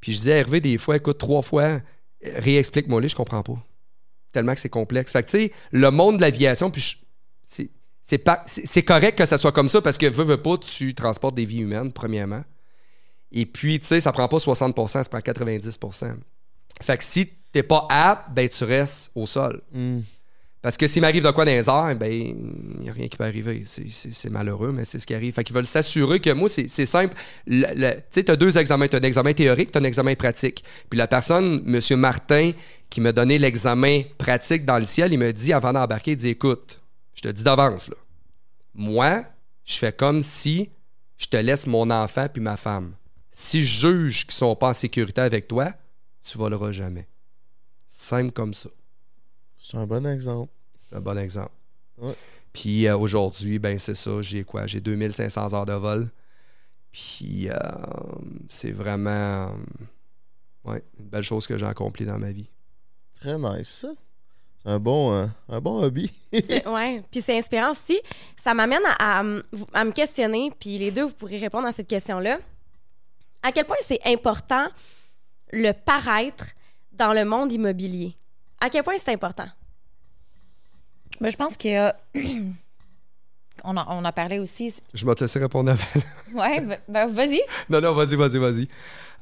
[0.00, 1.80] puis je disais à Hervé des fois, écoute, trois fois, euh,
[2.22, 3.56] réexplique-moi les, je comprends pas.
[4.32, 5.12] Tellement que c'est complexe.
[5.12, 6.98] Fait que, tu sais, le monde de l'aviation, puis
[7.42, 7.70] c'est-
[8.02, 10.94] c'est pas- c'est correct que ça soit comme ça parce que, veux, veux pas, tu
[10.94, 12.44] transportes des vies humaines, premièrement.
[13.32, 15.78] Et puis, tu sais, ça prend pas 60% ça prend 90
[16.82, 19.60] Fait que si t'es pas apte, ben tu restes au sol.
[19.72, 20.00] Hmm.
[20.60, 23.18] Parce que s'il m'arrive de quoi dans les airs, ben, il n'y a rien qui
[23.18, 23.62] peut arriver.
[23.66, 25.34] C'est- malheureux, mais c'est ce qui arrive.
[25.34, 27.14] Fait qu'ils veulent s'assurer que moi, c'est simple.
[27.46, 28.88] Le- le- Tu sais, tu as deux examens.
[28.88, 30.64] Tu as un examen théorique, tu as un examen pratique.
[30.88, 31.98] Puis la personne, M.
[32.00, 32.52] Martin,
[32.88, 36.30] qui m'a donné l'examen pratique dans le ciel, il me dit, avant d'embarquer, il dit
[36.30, 36.80] Écoute,
[37.14, 37.96] je te dis d'avance, là.
[38.74, 39.22] Moi,
[39.66, 40.70] je fais comme si
[41.18, 42.94] je te laisse mon enfant puis ma femme.
[43.30, 45.72] Si je juge qu'ils sont pas en sécurité avec toi,
[46.24, 47.06] tu voleras jamais.
[47.88, 48.70] Simple comme ça.
[49.58, 50.52] C'est un bon exemple.
[50.80, 51.52] C'est un bon exemple.
[51.98, 52.14] Ouais.
[52.52, 54.66] Puis euh, aujourd'hui, ben c'est ça, j'ai quoi?
[54.66, 56.10] J'ai 2500 heures de vol.
[56.92, 57.54] Puis euh,
[58.48, 59.48] c'est vraiment euh,
[60.64, 62.48] ouais, une belle chose que j'ai accomplie dans ma vie.
[63.20, 63.88] Très nice, ça.
[64.62, 66.12] C'est un bon, euh, un bon hobby.
[66.32, 67.02] C'est- ouais.
[67.10, 68.00] Puis c'est inspirant aussi.
[68.36, 69.24] Ça m'amène à, à,
[69.74, 72.38] à me questionner, puis les deux, vous pourrez répondre à cette question-là.
[73.42, 74.68] À quel point c'est important
[75.54, 76.46] le paraître
[76.92, 78.16] dans le monde immobilier?
[78.60, 79.46] À quel point c'est important?
[81.20, 81.90] Ben, je pense que.
[83.64, 84.74] on, a, on a parlé aussi.
[84.92, 86.40] Je vais te laisser répondre avant.
[86.40, 87.40] Ouais, ben, ben, vas-y.
[87.70, 88.68] non, non, vas-y, vas-y, vas-y.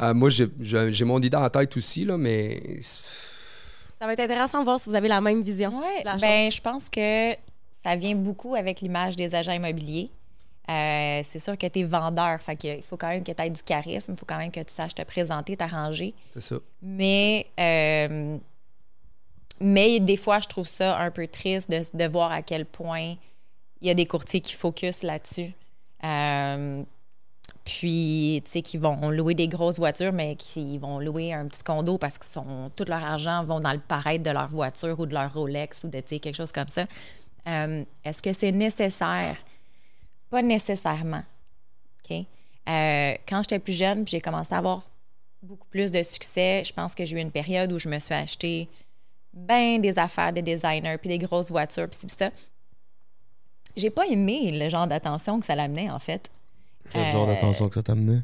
[0.00, 4.64] Euh, moi, j'ai- mon idée en tête aussi, là, mais Ça va être intéressant de
[4.64, 5.82] voir si vous avez la même vision.
[6.04, 7.32] La ben, je pense que
[7.84, 10.10] ça vient beaucoup avec l'image des agents immobiliers.
[10.68, 13.50] Euh, c'est sûr que tu es vendeur, fait il faut quand même que tu aies
[13.50, 16.14] du charisme, il faut quand même que tu saches te présenter, t'arranger.
[16.32, 16.56] C'est ça.
[16.80, 18.38] Mais, euh,
[19.60, 23.16] mais des fois, je trouve ça un peu triste de, de voir à quel point
[23.80, 25.52] il y a des courtiers qui focus là-dessus.
[26.04, 26.82] Euh,
[27.64, 31.62] puis, tu sais, qui vont louer des grosses voitures, mais qui vont louer un petit
[31.64, 35.06] condo parce que sont, tout leur argent vont dans le paraître de leur voiture ou
[35.06, 36.86] de leur Rolex ou de, tu sais, quelque chose comme ça.
[37.44, 39.36] Est-ce que c'est nécessaire?
[40.32, 41.22] Pas nécessairement.
[42.10, 42.16] OK?
[42.68, 44.82] Euh, quand j'étais plus jeune, j'ai commencé à avoir
[45.42, 48.14] beaucoup plus de succès, je pense que j'ai eu une période où je me suis
[48.14, 48.68] acheté
[49.34, 52.30] ben des affaires de designer, puis des grosses voitures, puis ça.
[53.76, 56.30] J'ai pas aimé le genre d'attention que ça l'amenait, en fait.
[56.90, 58.20] Quel genre Euh, d'attention que ça t'a amené?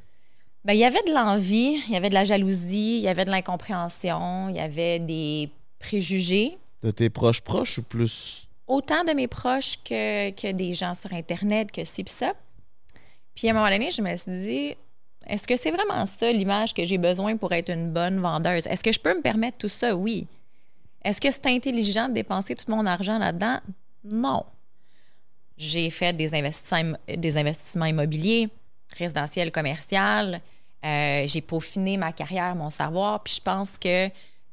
[0.65, 3.25] Ben, il y avait de l'envie, il y avait de la jalousie, il y avait
[3.27, 8.48] de l'incompréhension, il y avait des préjugés, De tes proches proches ou plus.
[8.69, 12.35] Autant de mes proches que, que des gens sur Internet, que ci pis ça.
[13.35, 14.77] Puis à un moment donné, je me suis dit,
[15.27, 18.67] est-ce que c'est vraiment ça l'image que j'ai besoin pour être une bonne vendeuse?
[18.67, 19.95] Est-ce que je peux me permettre tout ça?
[19.95, 20.27] Oui.
[21.05, 23.61] Est-ce que c'est intelligent de dépenser tout mon argent là-dedans?
[24.05, 24.45] Non.
[25.57, 28.49] J'ai fait des investissements, des investissements immobiliers,
[28.97, 30.41] résidentiels, commercial.
[30.85, 33.23] Euh, j'ai peaufiné ma carrière, mon savoir.
[33.23, 34.09] Puis je pense que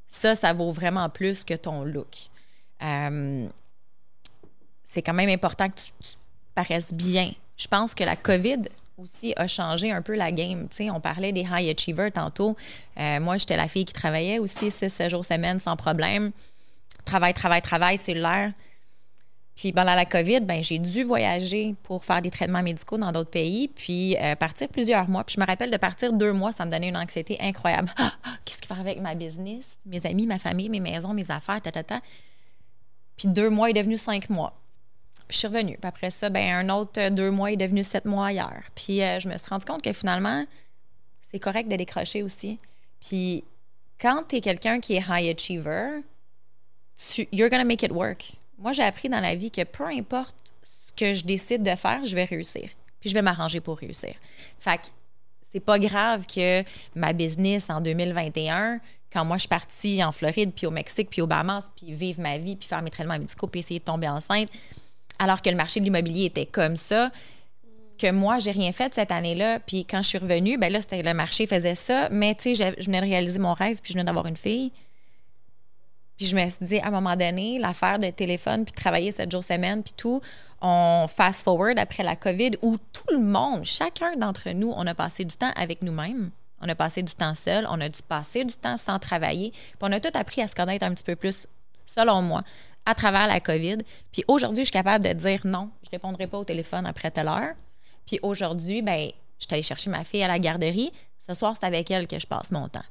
[0.08, 2.16] ça, ça vaut vraiment plus que ton look.
[2.84, 3.48] Euh,
[4.96, 5.92] c'est quand même important que tu,
[6.56, 7.32] paraisses bien.
[7.58, 8.62] Je pense que la COVID
[8.98, 10.70] aussi a changé un peu la game.
[10.90, 12.56] On parlait des high achievers tantôt.
[12.98, 16.32] Euh, moi, j'étais la fille qui travaillait aussi 6 jours semaine sans problème.
[17.04, 18.54] Travail, travail, travail, cellulaire.
[19.58, 23.30] Puis pendant la COVID, ben, j'ai dû voyager pour faire des traitements médicaux dans d'autres
[23.30, 25.26] pays, puis euh, partir plusieurs mois.
[25.26, 27.90] Puis je me rappelle de partir deux mois, ça me donnait une anxiété incroyable.
[27.98, 31.30] Ah, ah, Qu'est-ce qu'il fait avec ma business, mes amis, ma famille, mes maisons, mes
[31.32, 31.72] affaires, ta.
[33.18, 34.54] Puis deux mois est devenu cinq mois.
[35.28, 35.78] Puis je suis revenue.
[35.80, 38.64] Puis après ça, ben, un autre euh, deux mois est devenu sept mois ailleurs.
[38.76, 40.46] Puis euh, je me suis rendu compte que finalement,
[41.32, 42.60] c'est correct de décrocher aussi.
[43.02, 43.44] Puis
[44.00, 46.02] quand tu es quelqu'un qui est high achiever,
[47.32, 48.34] you're gonna make it work.
[48.58, 52.06] Moi, j'ai appris dans la vie que peu importe ce que je décide de faire,
[52.06, 52.70] je vais réussir.
[53.00, 54.16] Puis je vais m'arranger pour réussir.
[54.60, 54.88] Fait que
[55.52, 56.64] c'est pas grave que
[56.96, 58.80] ma business en 2021,
[59.12, 62.22] quand moi je suis partie en Floride, puis au Mexique, puis au Bahamas, puis vivre
[62.22, 64.50] ma vie, puis faire mes traitements médicaux, puis essayer de tomber enceinte,
[65.20, 67.12] alors que le marché de l'immobilier était comme ça,
[67.98, 69.60] que moi, j'ai rien fait cette année-là.
[69.60, 72.10] Puis quand je suis revenue, ben là, c'était le marché faisait ça.
[72.12, 74.72] Mais tu sais, je, venais de réaliser mon rêve, puis je venais d'avoir une fille.
[76.18, 79.30] Puis je me suis dit, à un moment donné, l'affaire de téléphone, puis travailler sept
[79.32, 80.22] jours semaine, puis tout,
[80.62, 85.26] on fast-forward après la COVID, où tout le monde, chacun d'entre nous, on a passé
[85.26, 86.32] du temps avec nous-mêmes.
[86.62, 89.52] On a passé du temps seul, on a dû passer du temps sans travailler.
[89.52, 91.48] Puis on a tout appris à se connaître un petit peu plus,
[91.86, 92.44] selon moi,
[92.86, 93.78] à travers la COVID.
[94.12, 97.12] Puis aujourd'hui, je suis capable de dire non, je ne répondrai pas au téléphone après
[97.12, 97.54] telle heure.
[98.06, 99.10] Puis aujourd'hui, ben,
[99.40, 100.92] je suis allée chercher ma fille à la garderie.
[101.28, 102.86] Ce soir, c'est avec elle que je passe mon temps.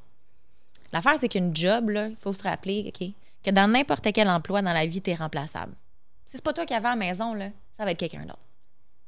[0.92, 3.08] L'affaire, c'est qu'une job, il faut se rappeler OK,
[3.42, 5.74] que dans n'importe quel emploi dans la vie, tu es remplaçable.
[6.26, 7.38] Si c'est pas toi qui avais à la maison,
[7.76, 8.38] ça va être quelqu'un d'autre.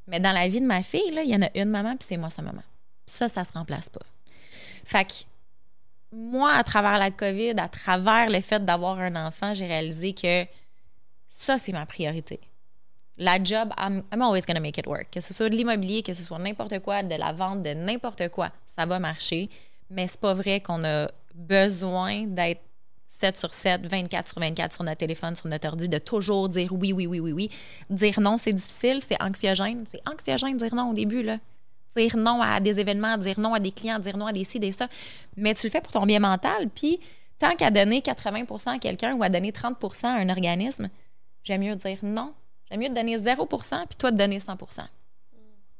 [0.07, 2.17] Mais dans la vie de ma fille, il y en a une maman, puis c'est
[2.17, 2.63] moi sa maman.
[3.07, 4.05] Puis ça, ça se remplace pas.
[4.85, 5.13] Fait que
[6.13, 10.45] moi, à travers la COVID, à travers le fait d'avoir un enfant, j'ai réalisé que
[11.39, 12.41] ça, c'est ma priorité.
[13.19, 15.11] La job, I'm, I'm always gonna make it work.
[15.11, 18.31] Que ce soit de l'immobilier, que ce soit n'importe quoi, de la vente, de n'importe
[18.31, 19.51] quoi, ça va marcher.
[19.91, 22.63] Mais c'est pas vrai qu'on a besoin d'être
[23.11, 26.73] 7 sur 7, 24 sur 24 sur notre téléphone, sur notre ordi, de toujours dire
[26.73, 27.51] oui, oui, oui, oui, oui.
[27.91, 29.85] Dire non, c'est difficile, c'est anxiogène.
[29.91, 31.39] C'est anxiogène dire non au début, là.
[31.97, 34.59] Dire non à des événements, dire non à des clients, dire non à des ci,
[34.59, 34.89] des ça.
[35.37, 36.69] Mais tu le fais pour ton bien mental.
[36.75, 36.99] Puis,
[37.39, 40.89] tant qu'à donner 80 à quelqu'un ou à donner 30% à un organisme,
[41.47, 42.35] j'aime mieux dire non.
[42.69, 44.67] J'aime mieux te donner 0% puis toi te donner 100 Tu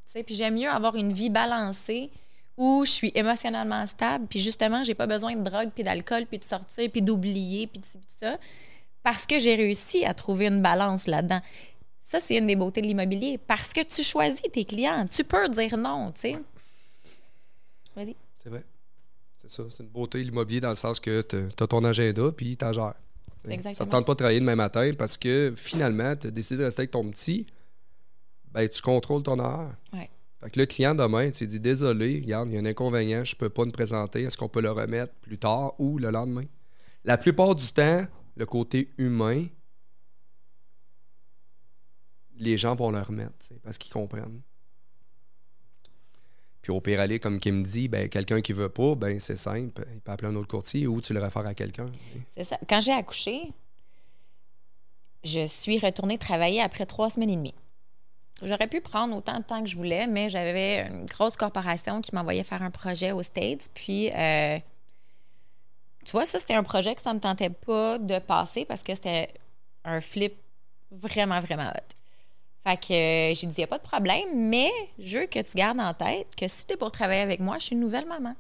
[0.07, 2.11] sais, Puis j'aime mieux avoir une vie balancée
[2.57, 6.39] où je suis émotionnellement stable, puis justement, j'ai pas besoin de drogue, puis d'alcool, puis
[6.39, 8.39] de sortir, puis d'oublier, puis de de ça,
[9.03, 11.41] parce que j'ai réussi à trouver une balance là-dedans.
[12.01, 15.05] Ça, c'est une des beautés de l'immobilier, parce que tu choisis tes clients.
[15.11, 16.39] Tu peux dire non, tu sais.
[17.95, 18.17] Vas-y.
[18.39, 18.65] C'est vrai.
[19.37, 19.65] C'est ça.
[19.69, 22.95] C'est une beauté, l'immobilier, dans le sens que tu as ton agenda, puis tu gères.
[23.49, 26.61] Ça ne te tente pas de travailler demain matin parce que finalement, tu as décidé
[26.61, 27.47] de rester avec ton petit,
[28.53, 29.77] ben, tu contrôles ton horaire.
[29.93, 30.11] Ouais.
[30.41, 33.25] Fait que le client demain, tu lui dis désolé, regarde, il y a un inconvénient,
[33.25, 36.45] je peux pas me présenter, est-ce qu'on peut le remettre plus tard ou le lendemain?
[37.05, 38.05] La plupart du temps,
[38.37, 39.45] le côté humain,
[42.39, 43.33] les gens vont le remettre
[43.63, 44.41] parce qu'ils comprennent.
[46.67, 49.85] Puis au pire aller, comme Kim dit, ben, quelqu'un qui veut pas, ben c'est simple,
[49.95, 51.87] il peut appeler un autre courtier ou tu le réfères à quelqu'un.
[52.37, 52.59] C'est ça.
[52.69, 53.53] Quand j'ai accouché,
[55.23, 57.55] je suis retournée travailler après trois semaines et demie.
[58.43, 62.13] J'aurais pu prendre autant de temps que je voulais, mais j'avais une grosse corporation qui
[62.17, 63.71] m'envoyait faire un projet aux States.
[63.73, 64.59] Puis, euh,
[66.05, 68.83] tu vois, ça, c'était un projet que ça ne me tentait pas de passer parce
[68.83, 69.33] que c'était
[69.85, 70.35] un flip
[70.91, 71.96] vraiment, vraiment hot.
[72.67, 75.39] Fait que euh, j'ai dit, il n'y a pas de problème, mais je veux que
[75.39, 77.81] tu gardes en tête que si tu es pour travailler avec moi, je suis une
[77.81, 78.35] nouvelle maman.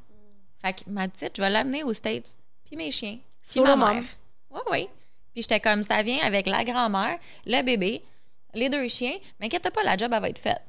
[0.65, 2.27] Fait que ma petite, je vais l'amener aux States,
[2.65, 3.19] puis mes chiens,
[3.49, 4.03] puis ma mère.
[4.51, 4.89] Oui, oui.
[5.33, 8.03] Puis j'étais comme, ça vient avec la grand-mère, le bébé,
[8.53, 9.15] les deux chiens.
[9.39, 10.63] Mais inquiète pas, la job, elle va être faite.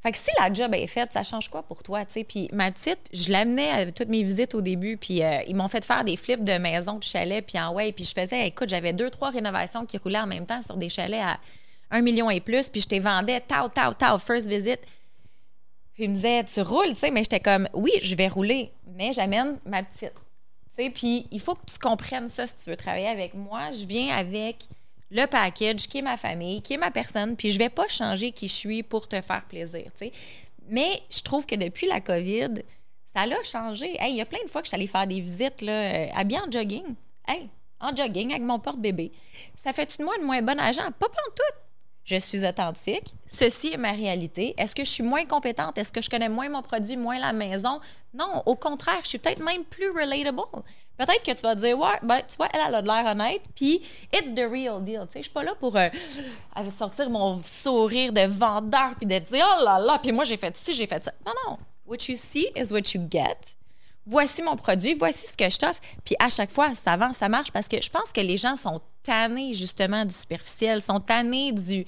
[0.00, 2.24] Fait que si la job est faite, ça change quoi pour toi, tu sais?
[2.24, 5.68] Puis ma petite, je l'amenais à toutes mes visites au début, puis euh, ils m'ont
[5.68, 8.68] fait faire des flips de maison, de chalet, puis en ouais, puis je faisais, écoute,
[8.68, 11.38] j'avais deux, trois rénovations qui roulaient en même temps sur des chalets à
[11.90, 14.80] un million et plus, puis je t'ai vendais, tau, tau, tau, first visit.
[15.94, 18.72] Puis il me disait, tu roules, tu sais, mais j'étais comme, oui, je vais rouler,
[18.86, 20.14] mais j'amène ma petite.
[20.76, 23.72] Tu sais, puis il faut que tu comprennes ça si tu veux travailler avec moi.
[23.72, 24.66] Je viens avec
[25.10, 28.30] le package qui est ma famille, qui est ma personne, puis je vais pas changer
[28.30, 30.12] qui je suis pour te faire plaisir, tu sais.
[30.68, 32.62] Mais je trouve que depuis la COVID,
[33.12, 33.96] ça l'a changé.
[34.00, 35.72] Hey, il y a plein de fois que je suis allée faire des visites là,
[35.72, 36.94] euh, habillée en jogging.
[37.26, 37.48] Hey,
[37.80, 39.10] en jogging avec mon porte-bébé.
[39.56, 40.88] Ça fait-tu de moi une moins bonne agent?
[40.98, 41.69] Pas tout.
[42.10, 43.14] Je suis authentique.
[43.28, 44.52] Ceci est ma réalité.
[44.58, 45.78] Est-ce que je suis moins compétente?
[45.78, 47.78] Est-ce que je connais moins mon produit, moins la maison?
[48.12, 50.40] Non, au contraire, je suis peut-être même plus relatable.
[50.98, 53.42] Peut-être que tu vas dire, ouais, ben, tu vois, elle, elle a de l'air honnête,
[53.54, 53.82] puis
[54.12, 55.06] it's the real deal.
[55.06, 55.88] Tu sais, je suis pas là pour euh,
[56.76, 60.56] sortir mon sourire de vendeur, puis de dire, oh là là, puis moi, j'ai fait
[60.56, 61.12] ci, j'ai fait ça.
[61.24, 61.58] Non, non.
[61.86, 63.56] What you see is what you get.
[64.04, 65.80] Voici mon produit, voici ce que je t'offre.
[66.04, 68.56] Puis à chaque fois, ça avance, ça marche, parce que je pense que les gens
[68.56, 71.86] sont tannés, justement, du superficiel, sont tannés du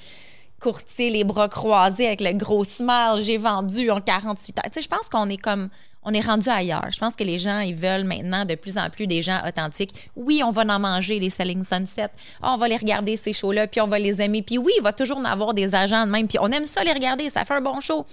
[0.61, 4.65] courtier, les bras croisés avec le gros smile, j'ai vendu en 48 heures.
[4.67, 5.69] Tu sais, je pense qu'on est comme
[6.05, 6.89] on est rendu ailleurs.
[6.93, 9.95] Je pense que les gens, ils veulent maintenant de plus en plus des gens authentiques.
[10.17, 12.09] Oui, on va en manger, les Selling Sunset.
[12.41, 14.43] Ah, on va les regarder, ces shows-là, puis on va les aimer.
[14.43, 16.27] Puis oui, il va toujours en avoir des agents de même.
[16.27, 18.05] Puis on aime ça les regarder, ça fait un bon show.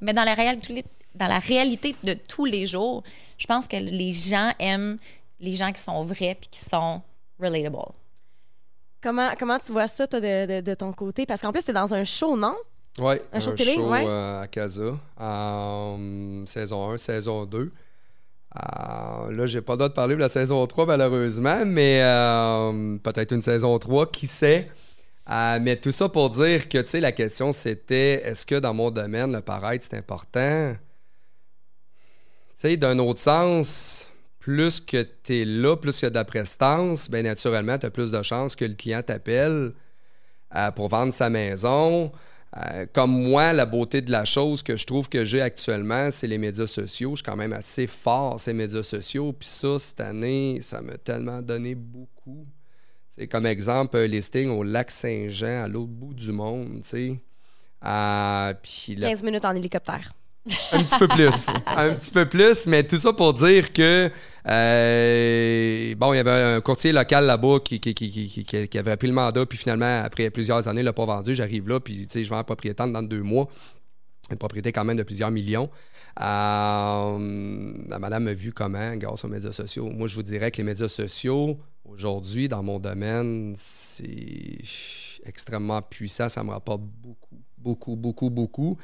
[0.00, 3.02] Mais dans la réalité, dans la réalité de tous les jours,
[3.38, 4.98] je pense que les gens aiment
[5.40, 7.00] les gens qui sont vrais puis qui sont
[7.40, 7.92] relatable.
[9.06, 11.26] Comment, comment tu vois ça, toi, de, de- de ton côté?
[11.26, 12.56] Parce qu'en plus, t'es dans un show, non?
[12.98, 14.04] Ouais, Un show télé, ouais.
[14.04, 17.70] euh, à Casa, en saison 1, saison 2.
[18.56, 22.96] Euh, là, j'ai pas le droit de parler de la saison 3, malheureusement, mais euh,
[22.98, 24.68] peut-être une saison 3, qui sait?
[25.30, 28.74] Euh, mais tout ça pour dire que, tu sais, la question, c'était est-ce que dans
[28.74, 30.72] mon domaine, le paraître, c'est important?
[30.74, 34.10] Tu sais, d'un autre sens,
[34.46, 37.86] plus que tu es là, plus qu'il y a de la prestance, bien naturellement, tu
[37.86, 39.72] as plus de chances que le client t'appelle
[40.54, 42.12] euh, pour vendre sa maison.
[42.56, 46.28] Euh, comme moi, la beauté de la chose que je trouve que j'ai actuellement, c'est
[46.28, 47.10] les médias sociaux.
[47.10, 49.32] Je suis quand même assez fort ces médias sociaux.
[49.32, 52.46] Puis ça, cette année, ça m'a tellement donné beaucoup.
[53.08, 57.20] C'est comme exemple un listing au lac Saint-Jean, à l'autre bout du monde, tu sais.
[57.84, 60.12] Euh, puis la 15 minutes en hélicoptère.
[60.72, 61.46] Un petit peu plus.
[61.66, 64.10] un petit peu plus, mais tout ça pour dire que,
[64.48, 69.08] euh, bon, il y avait un courtier local là-bas qui, qui, qui, qui- avait pris
[69.08, 71.34] le mandat, puis finalement, après plusieurs années, il l'a pas vendu.
[71.34, 73.48] J'arrive là, puis tu sais, je vends un propriétaire dans deux mois.
[74.30, 75.70] Une propriété quand même de plusieurs millions.
[76.20, 79.88] Euh, la madame m'a vu comment grâce aux médias sociaux.
[79.90, 84.58] Moi, je vous dirais que les médias sociaux, aujourd'hui, dans mon domaine, c'est
[85.24, 86.28] extrêmement puissant.
[86.28, 88.78] Ça me rapporte beaucoup, beaucoup, beaucoup, beaucoup.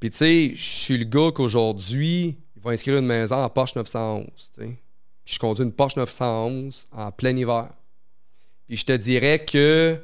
[0.00, 3.76] Puis, tu sais, je suis le gars qu'aujourd'hui, il va inscrire une maison en Porsche
[3.76, 4.26] 911.
[4.34, 4.78] tu sais.
[5.24, 7.68] Puis, je conduis une Porsche 911 en plein hiver.
[8.66, 10.00] Puis, je te dirais que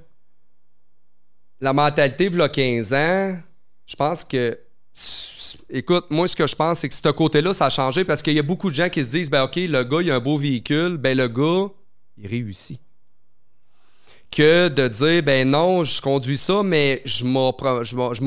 [1.60, 3.38] la mentalité, il y a 15 ans,
[3.86, 4.58] je pense que.
[5.68, 8.32] Écoute, moi, ce que je pense, c'est que ce côté-là, ça a changé parce qu'il
[8.32, 10.20] y a beaucoup de gens qui se disent ben, OK, le gars, il a un
[10.20, 10.96] beau véhicule.
[10.96, 11.68] Ben, le gars,
[12.16, 12.80] il réussit
[14.30, 17.54] que de dire ben non, je conduis ça, mais je m'en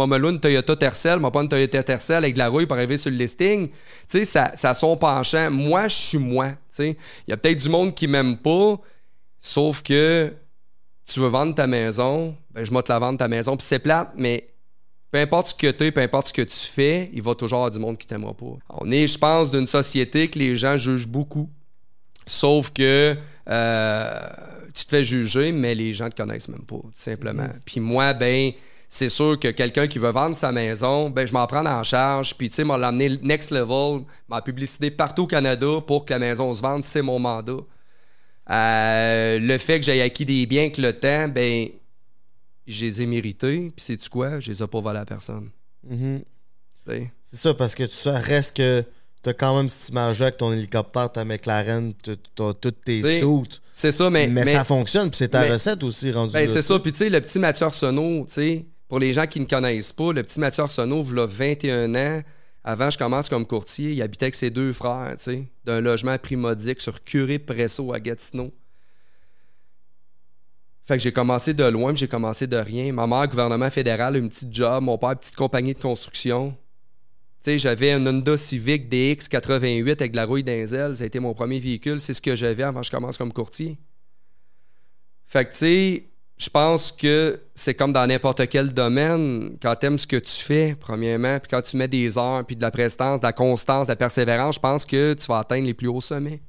[0.08, 2.98] me une Toyota Tercel, je prends une Toyota Tercel avec de la rouille pour arriver
[2.98, 3.68] sur le listing.
[3.68, 3.74] Tu
[4.08, 5.52] sais, ça, ça a son penchant.
[5.52, 6.52] Moi, je suis moi.
[6.80, 6.96] Il
[7.28, 8.80] y a peut-être du monde qui m'aime pas,
[9.38, 10.34] sauf que
[11.06, 13.80] tu veux vendre ta maison, ben je vais te la vendre ta maison, puis c'est
[13.80, 14.48] plate, mais
[15.12, 17.60] peu importe ce que tu es, peu importe ce que tu fais, il va toujours
[17.60, 18.58] avoir du monde qui t'aimera pas.
[18.70, 21.50] On est, je pense, d'une société que les gens jugent beaucoup.
[22.28, 23.18] Sauf que
[23.50, 24.20] euh,
[24.80, 27.50] tu te fais juger, mais les gens te connaissent même pas, tout simplement.
[27.66, 28.52] Puis moi, ben,
[28.88, 32.36] c'est sûr que quelqu'un qui veut vendre sa maison, ben, je m'en prends en charge.
[32.36, 36.20] Puis, tu sais, m'a l'amener next level, ma publicité partout au Canada pour que la
[36.20, 37.58] maison se vende, c'est mon mandat.
[38.50, 41.68] Euh, le fait que j'ai acquis des biens avec le temps, ben,
[42.66, 43.72] je les ai mérités.
[43.76, 44.40] Puis, sais-tu quoi?
[44.40, 45.50] Je les ai pas volés à personne.
[45.88, 46.22] Mhm.
[46.88, 47.12] sais?
[47.24, 48.84] C'est ça, parce que tu ça reste que
[49.22, 53.62] t'as quand même cette image avec ton hélicoptère, ta McLaren, t'as toutes tes T'sais, soutes.
[53.80, 54.28] C'est ça, mais.
[54.28, 56.78] Mais, mais- ça fonctionne, puis c'est ta mais- recette aussi rendue Ben, c'est ça.
[56.80, 59.94] Puis, tu sais, le petit Mathieu Arsenault, tu sais, pour les gens qui ne connaissent
[59.94, 62.22] pas, le petit Mathieu Arsenault, il a 21 ans.
[62.62, 63.94] Avant, je commence comme courtier.
[63.94, 68.02] Il habitait avec ses deux frères, tu sais, d'un logement primodique sur Curé Presso à
[68.02, 68.52] Gatineau.
[70.86, 72.92] Fait que j'ai commencé de loin, puis j'ai commencé de rien.
[72.92, 74.84] Ma mère, gouvernement fédéral, une petite job.
[74.84, 76.54] Mon père, petite compagnie de construction.
[77.46, 80.96] J'avais un Honda Civic DX 88 avec de la rouille d'Inzel.
[80.96, 82.00] Ça a été mon premier véhicule.
[82.00, 83.78] C'est ce que j'avais avant que je commence comme courtier.
[85.26, 89.58] Fait que, tu sais, je pense que c'est comme dans n'importe quel domaine.
[89.62, 92.56] Quand tu aimes ce que tu fais, premièrement, puis quand tu mets des heures, puis
[92.56, 95.66] de la prestance, de la constance, de la persévérance, je pense que tu vas atteindre
[95.66, 96.42] les plus hauts sommets.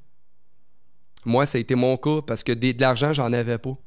[1.25, 3.77] Moi, ça a été mon cas parce que de l'argent, j'en avais pas.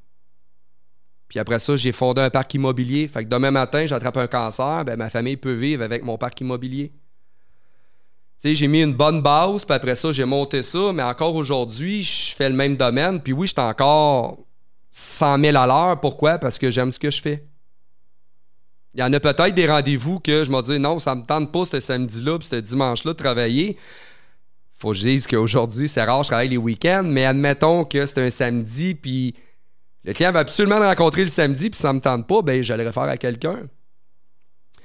[1.29, 3.09] Puis après ça, j'ai fondé un parc immobilier.
[3.09, 6.41] Fait que demain matin, j'attrape un cancer, ben ma famille peut vivre avec mon parc
[6.41, 6.93] immobilier.
[8.43, 12.35] J'ai mis une bonne base, puis après ça, j'ai monté ça, mais encore aujourd'hui, je
[12.35, 13.20] fais le même domaine.
[13.20, 14.39] Puis oui, je suis encore
[14.91, 15.99] 100 000 à l'heure.
[15.99, 16.37] Pourquoi?
[16.39, 17.47] Parce que j'aime ce que je fais.
[18.93, 21.51] Il y en a peut-être des rendez-vous que je me dis non, ça me tente
[21.51, 23.79] pas ce samedi-là, puis ce dimanche-là de travailler.
[24.75, 28.25] Faut que je dise qu'aujourd'hui, c'est rare, je travaille les week-ends, mais admettons que c'est
[28.25, 29.35] un samedi, puis
[30.05, 32.74] le client va absolument le rencontrer le samedi, puis ça me tente pas, ben je
[32.74, 33.61] le réfère à quelqu'un.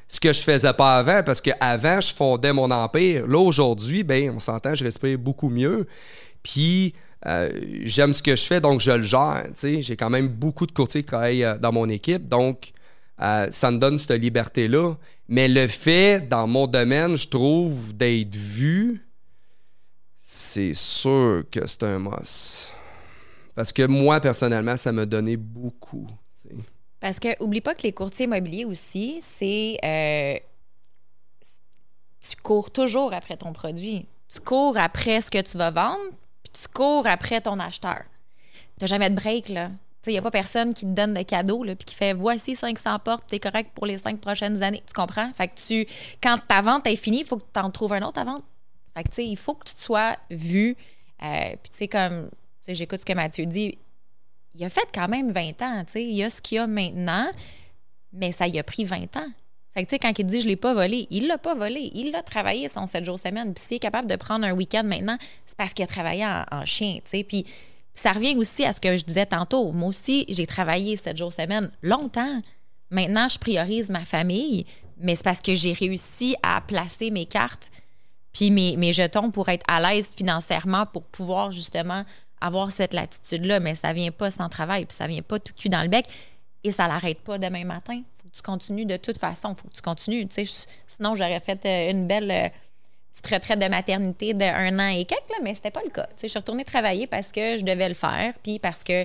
[0.07, 3.27] Ce que je faisais pas avant, parce qu'avant, je fondais mon empire.
[3.27, 5.87] Là, aujourd'hui, ben, on s'entend, je respire beaucoup mieux.
[6.41, 6.95] Puis,
[7.27, 7.51] euh,
[7.83, 9.47] j'aime ce que je fais, donc je le gère.
[9.61, 12.71] J'ai quand même beaucoup de courtiers qui travaillent euh, dans mon équipe, donc
[13.21, 14.95] euh, ça me donne cette liberté-là.
[15.27, 19.05] Mais le fait, dans mon domaine, je trouve, d'être vu,
[20.25, 22.73] c'est sûr que c'est un must.
[23.59, 26.07] Parce que moi, personnellement, ça m'a donné beaucoup.
[27.01, 29.77] Parce que, oublie pas que les courtiers immobiliers aussi, c'est.
[29.83, 30.39] euh,
[32.21, 34.05] tu cours toujours après ton produit.
[34.29, 35.99] Tu cours après ce que tu vas vendre,
[36.41, 38.03] puis tu cours après ton acheteur.
[38.79, 39.71] Tu jamais de break, là.
[40.07, 42.55] Il n'y a pas personne qui te donne de cadeaux, là, puis qui fait voici
[42.55, 44.83] 500 portes, tu es correct pour les cinq prochaines années.
[44.87, 45.33] Tu comprends?
[45.33, 45.85] Fait que tu,
[46.23, 48.43] quand ta vente est finie, il faut que tu en trouves un autre à vendre.
[48.95, 50.77] Fait que, tu sais, il faut que tu sois vu.
[51.21, 52.29] Euh, puis, tu sais, comme,
[52.73, 53.77] j'écoute ce que Mathieu dit,
[54.55, 56.03] il a fait quand même 20 ans, tu sais.
[56.03, 57.29] Il a ce qu'il a maintenant,
[58.11, 59.27] mais ça y a pris 20 ans.
[59.73, 61.91] Fait que, tu sais, quand il dit je l'ai pas volé, il l'a pas volé.
[61.93, 63.53] Il l'a travaillé son 7 jours semaine.
[63.53, 66.43] Puis s'il est capable de prendre un week-end maintenant, c'est parce qu'il a travaillé en,
[66.51, 67.23] en chien, tu sais.
[67.23, 67.45] Puis
[67.93, 69.71] ça revient aussi à ce que je disais tantôt.
[69.71, 72.41] Moi aussi, j'ai travaillé 7 jours semaine longtemps.
[72.89, 74.65] Maintenant, je priorise ma famille,
[74.97, 77.69] mais c'est parce que j'ai réussi à placer mes cartes
[78.31, 82.03] puis mes jetons pour être à l'aise financièrement, pour pouvoir justement
[82.41, 83.59] avoir cette latitude-là.
[83.59, 86.05] Mais ça vient pas sans travail, puis ça vient pas tout cul dans le bec.
[86.63, 88.01] Et ça l'arrête pas demain matin.
[88.21, 89.55] faut que tu continues de toute façon.
[89.55, 90.27] faut que tu continues.
[90.27, 90.45] tu.
[90.45, 92.47] Je- sinon, j'aurais fait euh, une belle euh,
[93.13, 96.07] petite retraite de maternité de un an et quelques, là, mais c'était pas le cas.
[96.17, 99.03] Tu je suis retournée travailler parce que je devais le faire, puis parce que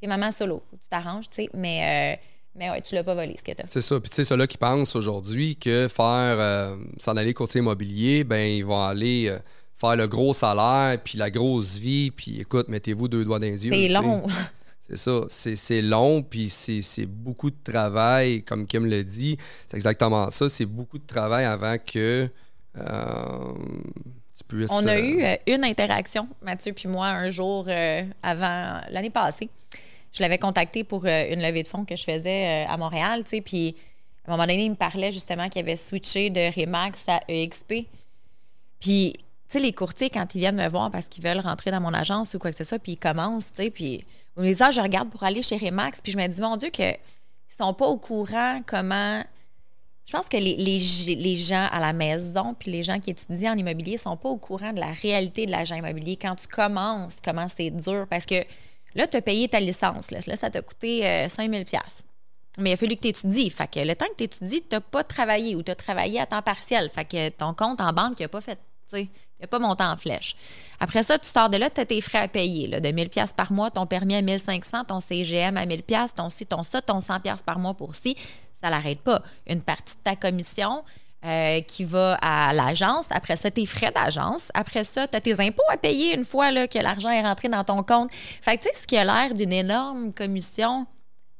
[0.00, 0.62] t'es maman solo.
[0.72, 1.48] Tu t'arranges, tu.
[1.54, 2.22] Mais, euh,
[2.56, 3.64] mais ouais, tu l'as pas volé, ce que t'as.
[3.68, 3.98] C'est ça.
[3.98, 8.38] Puis tu sais, ceux-là qui pensent aujourd'hui que faire euh, s'en aller courtier immobilier, ben
[8.46, 9.36] ils vont aller
[9.86, 13.66] faire le gros salaire, puis la grosse vie, puis écoute, mettez-vous deux doigts dans les
[13.66, 13.72] yeux.
[13.72, 14.26] C'est long.
[14.86, 15.22] C'est ça.
[15.30, 19.38] C'est c'est long, puis c'est c'est beaucoup de travail, comme Kim le dit.
[19.66, 20.50] C'est exactement ça.
[20.50, 22.28] C'est beaucoup de travail avant que
[22.76, 23.54] euh,
[24.36, 24.70] tu puisses.
[24.70, 29.08] On a euh, eu euh, une interaction, Mathieu puis moi, un jour euh, avant l'année
[29.08, 29.48] passée.
[30.12, 33.40] Je l'avais contacté pour une levée de fonds que je faisais à Montréal, tu sais,
[33.40, 33.74] puis
[34.26, 37.88] à un moment donné, il me parlait justement qu'il avait switché de Remax à EXP.
[38.78, 39.14] Puis,
[39.60, 42.38] les courtiers, quand ils viennent me voir parce qu'ils veulent rentrer dans mon agence ou
[42.38, 44.04] quoi que ce soit, puis ils commencent, tu sais, puis
[44.36, 46.96] au les je regarde pour aller chez Remax, puis je me dis, mon Dieu, qu'ils
[47.48, 49.22] sont pas au courant comment
[50.06, 53.96] je pense que les, gens à la maison puis les gens qui étudient en immobilier
[53.96, 56.16] sont pas au courant de la réalité de l'agent immobilier.
[56.16, 58.06] Quand tu commences, comment c'est dur.
[58.10, 58.34] Parce que
[58.94, 60.10] là, tu as payé ta licence.
[60.10, 61.64] Là, ça t'a coûté euh, 5000
[62.58, 63.48] Mais il a fallu que tu étudies.
[63.48, 66.20] Fait que le temps que tu étudies, tu n'as pas travaillé ou tu as travaillé
[66.20, 66.90] à temps partiel.
[66.94, 68.58] Fait que ton compte en banque, il n'a pas fait.
[69.38, 70.36] Il n'a pas monté en flèche.
[70.80, 72.68] Après ça, tu sors de là, tu as tes frais à payer.
[72.68, 75.82] Là, de 1000 par mois, ton permis à 1500, ton CGM à 1000
[76.16, 78.16] ton ci, ton ça, ton 100 par mois pour ci.
[78.52, 79.22] Ça l'arrête pas.
[79.46, 80.84] Une partie de ta commission
[81.24, 83.06] euh, qui va à l'agence.
[83.10, 84.50] Après ça, tes frais d'agence.
[84.54, 87.48] Après ça, tu as tes impôts à payer une fois là, que l'argent est rentré
[87.48, 88.10] dans ton compte.
[88.12, 90.86] Fait que tu sais, ce qui a l'air d'une énorme commission,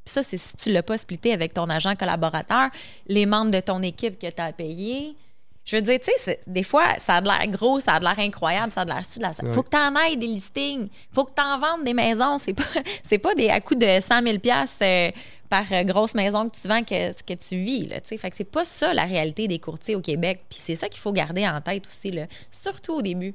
[0.07, 2.71] ça, c'est si tu l'as pas splitté avec ton agent collaborateur,
[3.07, 5.17] les membres de ton équipe que tu as payé,
[5.65, 8.05] Je veux dire, tu sais, des fois, ça a de l'air gros, ça a de
[8.05, 9.43] l'air incroyable, ça a de l'air ci, de l'air ça.
[9.51, 10.89] Faut que tu en ailles des listings.
[11.11, 12.39] Faut que tu en vendes des maisons.
[12.39, 12.65] C'est pas,
[13.03, 14.37] c'est pas des à coût de 100 000
[14.83, 15.11] euh,
[15.49, 17.87] par euh, grosse maison que tu vends que, que tu vis.
[17.87, 18.17] Là, tu sais.
[18.19, 20.41] fait que c'est pas ça la réalité des courtiers au Québec.
[20.51, 23.35] Puis c'est ça qu'il faut garder en tête aussi, là, surtout au début.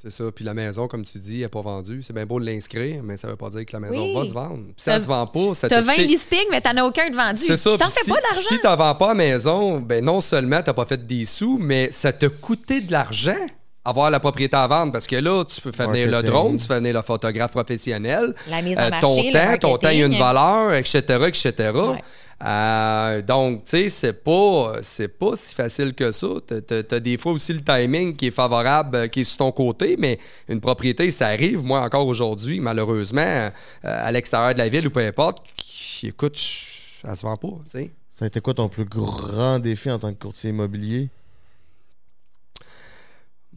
[0.00, 0.24] C'est ça.
[0.32, 2.02] Puis la maison, comme tu dis, elle n'est pas vendue.
[2.04, 4.14] C'est bien beau de l'inscrire, mais ça veut pas dire que la maison Oui.
[4.14, 4.58] va se vendre.
[4.66, 6.76] Puis si elle T'as- se vend pas, ça T'as te 20 fait- listings, mais t'en
[6.76, 7.38] as aucun de vendu.
[7.40, 7.72] C'est ça.
[7.72, 8.48] Tu fais si, pas d'argent.
[8.48, 11.88] Si t'en vends pas à maison, ben non seulement t'as pas fait des sous, mais
[11.90, 13.34] ça te coûté de l'argent
[13.84, 16.66] avoir la propriété à vendre parce que là, tu peux faire venir le drone, tu
[16.66, 18.34] fais venir le photographe professionnel.
[18.50, 20.74] La mise en Euh, marché, ton le temps, ton temps, il y a une valeur,
[20.74, 21.52] etc., etc.
[21.74, 22.02] Ouais.
[22.40, 26.28] Euh, donc, tu sais, c'est pas, c'est pas si facile que ça.
[26.46, 29.38] T'as- T'as t'as des fois aussi le timing qui est favorable, euh, qui est sur
[29.38, 30.18] ton côté, mais
[30.48, 33.50] une propriété, ça arrive, moi, encore aujourd'hui, malheureusement, euh,
[33.82, 36.38] à l'extérieur de la ville ou peu importe, qui, écoute,
[37.04, 37.90] elle se vend pas, tu sais.
[38.10, 41.08] Ça a été quoi ton plus grand défi en tant que courtier immobilier?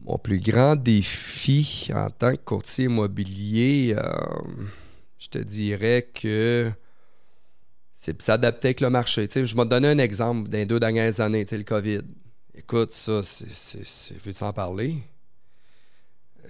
[0.04, 4.02] Mon plus grand défi en tant que courtier immobilier, euh,
[5.18, 6.70] je te dirais que
[8.04, 9.28] c'est s'adapter avec le marché.
[9.32, 12.00] Je vais te donner un exemple des deux dernières années, le COVID.
[12.52, 13.48] Écoute, ça, c'est.
[13.48, 14.96] c'est- c'est- Veux-tu en parler?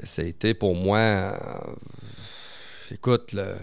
[0.02, 0.96] Ça a été pour moi.
[0.98, 1.74] euh,
[2.90, 3.54] écoute, le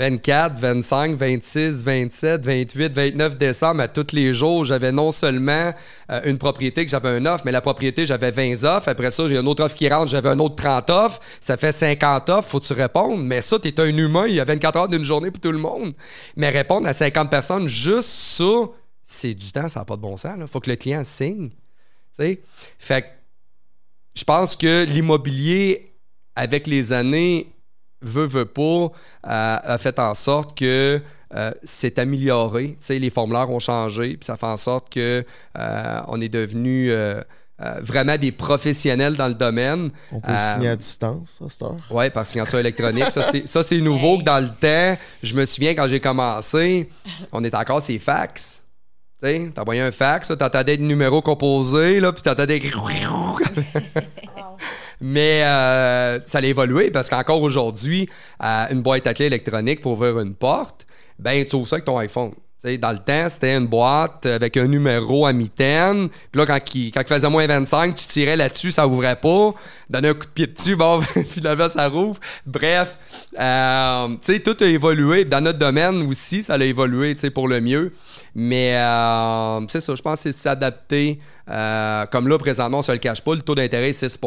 [0.00, 5.74] 24, 25, 26, 27, 28, 29 décembre, à tous les jours, j'avais non seulement
[6.10, 8.88] euh, une propriété que j'avais un offre, mais la propriété, j'avais 20 offres.
[8.88, 11.20] Après ça, j'ai une autre offre qui rentre, j'avais un autre 30 offres.
[11.38, 13.18] Ça fait 50 offres, faut-tu répondre?
[13.18, 15.58] Mais ça, t'es un humain, il y a 24 heures d'une journée pour tout le
[15.58, 15.92] monde.
[16.34, 18.70] Mais répondre à 50 personnes, juste ça,
[19.02, 20.32] c'est du temps, ça n'a pas de bon sens.
[20.40, 21.50] Il faut que le client signe.
[21.50, 21.56] Tu
[22.12, 22.40] sais?
[22.78, 23.06] Fait que
[24.16, 25.92] je pense que l'immobilier,
[26.36, 27.52] avec les années,
[28.02, 28.88] veut, veut pas, euh,
[29.24, 31.00] a fait en sorte que
[31.34, 32.76] euh, c'est amélioré.
[32.80, 35.24] Tu sais, les formulaires ont changé, puis ça fait en sorte que
[35.58, 37.20] euh, on est devenu euh,
[37.62, 39.90] euh, vraiment des professionnels dans le domaine.
[40.10, 41.76] On peut Euh, signer à distance, heure?
[41.90, 43.10] Oui, par signature électronique.
[43.10, 46.88] Ça, c'est, ça, c'est nouveau que dans le temps, je me souviens quand j'ai commencé,
[47.32, 48.62] on était encore ces fax.
[49.22, 52.60] Tu sais, t'envoyais un fax, t'entendais le numéro composé, là, puis t'entendais...
[55.00, 58.08] Mais euh, ça a évolué parce qu'encore aujourd'hui,
[58.42, 60.86] euh, une boîte à clé électronique pour ouvrir une porte,
[61.18, 62.32] ben tu ouvres ça avec ton iPhone.
[62.62, 66.10] Tu sais, dans le temps, c'était une boîte avec un numéro à mitaine.
[66.30, 69.54] Puis là, quand il, quand il faisait moins 25, tu tirais là-dessus, ça ouvrait pas.
[69.88, 72.20] Donnais un coup de pied dessus, bon, finalement, ça rouvre.
[72.44, 72.98] Bref,
[73.38, 75.24] euh, tu sais, tout a évolué.
[75.24, 77.92] Dans notre domaine aussi, ça a évolué, tu sais, pour le mieux.
[78.34, 81.18] Mais euh, c'est ça, je pense que c'est s'adapter.
[81.48, 84.18] Euh, comme là, présentement, on se le cache pas, le taux d'intérêt est 6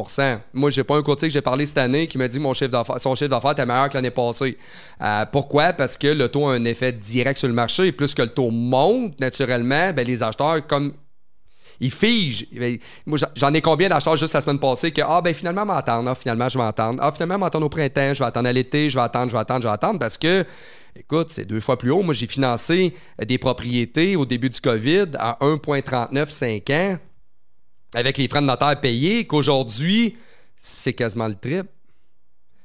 [0.53, 3.15] Moi, j'ai pas un courtier que j'ai parlé cette année qui m'a dit mon son
[3.15, 4.57] chiffre d'affaires était meilleur que l'année passée.
[5.01, 5.71] Euh, pourquoi?
[5.73, 7.91] Parce que le taux a un effet direct sur le marché.
[7.93, 10.93] Plus que le taux monte, naturellement, ben, les acheteurs, comme
[11.79, 12.45] ils figent.
[13.05, 16.09] Moi, j'en- j'en ai combien d'acheteurs juste la semaine passée que, ah, ben finalement, m'attendre.
[16.09, 16.99] Ah, finalement, je vais attendre.
[17.01, 18.13] Ah, finalement, m'attendre au printemps.
[18.13, 18.89] Je vais attendre à l'été.
[18.89, 19.99] Je vais attendre, je vais attendre, je vais attendre.
[19.99, 20.45] Parce que,
[20.95, 22.03] écoute, c'est deux fois plus haut.
[22.03, 26.97] Moi, j'ai financé des propriétés au début du COVID à 1,39 5 ans
[27.95, 30.15] avec les frais de notaire payés qu'aujourd'hui,
[30.55, 31.69] c'est quasiment le triple.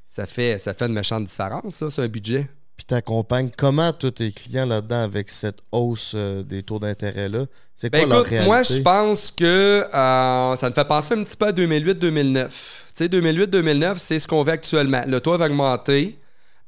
[0.09, 2.49] Ça fait, ça fait une méchante différence, ça, sur un budget.
[2.77, 7.47] Puis t'accompagnes comment tous tes clients là-dedans avec cette hausse euh, des taux d'intérêt-là?
[7.75, 8.49] C'est quoi Ben leur écoute, réalité?
[8.49, 12.47] moi, je pense que euh, ça me fait penser un petit peu à 2008-2009.
[12.47, 12.53] Tu
[12.95, 15.03] sais, 2008-2009, c'est ce qu'on vit actuellement.
[15.07, 16.19] Le taux va augmenter.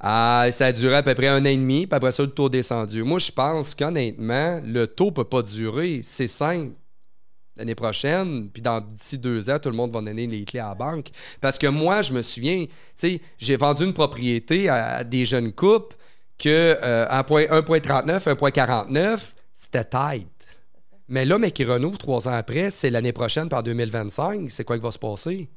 [0.03, 2.31] Euh, ça a duré à peu près un an et demi, puis après ça, le
[2.31, 3.03] taux descendu.
[3.03, 6.01] Moi, je pense qu'honnêtement, le taux peut pas durer.
[6.03, 6.73] C'est simple.
[7.57, 10.69] L'année prochaine, puis dans d'ici deux ans, tout le monde va donner les clés à
[10.69, 11.09] la banque.
[11.41, 15.51] Parce que moi, je me souviens, tu sais, j'ai vendu une propriété à, des jeunes
[15.51, 15.95] couples
[16.39, 20.27] que euh, à point- 1.39, 1.49, c'était tight.
[21.09, 24.49] Mais là, mais qui renouvre trois ans après, c'est l'année prochaine, par 2025.
[24.49, 25.49] C'est quoi qui va se passer?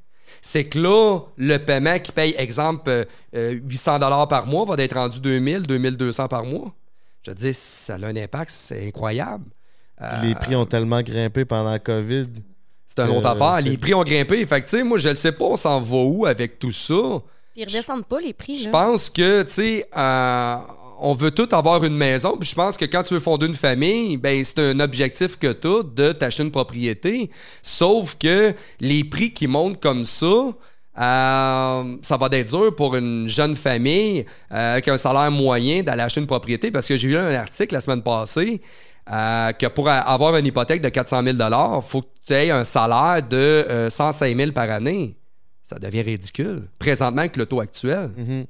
[0.43, 3.05] C'est que là, le paiement qui paye, exemple, euh,
[3.35, 3.99] euh, 800
[4.29, 6.73] par mois va être rendu 2000, 2200 par mois.
[7.23, 9.45] Je te dis, ça a un impact, c'est incroyable.
[9.99, 12.25] Puis les prix ont tellement grimpé pendant la COVID.
[12.87, 13.61] C'est une autre Euh, affaire.
[13.63, 14.45] Les prix ont grimpé.
[14.45, 16.73] Fait que, tu sais, moi, je ne sais pas, on s'en va où avec tout
[16.73, 16.95] ça.
[17.53, 18.63] Puis ils redescendent pas les prix.
[18.65, 20.57] Je pense que, tu sais, euh,
[21.01, 22.37] on veut tout avoir une maison.
[22.41, 25.69] Je pense que quand tu veux fonder une famille, ben c'est un objectif que tu
[25.69, 27.31] as de t'acheter une propriété.
[27.63, 33.27] Sauf que les prix qui montent comme ça, euh, ça va être dur pour une
[33.27, 36.71] jeune famille euh, qui a un salaire moyen d'aller acheter une propriété.
[36.71, 38.61] Parce que j'ai lu un article la semaine passée
[39.11, 42.65] euh, que pour avoir une hypothèque de 400 000 il faut que tu aies un
[42.65, 45.17] salaire de euh, 105 000 par année.
[45.63, 46.69] Ça devient ridicule.
[46.79, 48.11] Présentement, avec le taux actuel.
[48.17, 48.45] Mhm.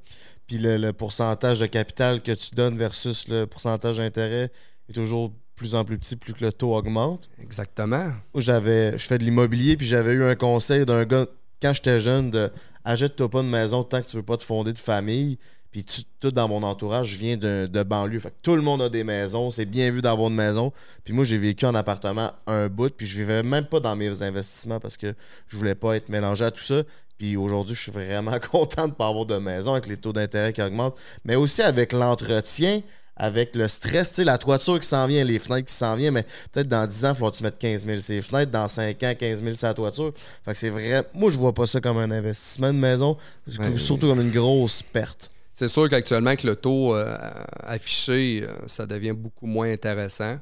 [0.47, 4.51] Puis le, le pourcentage de capital que tu donnes versus le pourcentage d'intérêt
[4.89, 7.29] est toujours plus en plus petit, plus que le taux augmente.
[7.41, 8.11] Exactement.
[8.35, 11.25] J'avais, je fais de l'immobilier, puis j'avais eu un conseil d'un gars,
[11.61, 12.51] quand j'étais jeune, de
[12.83, 15.37] achète-toi pas de maison tant que tu veux pas te fonder de famille.
[15.71, 18.19] Puis tu- tout dans mon entourage, je viens de, de banlieue.
[18.19, 19.51] Fait que tout le monde a des maisons.
[19.51, 20.71] C'est bien vu d'avoir une maison.
[21.03, 22.95] Puis moi, j'ai vécu en appartement un bout.
[22.95, 25.13] Puis je vivais même pas dans mes investissements parce que
[25.47, 26.83] je voulais pas être mélangé à tout ça.
[27.17, 30.53] Puis aujourd'hui, je suis vraiment content de pas avoir de maison avec les taux d'intérêt
[30.53, 30.95] qui augmentent.
[31.23, 32.81] Mais aussi avec l'entretien,
[33.15, 34.09] avec le stress.
[34.09, 36.13] Tu sais, la toiture qui s'en vient, les fenêtres qui s'en viennent.
[36.13, 38.51] Mais peut-être dans 10 ans, il faut que tu mettes 15 000 ces fenêtres.
[38.51, 40.13] Dans 5 ans, 15 000 sur la toiture.
[40.43, 41.03] Fait que c'est vrai.
[41.13, 43.17] Moi, je vois pas ça comme un investissement de maison.
[43.59, 43.77] Ouais.
[43.77, 45.31] Surtout comme une grosse perte.
[45.53, 47.15] C'est sûr qu'actuellement, avec le taux euh,
[47.63, 50.37] affiché, euh, ça devient beaucoup moins intéressant.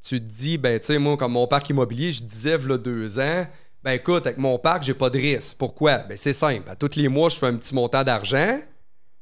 [0.00, 3.18] Tu te dis, ben, tu sais, moi, comme mon parc immobilier, je disais, il deux
[3.18, 3.46] ans,
[3.84, 5.58] ben, écoute, avec mon parc, j'ai pas de risque.
[5.58, 5.98] Pourquoi?
[5.98, 6.70] Ben, c'est simple.
[6.70, 8.58] À tous les mois, je fais un petit montant d'argent.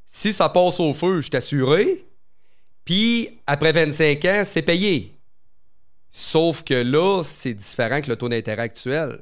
[0.07, 2.07] Si ça passe au feu, je suis assuré.
[2.85, 5.19] Puis, après 25 ans, c'est payé.
[6.11, 9.19] Sauf que là, c'est différent que le taux d'intérêt actuel.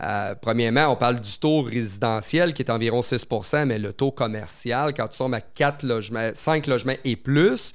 [0.00, 4.92] Euh, premièrement, on parle du taux résidentiel qui est environ 6% mais le taux commercial,
[4.92, 7.72] quand tu tombes à 4 logements, 5 logements et plus,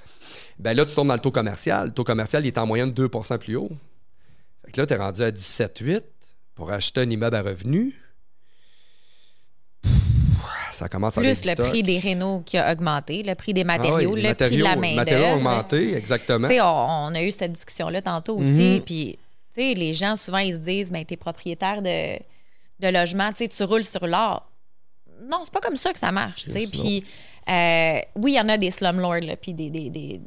[0.60, 1.88] ben là, tu tombes dans le taux commercial.
[1.88, 3.72] Le taux commercial, il est en moyenne 2% plus haut.
[4.64, 6.04] Fait que là, tu es rendu à 17,8
[6.56, 7.94] pour acheter un immeuble à revenu.
[9.82, 9.92] Pff,
[10.72, 11.68] Ça commence à Plus le stock.
[11.68, 14.64] prix des rénaux qui a augmenté, le prix des Ah matériaux, oui, le prix de
[14.64, 16.48] la matériaux- matériaux ont augmenté, exactement.
[16.50, 18.52] On, on a eu cette discussion-là tantôt aussi.
[18.76, 18.82] Mhm.
[18.82, 19.18] Puis,
[19.54, 22.18] tu sais, les gens, souvent, ils se disent, ben, t'es propriétaire de,
[22.80, 24.48] de logement, tu roules sur l'or.
[25.24, 26.62] Non, c'est pas comme ça que ça marche, tu sais.
[26.62, 27.04] Yes, Puis,
[27.50, 30.20] euh, oui, il y en a des slumlords, puis des, des, des,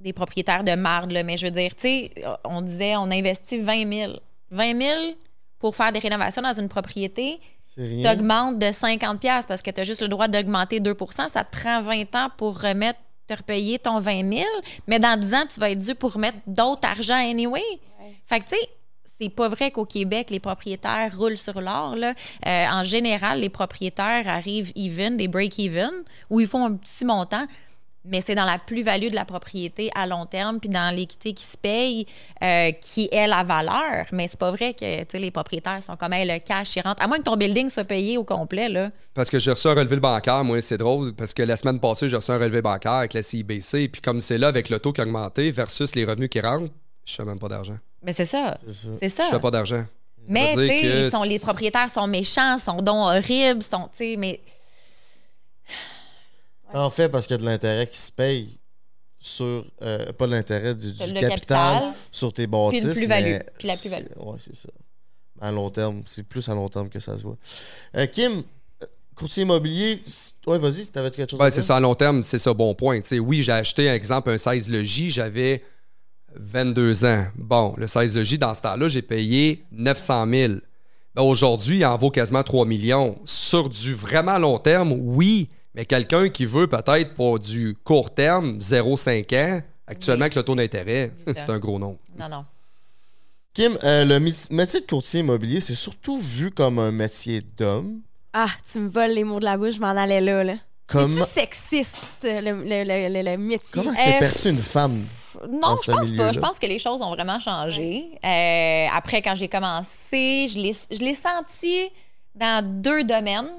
[0.00, 2.10] des propriétaires de marde, là, mais je veux dire, tu sais,
[2.44, 4.12] on disait, on investit 20 000.
[4.52, 5.00] 20 000
[5.60, 7.38] pour faire des rénovations dans une propriété,
[7.76, 8.12] C'est rien.
[8.14, 11.56] t'augmentes de 50 pièces parce que tu as juste le droit d'augmenter 2% ça te
[11.56, 12.98] prend 20 ans pour remettre
[13.28, 14.44] te repayer ton 20 000
[14.88, 17.62] mais dans 10 ans tu vas être dû pour remettre d'autres argent anyway
[18.26, 18.68] fait que tu sais
[19.22, 21.94] c'est pas vrai qu'au Québec, les propriétaires roulent sur l'or.
[21.94, 22.14] là.
[22.46, 25.90] Euh, en général, les propriétaires arrivent even, des break-even,
[26.30, 27.44] où ils font un petit montant,
[28.04, 31.44] mais c'est dans la plus-value de la propriété à long terme, puis dans l'équité qui
[31.44, 32.06] se paye,
[32.42, 34.06] euh, qui est la valeur.
[34.12, 36.82] Mais c'est pas vrai que tu sais, les propriétaires sont comme Hey, le cash, il
[36.82, 37.02] rentre.
[37.02, 38.68] À moins que ton building soit payé au complet.
[38.68, 38.90] Là.
[39.14, 42.08] Parce que j'ai reçu un relevé bancaire, moi, c'est drôle, parce que la semaine passée,
[42.08, 44.92] j'ai reçu un relevé bancaire avec la CIBC, puis comme c'est là avec le taux
[44.92, 46.72] qui a augmenté versus les revenus qui rentrent,
[47.04, 47.76] je fais même pas d'argent.
[48.02, 48.56] Mais c'est ça.
[48.66, 49.24] C'est ça.
[49.24, 49.84] Je fais pas d'argent.
[50.28, 54.40] Mais tu sais, ils les propriétaires sont méchants, sont donc horribles, sont, tu sais, mais
[56.74, 58.58] En fait, parce qu'il y a de l'intérêt qui se paye
[59.18, 59.64] sur.
[59.82, 61.82] euh, pas de l'intérêt du, capital, capital.
[62.12, 62.80] sur tes bâtisses.
[62.80, 63.24] Puis une plus-value.
[63.26, 64.06] mais Puis la plus-value.
[64.14, 64.68] c'est- Ouais, c'est ça.
[65.40, 67.36] À long terme, c'est plus à long terme que ça se voit.
[67.96, 68.42] Euh, Kim,
[68.82, 70.02] euh, courtier immobilier,
[70.46, 71.54] ouais, vas-y, t'avais quelque chose à Ouais, dire?
[71.56, 73.00] c'est ça, à long terme, c'est ça, bon point.
[73.00, 75.62] Tu sais, oui, j'ai acheté, un exemple, un 16 logis, j'avais
[76.34, 77.26] 22 ans.
[77.36, 80.52] Bon, le 16 logis, dans ce temps-là, j'ai payé 900 000.
[81.14, 83.18] Ben, Aujourd'hui, il en vaut quasiment 3 millions.
[83.24, 88.58] Sur du vraiment long terme, oui, mais quelqu'un qui veut peut-être pour du court terme,
[88.58, 90.24] 0,5 ans, actuellement, Oui.
[90.24, 91.98] avec le taux d'intérêt, C'est c'est un gros nom.
[92.18, 92.44] non, non.
[93.52, 94.20] Kim, euh, le
[94.52, 98.00] métier de courtier immobilier, c'est surtout vu comme un métier d'homme.
[98.32, 100.44] Ah, tu me voles les mots de la bouche, je m'en allais là.
[100.44, 100.54] là.
[100.86, 103.68] Comme, C'est-tu sexiste, le, le, le, le- le métier?
[103.72, 105.04] comment c'est Euh, perçu une femme?
[105.50, 106.32] Non, je pense pas.
[106.32, 108.10] Je pense que les choses ont vraiment changé.
[108.24, 111.88] Euh, après, quand j'ai commencé, je l'ai senti
[112.34, 113.50] dans deux domaines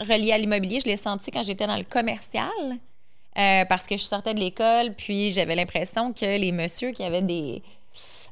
[0.00, 0.80] reliés à l'immobilier.
[0.80, 2.48] Je l'ai senti quand j'étais dans le commercial.
[3.38, 7.22] euh, parce que je sortais de l'école, puis j'avais l'impression que les messieurs qui avaient
[7.22, 7.62] des,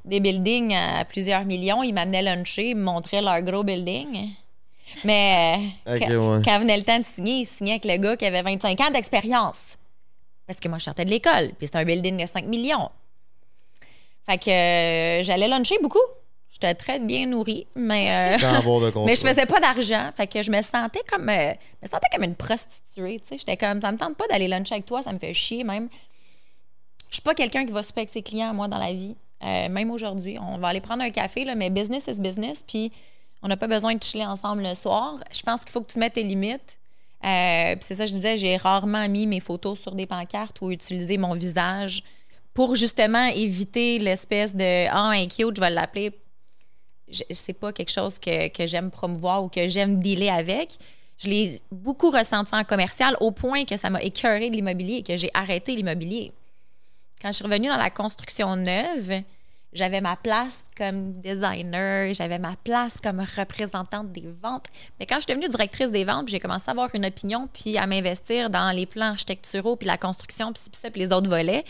[0.04, 4.28] des buildings à plusieurs millions, ils m'amenaient luncher, ils me montraient leur gros building.
[5.04, 5.56] Mais
[5.86, 6.42] euh, Ok, quand, ouais.
[6.44, 8.90] quand venait le temps de signer, ils signaient avec le gars qui avait 25 ans
[8.90, 9.78] d'expérience.
[10.46, 12.90] Parce que moi, je sortais de l'école, puis c'était un building de 5 millions.
[14.28, 15.98] Fait que euh, j'allais luncher beaucoup.
[16.60, 18.60] J'étais très bien nourrie, mais, euh,
[19.06, 20.10] mais je faisais pas d'argent.
[20.14, 23.18] Fait que je me sentais comme, euh, je me sentais comme une prostituée.
[23.20, 23.38] tu sais.
[23.38, 25.88] J'étais comme, ça me tente pas d'aller luncher avec toi, ça me fait chier même.
[27.08, 29.16] Je suis pas quelqu'un qui va souper avec ses clients, moi, dans la vie.
[29.42, 32.62] Euh, même aujourd'hui, on va aller prendre un café, là, mais business is business.
[32.66, 32.92] Puis
[33.42, 35.14] on n'a pas besoin de chiller ensemble le soir.
[35.32, 36.78] Je pense qu'il faut que tu mettes tes limites.
[37.24, 40.70] Euh, puis c'est ça, je disais, j'ai rarement mis mes photos sur des pancartes ou
[40.70, 42.02] utilisé mon visage
[42.52, 46.12] pour justement éviter l'espèce de Ah, un cute, je vais l'appeler.
[47.30, 50.70] C'est pas quelque chose que, que j'aime promouvoir ou que j'aime dealer avec.
[51.18, 55.02] Je l'ai beaucoup ressenti en commercial au point que ça m'a écœuré de l'immobilier et
[55.02, 56.32] que j'ai arrêté l'immobilier.
[57.20, 59.22] Quand je suis revenue dans la construction neuve,
[59.72, 64.64] j'avais ma place comme designer, j'avais ma place comme représentante des ventes.
[64.98, 67.78] Mais quand je suis devenue directrice des ventes, j'ai commencé à avoir une opinion, puis
[67.78, 71.28] à m'investir dans les plans architecturaux, puis la construction, puis puis ça, puis les autres
[71.28, 71.64] volets,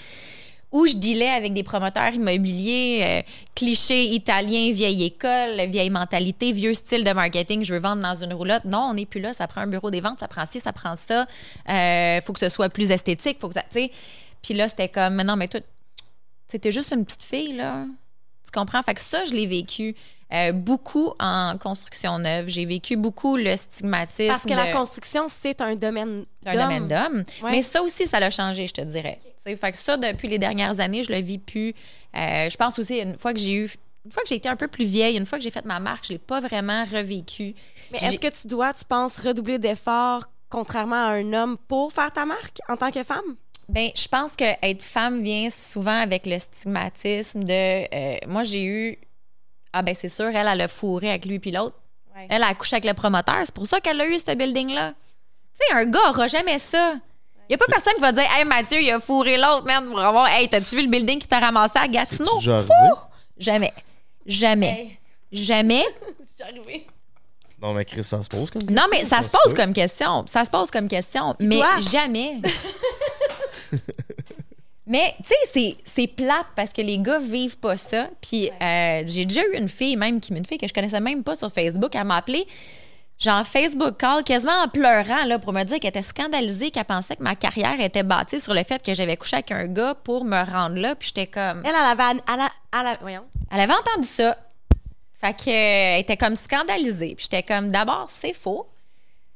[0.72, 6.74] où je dealais avec des promoteurs immobiliers, euh, clichés italiens, vieille école, vieille mentalité, vieux
[6.74, 8.64] style de marketing, je veux vendre dans une roulotte.
[8.64, 10.72] Non, on n'est plus là, ça prend un bureau des ventes, ça prend ci, ça
[10.72, 11.26] prend ça.
[11.68, 13.64] Il faut que ce soit plus esthétique, faut que ça.
[14.42, 15.60] Puis là, c'était comme, non, mais toi,
[16.46, 17.84] c'était juste une petite fille, là.
[18.44, 18.82] Tu comprends?
[18.82, 19.94] Fait que ça, je l'ai vécu.
[20.32, 22.48] Euh, beaucoup en construction neuve.
[22.48, 24.28] J'ai vécu beaucoup le stigmatisme.
[24.28, 26.62] Parce que la construction, c'est un domaine un d'hommes.
[26.62, 27.24] domaine d'homme.
[27.42, 27.50] Ouais.
[27.50, 29.18] Mais ça aussi, ça l'a changé, je te dirais.
[29.44, 31.74] Sais, Fait que ça, depuis les dernières années, je le vis plus.
[32.16, 33.70] Euh, je pense aussi, une fois que j'ai eu.
[34.04, 35.78] Une fois que j'ai été un peu plus vieille, une fois que j'ai fait ma
[35.78, 37.54] marque, je l'ai pas vraiment revécu.
[37.92, 42.10] Mais est-ce que tu dois, tu penses, redoubler d'efforts contrairement à un homme pour faire
[42.10, 43.36] ta marque en tant que femme?
[43.68, 47.52] Ben, je pense que être femme vient souvent avec le stigmatisme de.
[47.94, 48.98] euh, moi, j'ai eu.
[49.72, 51.76] Ah, ben, c'est sûr, elle, elle a fourré avec lui puis l'autre.
[52.14, 52.26] Ouais.
[52.28, 53.36] Elle a accouché avec le promoteur.
[53.44, 54.92] C'est pour ça qu'elle a eu ce building-là.
[55.58, 56.94] Tu sais, un gars aura jamais ça.
[57.48, 59.88] Il n'y a pas personne qui va dire Hey, Mathieu, il a fourré l'autre, man,
[59.88, 60.28] pour avoir.
[60.28, 62.40] Hey, t'as-tu vu le building qui t'a ramassé à Gatineau?
[63.38, 63.72] Jamais.
[64.26, 64.98] Jamais.
[65.32, 65.84] Jamais.
[66.34, 66.86] C'est arrivé?
[67.60, 70.24] Non, mais Chris, ça se pose comme Non, question, mais ça se pose comme question.
[70.30, 71.36] Ça se pose comme question.
[71.40, 71.78] Mais toi?
[71.78, 72.40] jamais.
[74.90, 78.08] mais, tu sais, c'est- c'est plate parce que les gars vivent pas ça.
[78.20, 81.22] Puis, euh, j'ai déjà eu une fille, même, qui une fille que je connaissais même
[81.22, 82.46] pas sur Facebook, elle m'a appelé,
[83.18, 87.16] genre Facebook call, quasiment en pleurant, là, pour me dire qu'elle était scandalisée, qu'elle pensait
[87.16, 90.24] que ma carrière était bâtie sur le fait que j'avais couché avec un gars pour
[90.24, 90.94] me rendre là.
[90.96, 91.62] Puis, j'étais comme.
[91.64, 92.20] Elle, elle avait.
[92.28, 93.24] Elle, elle voyons.
[93.52, 94.36] Elle avait entendu ça.
[95.20, 97.14] Fait qu'elle était comme scandalisée.
[97.14, 98.66] Puis, j'étais comme, d'abord, c'est faux.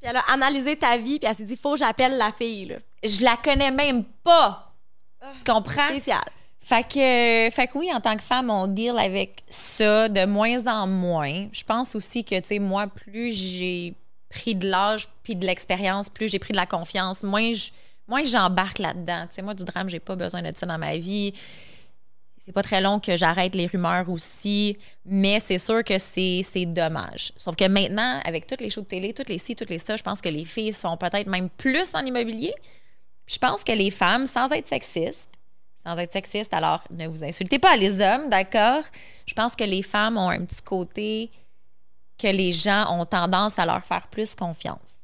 [0.00, 2.66] Puis elle a analysé ta vie, puis elle s'est dit, faut que j'appelle la fille.
[2.66, 2.76] Là.
[3.02, 4.73] je la connais même pas.
[5.32, 5.88] Tu comprends?
[5.90, 6.22] Spécial.
[6.60, 10.66] Fait que, fait que oui, en tant que femme, on deal avec ça de moins
[10.66, 11.48] en moins.
[11.52, 13.94] Je pense aussi que, tu sais, moi, plus j'ai
[14.30, 17.70] pris de l'âge puis de l'expérience, plus j'ai pris de la confiance, moins je-
[18.08, 19.26] moins j'embarque là-dedans.
[19.28, 21.34] Tu sais, moi, du drame, j'ai pas besoin de ça dans ma vie.
[22.38, 26.66] C'est pas très long que j'arrête les rumeurs aussi, mais c'est sûr que c'est c'est
[26.66, 27.32] dommage.
[27.38, 29.96] Sauf que maintenant, avec toutes les shows de télé, toutes les ci, toutes les ça,
[29.96, 32.52] je pense que les filles sont peut-être même plus en immobilier.
[33.26, 35.30] Je pense que les femmes, sans être sexistes,
[35.82, 38.82] sans être sexiste, alors ne vous insultez pas les hommes, d'accord?
[39.26, 41.30] Je pense que les femmes ont un petit côté
[42.18, 44.96] que les gens ont tendance à leur faire plus confiance.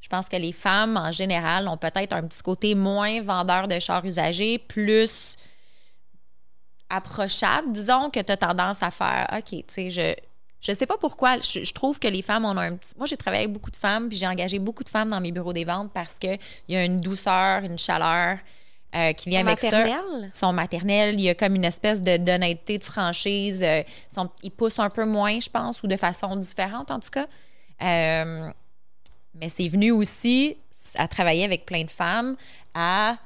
[0.00, 3.78] Je pense que les femmes, en général, ont peut-être un petit côté moins vendeur de
[3.78, 5.36] chars usagés, plus
[6.90, 10.14] approchable, disons, que tu as tendance à faire OK, tu sais, je.
[10.62, 11.38] Je sais pas pourquoi.
[11.40, 12.92] Je, je trouve que les femmes, on a un petit.
[12.96, 15.32] Moi, j'ai travaillé avec beaucoup de femmes, puis j'ai engagé beaucoup de femmes dans mes
[15.32, 16.38] bureaux des ventes parce qu'il
[16.68, 18.38] y a une douceur, une chaleur
[18.94, 20.30] euh, qui vient avec ça Maternelle?
[20.30, 21.14] sont maternelles.
[21.14, 23.62] Il y a comme une espèce de d'honnêteté, de franchise.
[23.62, 23.82] Euh,
[24.42, 27.26] ils poussent un peu moins, je pense, ou de façon différente, en tout cas.
[27.82, 28.50] Euh,
[29.34, 30.56] mais c'est venu aussi
[30.94, 32.36] à travailler avec plein de femmes,
[32.74, 33.16] à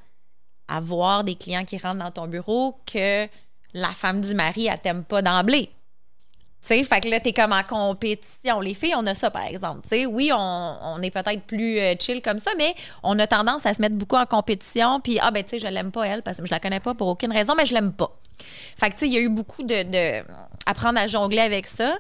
[0.68, 3.26] avoir des clients qui rentrent dans ton bureau que
[3.74, 5.68] la femme du mari, elle t'aime pas d'emblée.
[6.66, 8.60] Tu sais, fait que là, t'es comme en compétition.
[8.60, 9.82] Les filles, on a ça, par exemple.
[9.82, 10.36] Tu sais, oui, on,
[10.82, 13.94] on est peut-être plus euh, chill comme ça, mais on a tendance à se mettre
[13.94, 14.98] beaucoup en compétition.
[15.00, 16.94] Puis, ah, ben, tu sais, je l'aime pas, elle, parce que je la connais pas
[16.94, 18.10] pour aucune raison, mais je l'aime pas.
[18.78, 20.24] Fait que, tu sais, il y a eu beaucoup de, de.
[20.66, 21.98] apprendre à jongler avec ça.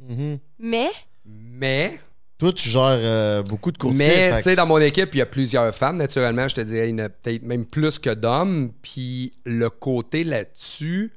[0.00, 0.38] Mhm.
[0.58, 0.90] Mais,
[1.24, 1.98] Mais,
[2.38, 4.06] Toi, tu gères euh, beaucoup de courtiers.
[4.06, 6.46] mais tu sais, dans mon équipe, il y a plusieurs femmes, naturellement.
[6.46, 8.70] Je te dirais, il y en a peut-être même plus que d'hommes.
[8.82, 11.12] Puis le côté là-dessus,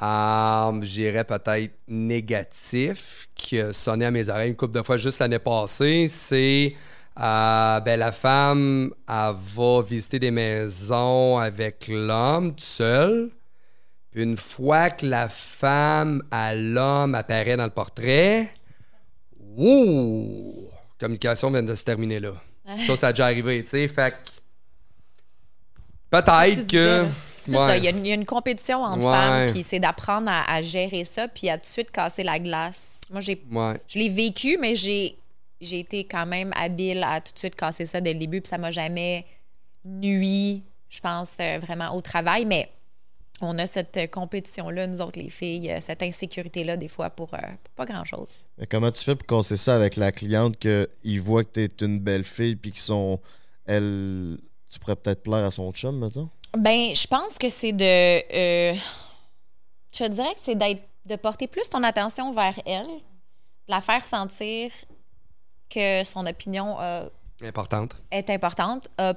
[0.00, 5.18] euh, j'irais peut-être négatif, qui a sonné à mes oreilles une couple de fois juste
[5.18, 6.74] l'année passée, c'est
[7.20, 13.30] euh, ben, la femme, elle va visiter des maisons avec l'homme tout seul.
[14.10, 18.48] Puis une fois que la femme à l'homme apparaît dans le portrait,
[19.56, 20.68] ouh,
[20.98, 22.34] communication vient de se terminer là.
[22.78, 23.88] Ça, ça a déjà arrivé, tu sais.
[23.88, 24.14] Fait
[26.10, 27.06] peut-être que.
[27.56, 29.12] Ça, il y, a une- il y a une compétition entre Ouais.
[29.12, 32.38] femmes, puis c'est d'apprendre à, à gérer ça, puis à tout de suite casser la
[32.38, 32.98] glace.
[33.10, 33.80] Moi, j'ai Ouais.
[33.88, 35.16] Je l'ai vécu, mais j'ai
[35.60, 38.48] j'ai été quand même habile à tout de suite casser ça dès le début, puis
[38.48, 39.26] ça m'a jamais
[39.84, 42.44] nui, je pense, euh, vraiment au travail.
[42.44, 42.70] Mais
[43.40, 47.32] on a cette euh, compétition-là, nous autres, les filles, euh, cette insécurité-là, des fois, pour,
[47.34, 48.40] euh, pour pas grand-chose.
[48.58, 51.98] Mais comment tu fais pour casser ça avec la cliente qu'ils voient que t'es une
[52.00, 53.18] belle fille puis qu'ils sont.
[53.66, 54.38] Elle.
[54.70, 56.28] Tu pourrais peut-être plaire à son chum, mettons?
[56.56, 57.84] Ben, je pense que c'est de.
[57.84, 58.74] euh,
[59.92, 62.92] je te dirais que c'est d'être de porter plus ton attention vers elle, de
[63.68, 64.70] la faire sentir
[65.70, 67.08] que son opinion euh,
[67.42, 67.94] Importante.
[68.10, 69.14] est importante, a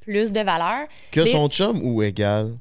[0.00, 0.86] plus de valeur.
[1.10, 2.56] Que son chum ou égal?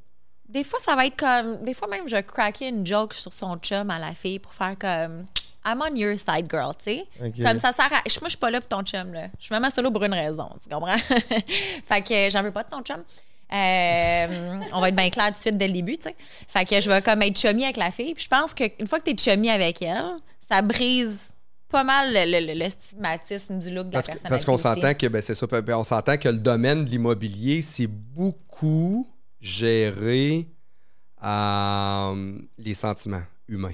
[0.47, 1.63] Des fois, ça va être comme.
[1.63, 4.77] Des fois, même, je craquer une joke sur son chum à la fille pour faire
[4.79, 5.25] comme.
[5.65, 7.07] I'm on your side, girl, tu sais.
[7.41, 8.01] Comme ça sert à.
[8.07, 9.27] je- Moi, je suis pas là pour ton chum, là.
[9.39, 10.97] Je suis vraiment solo pour une raison, tu comprends?
[10.97, 13.01] fait que j'en veux pas de ton chum.
[13.53, 16.15] Euh, on va être bien clair tout de suite dès le début, tu sais.
[16.19, 18.13] Fait que je vais comme être chummy avec la fille.
[18.15, 20.03] Puis je pense qu'une fois que tu es chummy avec elle,
[20.49, 21.19] ça brise
[21.69, 24.29] pas mal le, le- le stigmatisme du look de Parce, la personne.
[24.29, 25.45] parce qu'on s'entend que ben, c'est ça.
[25.47, 29.07] ben, on s'entend que le domaine de l'immobilier, c'est beaucoup
[29.39, 30.47] géré
[31.23, 33.73] euh, les sentiments humains.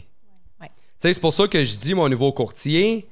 [0.61, 0.68] Ouais.
[0.97, 3.07] C'est pour ça que je dis, mon nouveau courtier,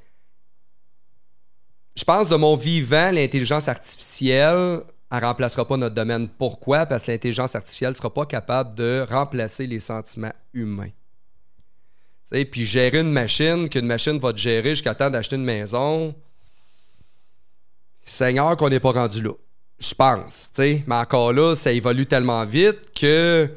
[1.96, 4.82] je pense de mon vivant, l'intelligence artificielle,
[5.12, 6.28] elle remplacera pas notre domaine.
[6.28, 6.86] Pourquoi?
[6.86, 10.92] Parce que l'intelligence artificielle ne sera pas capable de remplacer les sentiments humains.
[12.30, 15.46] Tu sais, Puis gérer une machine, qu'une machine va te gérer jusqu'à temps d'acheter une
[15.46, 16.14] maison,
[18.04, 19.34] Seigneur qu'on n'est pas rendu là.
[19.80, 20.52] Je pense.
[20.58, 23.50] Mais encore là, ça évolue tellement vite que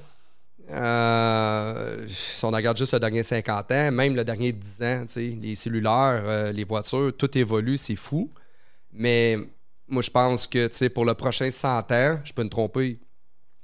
[0.70, 5.54] euh, si on regarde juste le dernier 50 ans, même le dernier 10 ans, les
[5.56, 8.30] cellulaires, euh, les voitures, tout évolue, c'est fou.
[8.92, 9.36] Mais
[9.90, 12.98] moi, je pense que, pour le prochain 100 ans, je peux me tromper,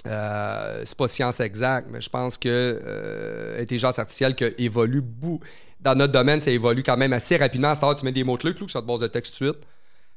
[0.05, 5.43] euh, c'est pas science exacte, mais je pense que euh, intelligence artificielle qui évolue beaucoup.
[5.79, 7.69] Dans notre domaine, ça évolue quand même assez rapidement.
[7.69, 9.51] À ce temps, tu mets des mots-clés, que ça te base de texte tout de
[9.51, 9.67] suite,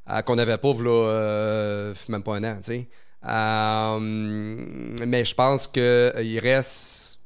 [0.09, 2.89] euh, qu'on n'avait pas, là, euh, même pas un an, tu sais.
[3.29, 7.19] Euh, mais je pense qu'il reste.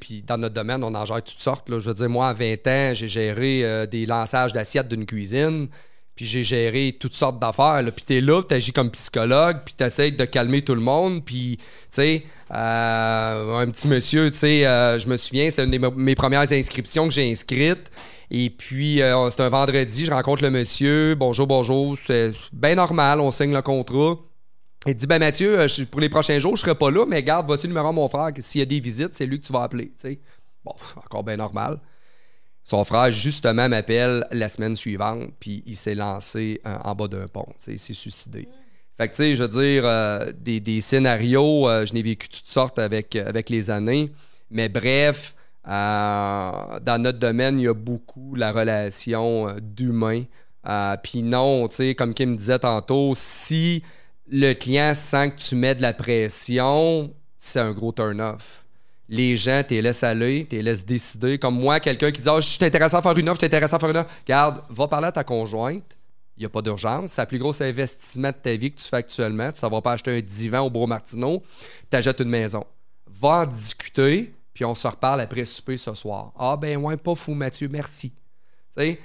[0.00, 1.68] puis dans notre domaine, on en gère toutes sortes.
[1.68, 1.78] là.
[1.78, 5.68] Je veux dire, moi, à 20 ans, j'ai géré des lançages d'assiettes d'une cuisine,
[6.14, 7.82] puis j'ai géré toutes sortes d'affaires.
[7.94, 11.24] Puis t'es là, tu agis comme psychologue, puis t'essayes de calmer tout le monde.
[11.24, 12.22] Puis, tu sais,
[12.52, 16.50] euh, un petit monsieur, tu sais, euh, je me souviens, c'est une de mes- premières
[16.52, 17.90] inscriptions que j'ai inscrites.
[18.30, 21.14] Et puis, euh, c'est un vendredi, je rencontre le monsieur.
[21.14, 21.96] Bonjour, bonjour.
[22.06, 24.16] C'est bien normal, on signe le contrat.
[24.86, 25.58] Il dit, ben Mathieu,
[25.90, 28.08] pour les prochains jours, je serai pas là, mais garde, voici le numéro de mon
[28.08, 28.30] frère.
[28.40, 29.92] S'il y a des visites, c'est lui que tu vas appeler.
[29.96, 30.20] sais.
[30.64, 31.80] Bon, encore bien normal.
[32.64, 37.28] Son frère, justement, m'appelle la semaine suivante, puis il s'est lancé euh, en bas d'un
[37.28, 37.46] pont.
[37.66, 38.48] Il s'est suicidé.
[38.96, 42.28] Fait que, tu sais, je veux dire, euh, des, des scénarios, euh, je n'ai vécu
[42.28, 44.10] toutes sortes avec, avec les années.
[44.50, 45.34] Mais bref,
[45.66, 50.22] dans notre domaine, il y a beaucoup la relation d'humain.
[51.02, 53.82] Puis non, tu sais, comme Kim disait tantôt, si
[54.28, 58.63] le client sent que tu mets de la pression, c'est un gros turn-off.
[59.08, 61.38] Les gens, tu les laisses aller, tu les laisses décider.
[61.38, 63.54] Comme moi, quelqu'un qui dit Ah, Je suis intéressé à faire une offre, je suis
[63.54, 64.10] intéressé à faire une offre.
[64.24, 65.96] Regarde, va parler à ta conjointe.
[66.36, 67.12] Il n'y a pas d'urgence.
[67.12, 69.52] C'est le plus gros investissement de ta vie que tu fais actuellement.
[69.52, 71.42] Tu ne vas pas acheter un divan au Beau Martineau,
[71.90, 72.64] tu achètes une maison.
[73.20, 76.32] Va en discuter, puis on se reparle après souper ce soir.
[76.36, 78.10] Ah, ben ouais, pas fou, Mathieu, merci.
[78.10, 78.98] Tu sais,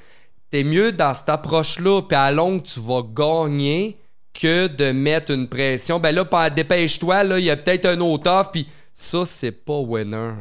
[0.49, 3.97] t'es mieux dans cette approche-là, puis à longue, tu vas gagner
[4.33, 5.99] que de mettre une pression.
[5.99, 8.67] Ben là, dépêche-toi, là, il y a peut-être un autre offre, puis
[9.01, 10.33] ça, c'est pas winner.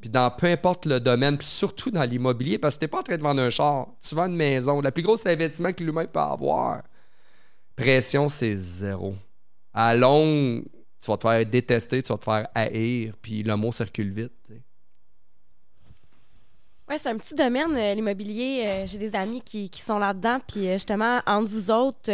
[0.00, 3.02] Puis dans peu importe le domaine, puis surtout dans l'immobilier, parce que t'es pas en
[3.02, 4.80] train de vendre un char, tu vends une maison.
[4.80, 6.82] Le plus gros investissement que l'humain peut avoir.
[7.74, 9.16] Pression, c'est zéro.
[9.74, 10.62] À longue,
[11.00, 14.32] tu vas te faire détester, tu vas te faire haïr, puis le mot circule vite.
[16.88, 18.64] Oui, c'est un petit domaine, euh, l'immobilier.
[18.68, 20.38] Euh, J'ai des amis qui, qui sont là-dedans.
[20.46, 22.08] Puis euh, justement, entre vous autres,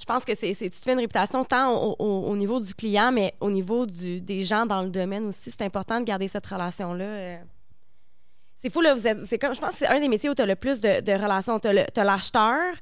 [0.00, 2.74] je pense que c'est, tu te fais une réputation tant au, au- au niveau du
[2.74, 5.50] client, mais au niveau du, des gens dans le domaine aussi.
[5.50, 7.04] C'est important de garder cette relation-là.
[7.04, 7.36] euh.
[8.62, 8.94] C'est fou, là.
[8.94, 10.56] Vous êtes, c'est comme, je pense que c'est un des métiers où tu as le
[10.56, 11.58] plus de, relations.
[11.60, 12.74] Tu as l'acheteur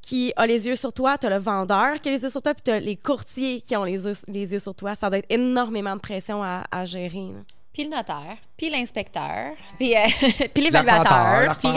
[0.00, 2.40] qui a les yeux sur toi, tu as le vendeur qui a les yeux sur
[2.40, 4.94] toi, puis tu as les courtiers qui ont les yeux, les yeux sur toi.
[4.94, 7.32] Ça doit être énormément de pression à, à gérer.
[7.78, 10.00] Puis le notaire, puis l'inspecteur, puis, euh,
[10.52, 11.56] puis l'évaluateur.
[11.58, 11.70] Puis-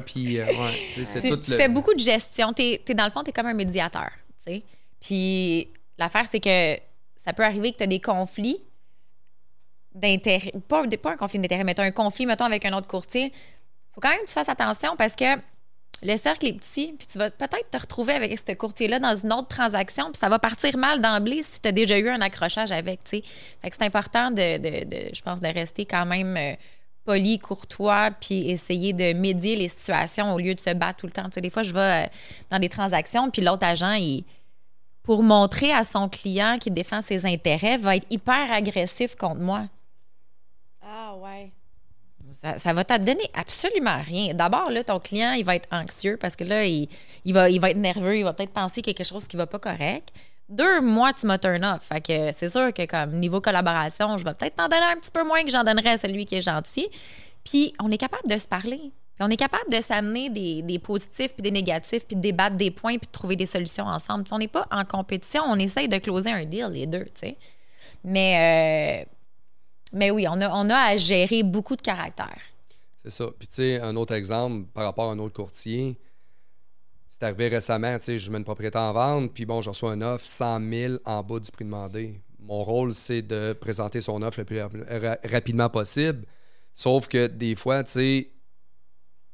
[0.04, 2.52] puis euh, ouais, c'est tu, tout tu le- fais beaucoup de gestion.
[2.52, 4.10] T'es, t'es, dans le fond, tu es comme un médiateur.
[4.44, 4.62] tu sais.
[5.00, 6.76] Puis l'affaire, c'est que
[7.16, 8.58] ça peut arriver que tu as des conflits
[9.94, 10.52] d'intérêt.
[10.66, 13.32] Pas, pas un conflit d'intérêt, mais tu un conflit, mettons, avec un autre courtier.
[13.92, 15.36] faut quand même que tu fasses attention parce que
[16.02, 19.32] le cercle est petit, puis tu vas peut-être te retrouver avec ce courtier-là dans une
[19.32, 22.70] autre transaction, puis ça va partir mal d'emblée si tu as déjà eu un accrochage
[22.70, 23.22] avec, tu sais.
[23.60, 26.54] Fait que c'est important de, de- je pense, de rester quand même euh,
[27.04, 31.12] poli, courtois, puis essayer de médier les situations au lieu de se battre tout le
[31.12, 31.24] temps.
[31.24, 32.08] Tu sais, des fois, je vais euh,
[32.50, 34.24] dans des transactions, puis l'autre agent, il,
[35.02, 39.64] pour montrer à son client qu'il défend ses intérêts, va être hyper agressif contre moi.
[40.82, 41.50] Ah, ouais.
[42.40, 44.32] Ça, ça va te donner absolument rien.
[44.32, 46.88] D'abord, là, ton client, il va être anxieux parce que là, il,
[47.24, 49.58] il va, il va être nerveux, il va peut-être penser quelque chose qui va pas
[49.58, 50.10] correct.
[50.48, 51.82] Deux mois, tu m'as turn off.
[51.82, 55.10] Fait que c'est sûr que comme niveau collaboration, je vais peut-être t'en donner un petit
[55.10, 56.88] peu moins que j'en donnerais à celui qui est gentil.
[57.44, 58.78] Puis on est capable de se parler.
[58.78, 62.56] Puis on est capable de s'amener des, des positifs puis des négatifs, puis de débattre
[62.56, 64.22] des points, puis de trouver des solutions ensemble.
[64.22, 67.10] Puis on n'est pas en compétition, on essaye de closer un deal, les deux, tu
[67.20, 67.36] sais.
[68.04, 69.17] Mais, euh,
[69.92, 72.40] mais oui, on a, on a à gérer beaucoup de caractères.
[73.02, 73.26] C'est ça.
[73.38, 75.98] Puis, tu sais, un autre exemple par rapport à un autre courtier,
[77.08, 79.94] c'est arrivé récemment, tu sais, je mets une propriété en vente, puis bon, je reçois
[79.94, 82.20] une offre 100 000 en bas du prix demandé.
[82.38, 86.24] Mon rôle, c'est de présenter son offre le plus ra- rapidement possible.
[86.72, 88.30] Sauf que des fois, tu sais,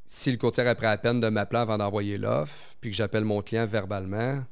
[0.07, 3.43] si le courtier a pris peine de m'appeler avant d'envoyer l'offre, puis que j'appelle mon
[3.43, 4.43] client verbalement,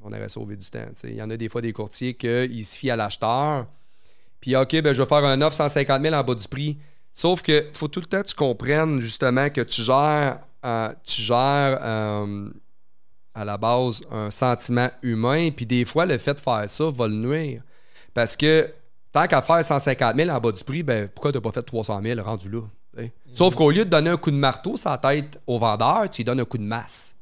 [0.00, 0.84] on aurait sauvé du temps.
[0.86, 1.10] tu sais.
[1.10, 3.66] Il y en a des fois des courtiers qui se fient à l'acheteur,
[4.42, 6.76] puis OK, ben, je vais faire un offre 150 000 en bas du prix.
[7.12, 11.22] Sauf que faut tout le temps que tu comprennes justement que tu gères, euh, tu
[11.22, 12.50] gères euh,
[13.34, 17.06] à la base un sentiment humain, puis des fois, le fait de faire ça va
[17.06, 17.62] le nuire.
[18.14, 18.68] Parce que
[19.12, 21.62] tant qu'à faire 150 000 en bas du prix, ben, pourquoi tu n'as pas fait
[21.62, 22.62] 300 000 rendu là?
[22.94, 23.12] t'sais?
[23.32, 26.18] Sauf qu'au lieu de donner un coup de marteau sur la tête au vendeur, tu
[26.18, 27.14] lui donnes un coup de masse.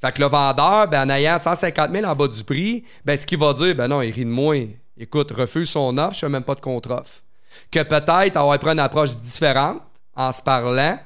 [0.00, 3.26] Fait que le vendeur, ben, en ayant 150 000 en bas du prix, ben, ce
[3.26, 4.56] qu'il va dire, ben non, il rit de moi.
[4.98, 7.22] Écoute, refuse son offre, je fais même pas de contre-offre.
[7.70, 9.82] Que peut-être, va prendre une approche différente
[10.14, 10.98] en se parlant.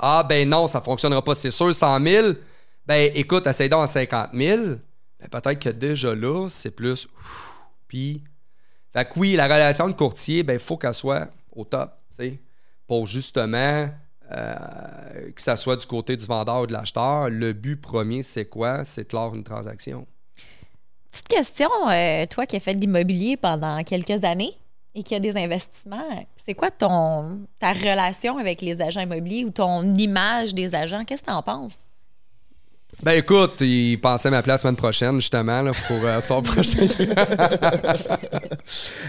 [0.00, 2.32] Ah, ben non, ça fonctionnera pas, c'est sûr, 100 000.
[2.86, 4.62] Ben écoute, essaye donc à 50 000.
[5.20, 7.08] Ben, peut-être que déjà là, c'est plus.
[7.88, 8.22] Puis.
[8.92, 12.24] Fait que oui, la relation de courtier, ben, il faut qu'elle soit au top, tu
[12.24, 12.38] sais.
[12.86, 13.88] Pour justement
[14.32, 17.28] euh, que ça soit du côté du vendeur ou de l'acheteur.
[17.28, 18.84] Le but premier, c'est quoi?
[18.84, 20.06] C'est de clore une transaction.
[21.14, 24.58] Petite question, euh, toi qui as fait de l'immobilier pendant quelques années
[24.96, 29.50] et qui a des investissements, c'est quoi ton ta relation avec les agents immobiliers ou
[29.50, 31.04] ton image des agents?
[31.04, 31.74] Qu'est-ce que tu en penses?
[33.04, 36.88] Ben écoute, il pensait m'appeler la semaine prochaine, justement, là, pour euh, son prochain.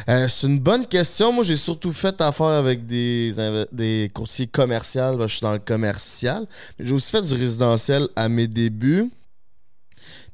[0.08, 1.32] Euh, c'est une bonne question.
[1.32, 5.20] Moi, j'ai surtout fait affaire avec des, courtiers commerciaux.
[5.22, 6.46] Je suis dans le commercial.
[6.78, 9.10] J'ai aussi fait du résidentiel à mes débuts.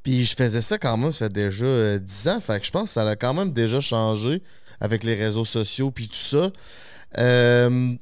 [0.04, 2.42] Puis je faisais ça quand même, ça fait déjà euh, 10 ans.
[2.42, 4.42] Fait que je pense que ça a quand même déjà changé
[4.80, 6.52] avec les réseaux sociaux puis tout ça.
[7.18, 7.94] Euh,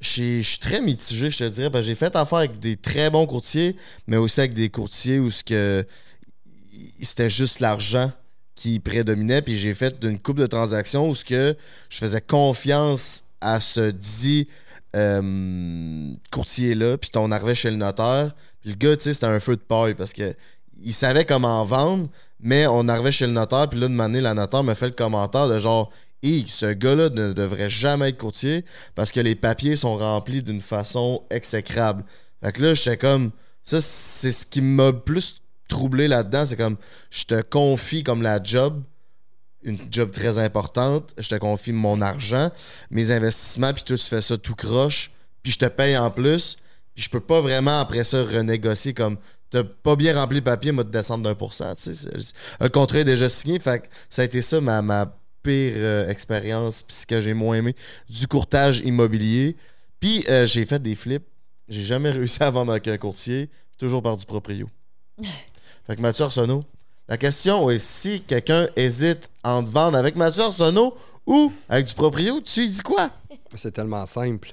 [0.00, 1.82] je suis très mitigé, je te dirais.
[1.82, 5.86] J'ai fait affaire avec des très bons courtiers, mais aussi avec des courtiers où c'était
[7.30, 8.12] juste l'argent
[8.54, 9.42] qui prédominait.
[9.42, 11.56] Puis j'ai fait une coupe de transactions où que
[11.88, 14.46] je faisais confiance à ce dit
[14.94, 16.98] euh, courtier-là.
[16.98, 18.34] Puis on arrivait chez le notaire.
[18.60, 20.34] Puis le gars, tu sais, c'était un feu de paille parce que
[20.82, 22.08] il savait comment vendre,
[22.40, 23.68] mais on arrivait chez le notaire.
[23.68, 25.90] Puis là, de manière, la notaire me fait le commentaire de genre.
[26.22, 28.64] Hi, ce gars-là ne devrait jamais être courtier
[28.94, 32.02] parce que les papiers sont remplis d'une façon exécrable.
[32.42, 33.30] Fait que là, j'étais comme.
[33.62, 36.46] Ça, c'est ce qui m'a plus troublé là-dedans.
[36.46, 36.76] C'est comme.
[37.10, 38.82] Je te confie comme la job,
[39.62, 41.14] une job très importante.
[41.18, 42.50] Je te confie mon argent,
[42.90, 45.12] mes investissements, puis tu fais ça tout croche.
[45.42, 46.56] Puis je te paye en plus.
[46.94, 49.18] Puis je peux pas vraiment après ça renégocier comme.
[49.54, 51.74] T'as pas bien rempli le papier, moi, te descendre d'un pour cent.
[52.60, 53.60] Le contrat est déjà signé.
[53.60, 57.34] Fait que ça a été ça ma, ma pire euh, expérience, puis ce que j'ai
[57.34, 57.76] moins aimé
[58.10, 59.56] du courtage immobilier.
[60.00, 61.22] Puis euh, j'ai fait des flips.
[61.68, 63.48] J'ai jamais réussi à vendre avec un courtier,
[63.78, 64.68] toujours par du proprio.
[65.86, 66.64] fait que Mathieu Arsenault,
[67.08, 70.96] la question est si quelqu'un hésite en te vendre avec Mathieu Arsenault
[71.28, 73.08] ou avec du proprio, tu lui dis quoi?
[73.54, 74.50] C'est tellement simple.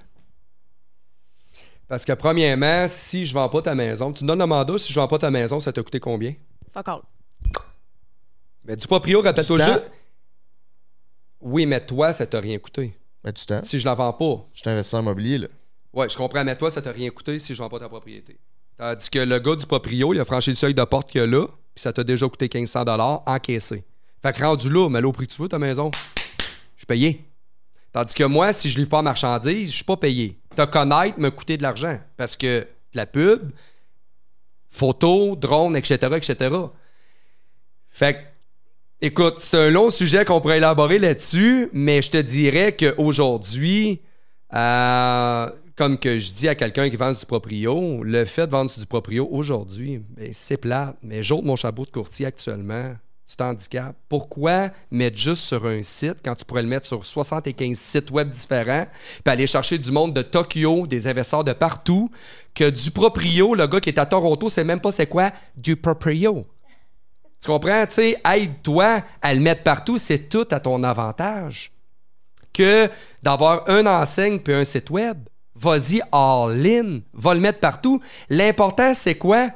[1.92, 4.94] Parce que, premièrement, si je vends pas ta maison, tu me donnes le mandat, si
[4.94, 6.34] je vends pas ta maison, ça t'a coûté combien?
[6.74, 7.02] Fuck all.
[8.64, 9.74] Mais du proprio, rappelle-toi Du temps?
[9.74, 9.92] juste.
[11.42, 12.98] Oui, mais toi, ça t'a rien coûté.
[13.22, 13.62] Ben, tu t'en.
[13.62, 14.48] Si je la vends pas.
[14.54, 15.48] Je suis investisseur immobilier, là.
[15.92, 18.40] Ouais, je comprends, mais toi, ça t'a rien coûté si je vends pas ta propriété.
[18.78, 21.24] Tandis que le gars du proprio, il a franchi le seuil de porte qu'il y
[21.26, 21.46] a là,
[21.76, 22.86] puis ça t'a déjà coûté 1500
[23.26, 23.84] encaissé.
[24.24, 25.92] Fait que rendu là, mais là, au prix que tu veux, ta maison,
[26.38, 27.26] je suis payé.
[27.92, 30.41] Tandis que moi, si je livre pas en marchandise, je suis pas payé.
[30.56, 32.00] Te connaître me coûter de l'argent.
[32.18, 33.52] Parce que de la pub,
[34.70, 36.56] photos, drones, etc., etc.
[37.90, 38.20] Fait que,
[39.06, 44.02] écoute, c'est un long sujet qu'on pourrait élaborer là-dessus, mais je te dirais qu'aujourd'hui,
[44.54, 48.72] euh, comme que je dis à quelqu'un qui vend du proprio, le fait de vendre
[48.78, 50.96] du proprio aujourd'hui, ben, c'est plate.
[51.02, 52.96] Mais j'ôte mon chapeau de courtier actuellement.
[53.32, 53.96] Tu t'handicapes.
[54.10, 58.30] Pourquoi mettre juste sur un site quand tu pourrais le mettre sur 75 sites web
[58.30, 58.86] différents,
[59.24, 62.12] puis aller chercher du monde de Tokyo, des investisseurs de partout,
[62.54, 65.78] que du proprio, le gars qui est à Toronto, sait même pas c'est quoi du
[65.78, 66.46] proprio.
[67.42, 67.86] Tu comprends?
[67.86, 71.72] Tu sais, aide-toi à le mettre partout, c'est tout à ton avantage
[72.54, 72.90] que
[73.24, 75.18] d'avoir un enseigne puis un site web.
[75.56, 78.02] Vas-y all-in, va le mettre partout.
[78.30, 79.52] L'important, c'est quoi?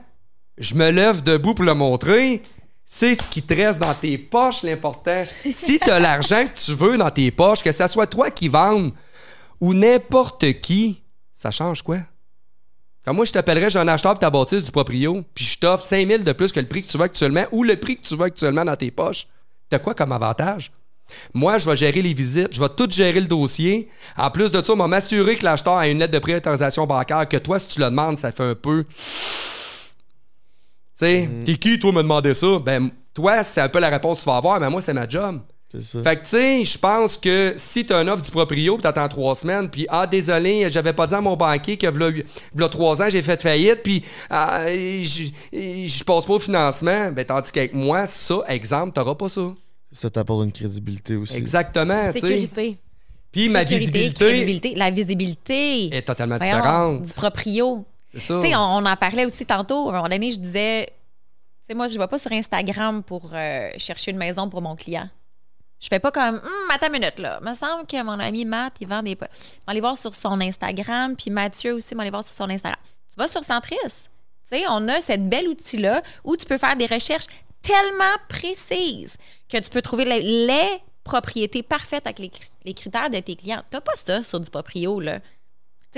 [0.57, 2.41] Je me lève debout pour le montrer.
[2.85, 5.23] C'est ce qui te dans tes poches, l'important.
[5.51, 8.47] Si tu as l'argent que tu veux dans tes poches, que ce soit toi qui
[8.47, 8.91] vende
[9.59, 11.01] ou n'importe qui,
[11.33, 11.97] ça change quoi?
[13.03, 15.83] Quand moi, je t'appellerais, j'ai un acheteur pour ta bâtisse du proprio, puis je t'offre
[15.83, 18.15] 5000 de plus que le prix que tu veux actuellement ou le prix que tu
[18.15, 19.27] veux actuellement dans tes poches.
[19.69, 20.71] T'as quoi comme avantage?
[21.33, 23.89] Moi, je vais gérer les visites, je vais tout gérer le dossier.
[24.17, 27.27] En plus de ça, on va m'assurer que l'acheteur a une lettre de préautorisation bancaire,
[27.27, 28.85] que toi, si tu le demandes, ça fait un peu.
[30.95, 32.59] Sais, t'es qui, toi, me demander ça?
[32.59, 35.07] Ben, toi, c'est un peu la réponse que tu vas avoir, mais moi, c'est ma
[35.07, 35.39] job.
[35.69, 36.03] C'est ça.
[36.03, 39.07] Fait que, tu sais, je pense que si t'as une offre du proprio, puis t'attends
[39.07, 42.11] trois semaines, puis ah, désolé, j'avais pas dit à mon banquier que v'là,
[42.53, 47.51] v'là trois ans, j'ai fait faillite, puis ah, je passe pas au financement, ben, tandis
[47.51, 49.53] qu'avec moi, ça, exemple, t'auras pas ça.
[49.91, 51.37] Ça t'apporte une crédibilité aussi.
[51.37, 52.19] Exactement, tu.
[52.19, 52.77] Sécurité.
[53.31, 54.75] Puis ma visibilité crédibilité.
[54.75, 55.93] La visibilité.
[55.93, 57.01] est totalement Voyons, différente.
[57.01, 57.85] Du proprio.
[58.05, 58.39] C'est ça.
[58.39, 59.89] Tu sais, on, on en parlait aussi tantôt.
[59.89, 60.93] À un moment donné, je disais, tu
[61.67, 64.75] sais, moi, je ne vais pas sur Instagram pour euh, chercher une maison pour mon
[64.75, 65.09] client.
[65.79, 67.39] Je fais pas comme, hum, attends une minute, là.
[67.41, 69.15] Il me semble que mon ami Matt, il vend des.
[69.15, 69.27] Vais
[69.67, 72.79] aller voir sur son Instagram, puis Mathieu aussi, vais aller voir sur son Instagram.
[73.11, 73.75] Tu vas sur Centris.
[73.83, 77.25] Tu sais, on a cette belle outil-là où tu peux faire des recherches
[77.61, 79.15] tellement précises
[79.49, 82.31] que tu peux trouver les, propriétés parfaites avec les,
[82.63, 83.61] les critères de tes clients.
[83.69, 85.19] Tu n'as pas ça sur du proprio, là.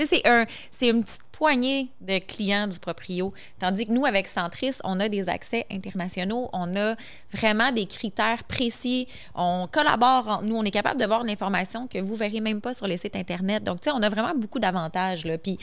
[0.06, 3.32] C'est un, c'est une petite poignée de clients du proprio.
[3.58, 6.96] Tandis que nous, avec Centris, on a des accès internationaux, on a
[7.32, 12.16] vraiment des critères précis, on collabore nous, on est capable de voir l'information que vous
[12.16, 13.64] verrez même pas sur les sites Internet.
[13.64, 15.38] Donc, tu sais, on a vraiment beaucoup d'avantages, là.
[15.38, 15.58] Puis,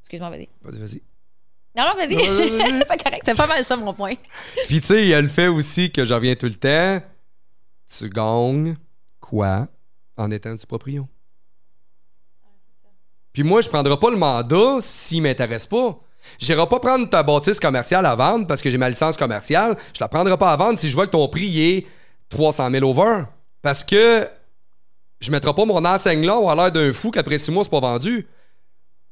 [0.00, 0.48] excuse-moi, vas-y.
[0.62, 1.02] Vas-y, vas-y.
[1.76, 2.14] Non, non, vas-y.
[2.14, 2.84] Vas-y.
[2.88, 4.14] c'est correct, c'est pas mal ça, mon point.
[4.66, 7.04] Puis tu sais, il y a le fait aussi que je reviens tout le temps.
[7.90, 8.76] Tu gagnes
[9.20, 9.68] quoi
[10.16, 11.08] en étant du proprio?
[13.34, 15.98] Puis moi, je prendrai pas le mandat s'il m'intéresse pas.
[16.38, 19.76] J'irai pas prendre ta bâtisse commerciale à vendre parce que j'ai ma licence commerciale.
[19.92, 21.86] Je la prendrai pas à vendre si je vois que ton prix est
[22.30, 23.24] 300 000 over.
[23.60, 24.26] Parce que
[25.20, 27.80] je mettrai pas mon enseigne là à l'air d'un fou qu'après six mois, c'est pas
[27.80, 28.26] vendu.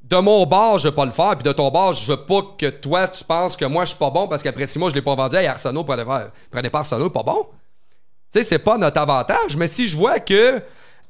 [0.02, 1.36] De mon bar, je vais pas le faire.
[1.36, 3.98] Puis de ton bar, je veux pas que toi, tu penses que moi, je suis
[3.98, 5.34] pas bon parce qu'après six mois, je l'ai pas vendu.
[5.34, 7.48] Hey, Arsenault, prenez pas, prenez pas Arsenault, pas bon.
[8.32, 9.56] Tu sais, c'est pas notre avantage.
[9.56, 10.62] Mais si je vois que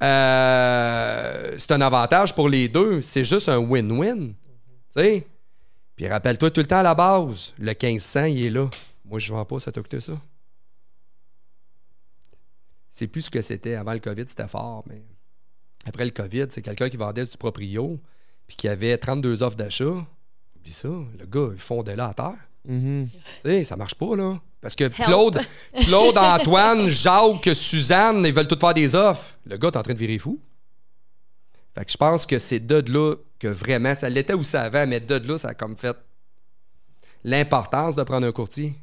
[0.02, 4.34] euh, c'est un avantage pour les deux, c'est juste un win-win.
[4.34, 4.34] Tu
[4.90, 5.26] sais?
[5.96, 8.68] Puis rappelle-toi tout le temps à la base, le 1500, il est là.
[9.04, 10.14] Moi, je vends pas, ça t'a coûté ça.
[12.90, 13.74] C'est plus ce que c'était.
[13.74, 15.02] Avant le COVID, c'était fort, mais
[15.86, 18.00] après le COVID, c'est quelqu'un qui vendait du proprio
[18.46, 20.06] puis qui avait 32 offres d'achat.
[20.56, 22.48] Oublie ça, le gars, il fondait là à terre.
[22.66, 23.08] Mhm.
[23.08, 24.40] Tu sais, ça marche pas, là.
[24.62, 25.40] Parce que Claude,
[25.82, 29.36] Claude, Antoine, Jacques, Suzanne, ils veulent tous faire des offres.
[29.44, 30.40] Le gars est en train de virer fou.
[31.74, 34.86] Fait que je pense que c'est de là que vraiment, ça l'était où ça avant,
[34.86, 35.96] mais de là, ça a comme fait
[37.24, 38.74] l'importance de prendre un courtier.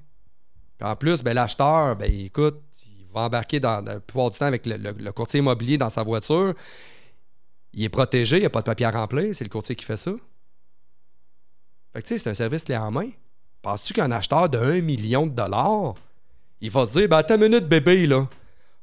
[0.77, 4.37] Puis en plus, ben, l'acheteur, ben, écoute, il va embarquer dans, dans la plupart du
[4.37, 6.53] temps avec le, le- le courtier immobilier dans sa voiture.
[7.73, 9.85] Il est protégé, il n'y a pas de papier à remplir, c'est le courtier qui
[9.85, 10.11] fait ça.
[11.93, 13.09] Fait que tu sais, c'est un service clé en main.
[13.61, 15.95] Penses-tu qu'un acheteur de 1 million de dollars,
[16.61, 18.27] il va se dire, ben attends une minute, bébé, là.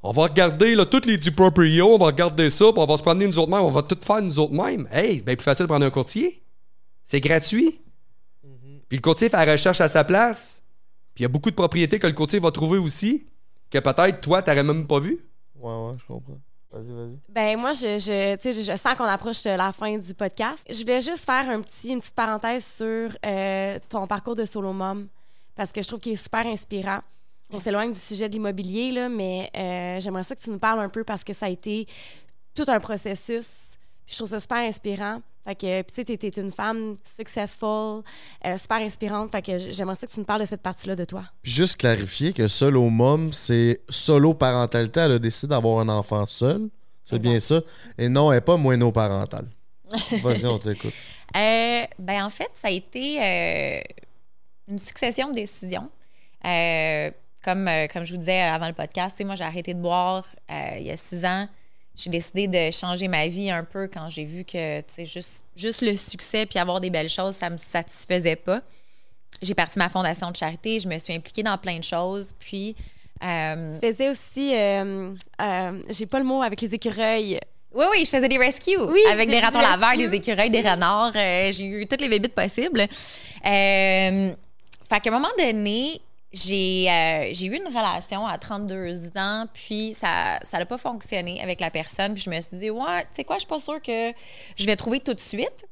[0.03, 2.97] On va regarder là, toutes les du proprio, on va regarder ça, puis on va
[2.97, 4.87] se promener nous autres mêmes, on va tout faire nous autres mêmes.
[4.93, 6.43] Hey, c'est bien plus facile de prendre un courtier.
[7.05, 7.81] C'est gratuit.
[8.89, 10.63] Puis le courtier fait la recherche à sa place.
[11.15, 13.27] Puis il y a beaucoup de propriétés que le courtier va trouver aussi,
[13.71, 15.25] que peut-être toi, t'aurais même pas vu.
[15.57, 16.39] Ouais, ouais, je comprends.
[16.77, 17.19] Vas-y, vas-y.
[17.29, 20.67] Ben moi, je, je, tu sais, je sens qu'on approche de la fin du podcast.
[20.69, 24.73] Je voulais juste faire un petit, une petite parenthèse sur euh, ton parcours de solo
[24.73, 25.09] mom
[25.55, 27.01] parce que je trouve qu'il est super inspirant.
[27.51, 30.81] On s'éloigne du sujet de l'immobilier, là, mais euh, j'aimerais ça que tu nous parles
[30.81, 31.87] un peu parce que ça a été
[32.55, 33.66] tout un processus.
[34.07, 35.21] Je trouve ça super inspirant.
[35.45, 38.03] Fait que, tu sais, t'es- une femme successful,
[38.45, 39.31] euh, super inspirante.
[39.31, 41.23] Fait que j'aimerais ça que tu nous parles de cette partie-là de toi.
[41.43, 45.01] Puis juste clarifier que solo mom, c'est solo parentalité.
[45.01, 46.69] Elle a décidé d'avoir un enfant seul.
[47.05, 47.61] C'est bien ça.
[47.97, 49.47] Et non, elle n'est pas moineau-parentale.
[50.23, 50.95] Vas-y, on t'écoute.
[51.37, 53.81] Euh, ben en fait, ça a été euh,
[54.69, 55.91] une succession de décisions.
[57.45, 60.91] Comme, comme je vous disais avant le podcast, moi, j'ai arrêté de boire il y
[60.91, 61.47] a six ans.
[61.97, 65.97] J'ai décidé de changer ma vie un peu quand j'ai vu que juste, juste le
[65.97, 68.61] succès puis avoir des belles choses, ça me satisfaisait pas.
[69.43, 72.33] J'ai parti ma fondation de charité, je me suis impliquée dans plein de choses.
[72.39, 72.77] Puis,
[73.23, 77.39] euh, Tu faisais aussi, euh, euh, j'ai pas le mot avec les écureuils.
[77.75, 80.63] Oui, oui, je faisais des rescues Oui, avec des des ratons laveurs, des écureuils, des
[80.63, 81.13] renards.
[81.17, 82.81] euh, j'ai eu toutes les bébites possibles.
[82.81, 82.87] Euh,
[84.89, 86.01] fait qu'à un moment donné,
[86.33, 91.61] j'ai euh, j'ai eu une relation à 32 ans, puis ça n'a pas fonctionné avec
[91.61, 92.15] la personne.
[92.15, 94.13] Puis je me suis dit, ouais, tu sais quoi, je suis pas sûre que
[94.57, 95.67] je vais trouver tout de suite.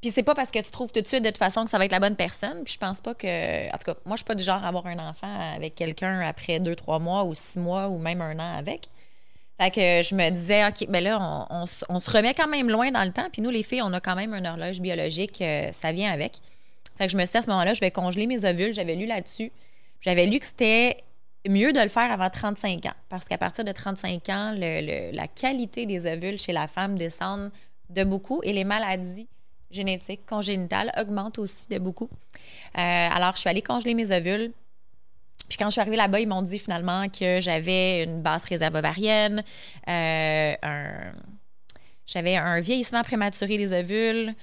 [0.00, 1.76] Puis c'est pas parce que tu trouves tout de suite de toute façon que ça
[1.76, 2.64] va être la bonne personne.
[2.64, 3.68] Puis je pense pas que.
[3.68, 6.20] En tout cas, moi, je suis pas du genre à avoir un enfant avec quelqu'un
[6.20, 8.88] après deux, trois mois ou six mois ou même un an avec.
[9.60, 13.04] Fait que je me disais, OK, ben là, on se remet quand même loin dans
[13.04, 13.28] le temps.
[13.30, 16.32] Puis nous, les filles, on a quand même une horloge biologique, euh, ça vient avec.
[17.00, 18.74] Fait que je me suis dit à ce moment-là, je vais congeler mes ovules.
[18.74, 19.50] J'avais lu là-dessus.
[20.02, 20.98] J'avais lu que c'était
[21.48, 22.92] mieux de le faire avant 35 ans.
[23.08, 27.52] Parce qu'à partir de 35 ans, la qualité des ovules chez la femme descend
[27.88, 29.28] de beaucoup et les maladies
[29.70, 32.10] génétique, congénitale, augmente aussi de beaucoup.
[32.76, 34.52] Euh, alors, je suis allée congeler mes ovules.
[35.48, 38.74] Puis quand je suis arrivée là-bas, ils m'ont dit finalement que j'avais une basse réserve
[38.74, 39.42] ovarienne,
[39.88, 40.54] euh,
[42.06, 44.34] j'avais un vieillissement prématuré des ovules,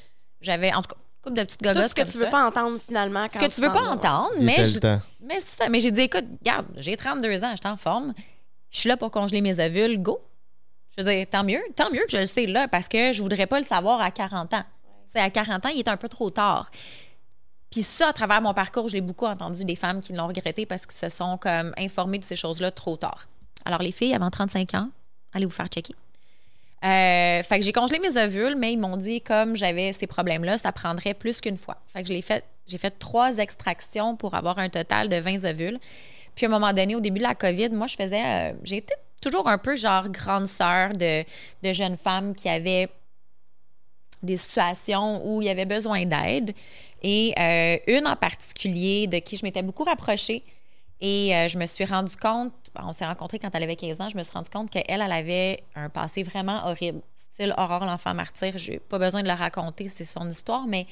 [0.41, 2.31] j'avais en tout cas couple de petites Tout ce que comme tu veux ça.
[2.31, 3.23] pas entendre finalement.
[3.31, 5.01] Ce quand que tu veux pas entendre, Il mais était je- le temps.
[5.21, 5.69] mais c'est ça.
[5.69, 8.13] Mais j'ai dit, écoute, regarde, j'ai 32 ans, je suis en forme.
[8.71, 10.01] Je suis là pour congeler mes ovules.
[10.01, 10.19] Go.
[10.97, 11.61] Je veux dire, tant mieux.
[11.75, 14.11] Tant mieux que je le sais là, parce que je voudrais pas le savoir à
[14.11, 14.63] 40 ans.
[15.07, 16.69] Tu sais, à 40 ans, il est un peu trop tard.
[17.71, 20.85] Puis ça, à travers mon parcours, j'ai beaucoup entendu des femmes qui l'ont regretté parce
[20.85, 23.27] qu'ils se sont comme informées de ces choses-là trop tard.
[23.65, 24.89] Alors, les filles, avant 35 ans,
[25.33, 25.93] allez vous faire checker.
[26.85, 30.57] Euh, fait que j'ai congelé mes ovules, mais ils m'ont dit comme j'avais ces problèmes-là,
[30.57, 31.77] ça prendrait plus qu'une fois.
[31.87, 35.45] Fait que je l'ai fait, j'ai fait trois extractions pour avoir un total de 20
[35.45, 35.79] ovules.
[36.35, 38.23] Puis à un moment donné, au début de la COVID, moi, je faisais.
[38.23, 41.23] euh, j'ai été toujours un peu genre grande sœur de,
[41.63, 42.89] de jeunes femmes qui avaient
[44.21, 46.53] des situations où il y avait besoin d'aide.
[47.01, 50.43] Et euh, une en particulier de qui je m'étais beaucoup rapprochée.
[50.99, 54.17] Et je me suis rendu compte, on s'est rencontrés quand elle avait 15 ans, je
[54.17, 57.01] me suis rendu compte qu'elle, elle avait un passé vraiment horrible.
[57.15, 58.57] Style Aurore, l'enfant martyr.
[58.57, 60.87] J'ai pas besoin de la raconter, c'est son histoire, mais,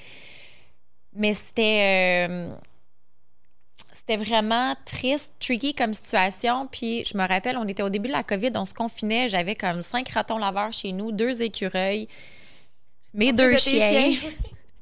[1.14, 2.28] mais c'était.
[2.30, 2.54] euh,
[3.92, 6.68] c'était vraiment triste, tricky comme situation.
[6.68, 9.30] Puis je me rappelle, on était au début de la COVID, on se confinait.
[9.30, 12.08] J'avais comme cinq ratons laveurs chez nous, deux écureuils,
[13.14, 13.80] mes deux chiens.
[13.80, 14.18] chiens.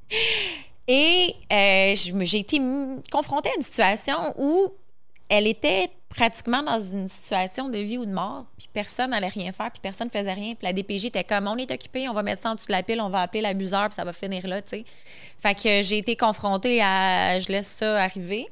[0.87, 2.59] Et euh, j'ai été
[3.11, 4.73] confrontée à une situation où
[5.29, 9.51] elle était pratiquement dans une situation de vie ou de mort, puis personne n'allait rien
[9.51, 10.53] faire, puis personne ne faisait rien.
[10.53, 12.71] Puis la DPJ était comme, on est occupé, on va mettre ça en dessous de
[12.71, 14.85] la pile, on va appeler l'abuseur, puis ça va finir là, tu sais.
[15.39, 18.47] Fait que j'ai été confrontée à, je laisse ça arriver,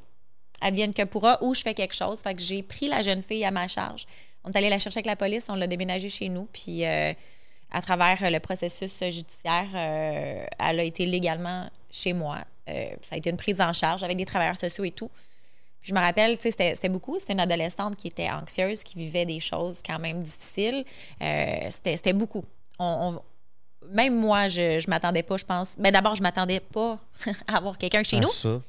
[0.60, 2.20] advienne que pourra, ou je fais quelque chose.
[2.22, 4.08] Fait que j'ai pris la jeune fille à ma charge.
[4.44, 7.14] On est allé la chercher avec la police, on l'a déménagée chez nous, puis euh,
[7.72, 12.40] à travers le processus judiciaire, euh, elle a été légalement chez moi.
[12.70, 15.12] Euh, ça a été une prise en charge avec des travailleurs sociaux et tout.
[15.82, 17.18] Puis je me rappelle, tu sais, c'était c'était beaucoup.
[17.20, 20.86] C'était une adolescente qui était anxieuse, qui vivait des choses quand même difficiles.
[21.22, 22.46] Euh, c'était c'était beaucoup.
[22.80, 23.22] On- on-
[23.94, 25.70] même moi, je, je m'attendais pas, je pense.
[25.80, 27.00] Mais d'abord, je m'attendais pas
[27.48, 28.30] à avoir quelqu'un chez nous.
[28.30, 28.62] ça.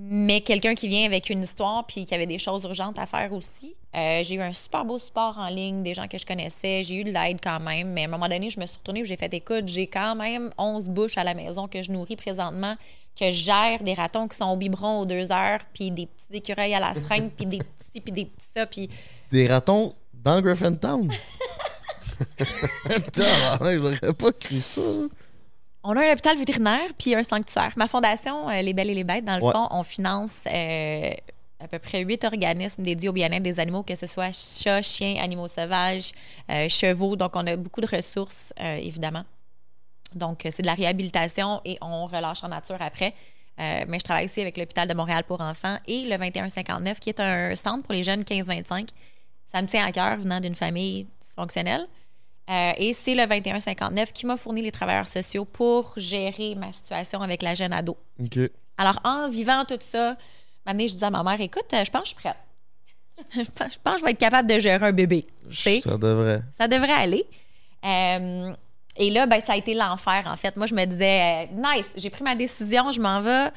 [0.00, 3.32] Mais quelqu'un qui vient avec une histoire puis qui avait des choses urgentes à faire
[3.32, 3.74] aussi.
[3.96, 6.84] Euh, j'ai eu un super beau support en ligne, des gens que je connaissais.
[6.84, 7.92] J'ai eu de l'aide quand même.
[7.94, 10.14] Mais à un moment donné, je me suis retournée et j'ai fait écoute, j'ai quand
[10.14, 12.76] même 11 bouches à la maison que je nourris présentement,
[13.18, 16.36] que je gère des ratons qui sont au biberon aux deux heures, puis des petits
[16.38, 18.66] écureuils à la seringue, puis des petits, puis des petits ça.
[18.66, 18.88] Puis
[19.32, 21.10] Des ratons dans Griffintown.
[22.40, 24.80] Attends, je l'aurais pas cru ça.
[25.84, 27.72] On a un hôpital vétérinaire puis un sanctuaire.
[27.76, 29.52] Ma fondation, euh, Les Belles et les Bêtes, dans le Ouais.
[29.52, 31.10] fond, on finance euh,
[31.60, 35.16] à peu près huit organismes dédiés au bien-être des animaux, que ce soit chats, chiens,
[35.22, 36.12] animaux sauvages,
[36.50, 37.16] euh, chevaux.
[37.16, 39.24] Donc, on a beaucoup de ressources, évidemment.
[40.14, 43.14] Donc, euh, c'est de la réhabilitation et on relâche en nature après.
[43.60, 47.08] Euh, mais je travaille aussi avec l'hôpital de Montréal pour enfants et le 2159, qui
[47.08, 48.88] est un centre pour les jeunes 15-25.
[49.46, 51.86] Ça me tient à cœur venant d'une famille dysfonctionnelle.
[52.50, 57.20] Euh, et c'est le 2159 qui m'a fourni les travailleurs sociaux pour gérer ma situation
[57.20, 57.96] avec la jeune ado.
[58.20, 58.38] OK.
[58.78, 60.16] Alors, en vivant tout ça,
[60.66, 62.36] donné, je dis à ma mère, écoute, je pense que je suis prête.
[63.34, 65.26] je pense je pense que je vais être capable de gérer un bébé.
[65.52, 66.40] Ça devrait.
[66.56, 67.26] ça devrait aller.
[67.84, 68.54] Euh,
[68.98, 70.56] et là, ben, ça a été l'enfer, en fait.
[70.56, 73.50] Moi, je me disais, euh, nice, j'ai pris ma décision, je m'en vais.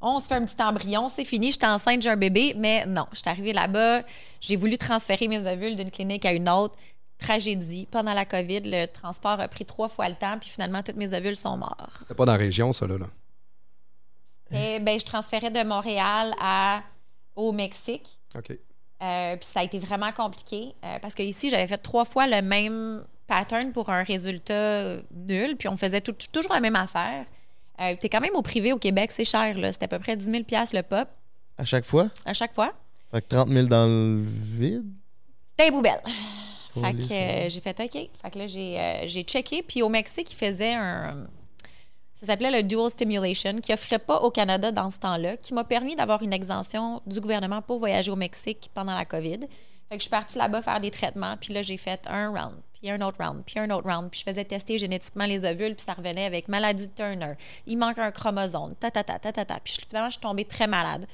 [0.00, 2.54] On se fait un petit embryon, c'est fini, je suis enceinte, j'ai un bébé.
[2.56, 4.02] Mais non, je suis arrivée là-bas,
[4.40, 6.76] j'ai voulu transférer mes ovules d'une clinique à une autre.
[7.18, 7.86] Tragédie.
[7.90, 11.12] Pendant la COVID, le transport a pris trois fois le temps, puis finalement, toutes mes
[11.12, 11.98] ovules sont morts.
[12.08, 12.96] C'est pas dans la région, ça, là.
[12.96, 13.06] là.
[14.52, 16.82] Et ben, je transférais de Montréal à,
[17.36, 18.18] au Mexique.
[18.34, 18.52] OK.
[19.02, 22.26] Euh, puis ça a été vraiment compliqué euh, parce que ici j'avais fait trois fois
[22.26, 27.24] le même pattern pour un résultat nul, puis on faisait tout- toujours la même affaire.
[27.80, 29.72] Euh, T'es quand même au privé au Québec, c'est cher, là.
[29.72, 30.38] C'était à peu près 10 000
[30.72, 31.08] le pop
[31.56, 32.08] À chaque fois?
[32.26, 32.72] à chaque fois.
[33.10, 34.84] Fait que 30 000 dans le vide?
[35.58, 36.02] Des poubelles.
[36.72, 37.92] Pour Fait les que euh, j'ai fait OK.
[38.22, 39.62] Fait que là, j'ai euh, j'ai checké.
[39.62, 41.26] Puis au Mexique, ils faisaient un.
[42.14, 45.64] Ça s'appelait le Dual Stimulation, qui offrait pas au Canada dans ce temps-là, qui m'a
[45.64, 49.40] permis d'avoir une exemption du gouvernement pour voyager au Mexique pendant la COVID.
[49.88, 51.34] Fait que je suis partie là-bas faire des traitements.
[51.40, 54.10] Puis là, j'ai fait un round, puis un autre round, puis un autre round.
[54.10, 57.34] Puis je faisais tester génétiquement les ovules, puis ça revenait avec maladie de Turner.
[57.66, 59.60] Il manque un chromosome, ta ta ta ta ta ta.
[59.60, 61.06] Puis je- finalement, je suis tombée très malade.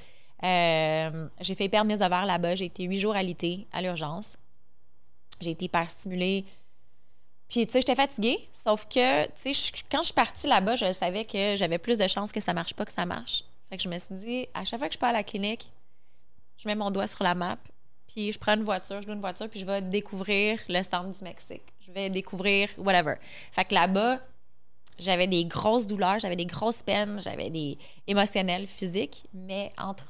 [0.45, 2.55] Euh, j'ai fait perdre mes ovaires là-bas.
[2.55, 4.37] J'ai été huit jours alité à l'urgence.
[5.41, 6.45] J'ai été hyper stimulée.
[7.49, 8.49] Puis, tu sais, j'étais fatiguée.
[8.53, 12.07] Sauf que, tu sais, quand je suis partie là-bas, je savais que j'avais plus de
[12.09, 13.45] chances que ça marche pas que ça marche.
[13.71, 15.71] Fait que je me suis dit, à chaque fois que je pars à la clinique,
[16.59, 17.57] je mets mon doigt sur la map,
[18.09, 21.13] puis je prends une voiture, je loue une voiture, puis je vais découvrir le stand
[21.13, 21.63] du Mexique.
[21.87, 23.15] Je vais découvrir whatever.
[23.53, 24.21] Fait que là-bas,
[24.99, 27.77] J'avais des grosses douleurs, j'avais des grosses peines, j'avais des
[28.07, 30.07] émotionnels, physiques, mais entre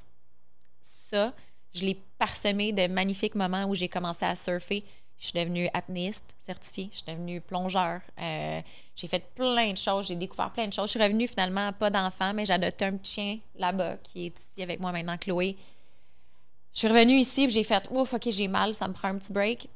[0.81, 1.33] ça,
[1.75, 4.85] je l'ai parsemé de magnifiques moments où j'ai commencé à surfer.
[5.19, 8.01] Je suis devenue apnéiste certifiée, je suis devenue plongeur.
[8.21, 8.61] Euh,
[8.95, 10.87] j'ai fait plein de choses, j'ai découvert plein de choses.
[10.87, 14.63] Je suis revenue finalement, pas d'enfant, mais adopté un petit chien là-bas qui est ici
[14.63, 15.57] avec moi maintenant, Chloé.
[16.77, 19.17] Je suis revenue ici et j'ai fait Ouf, OK, j'ai mal, ça me prend un
[19.17, 19.71] petit break.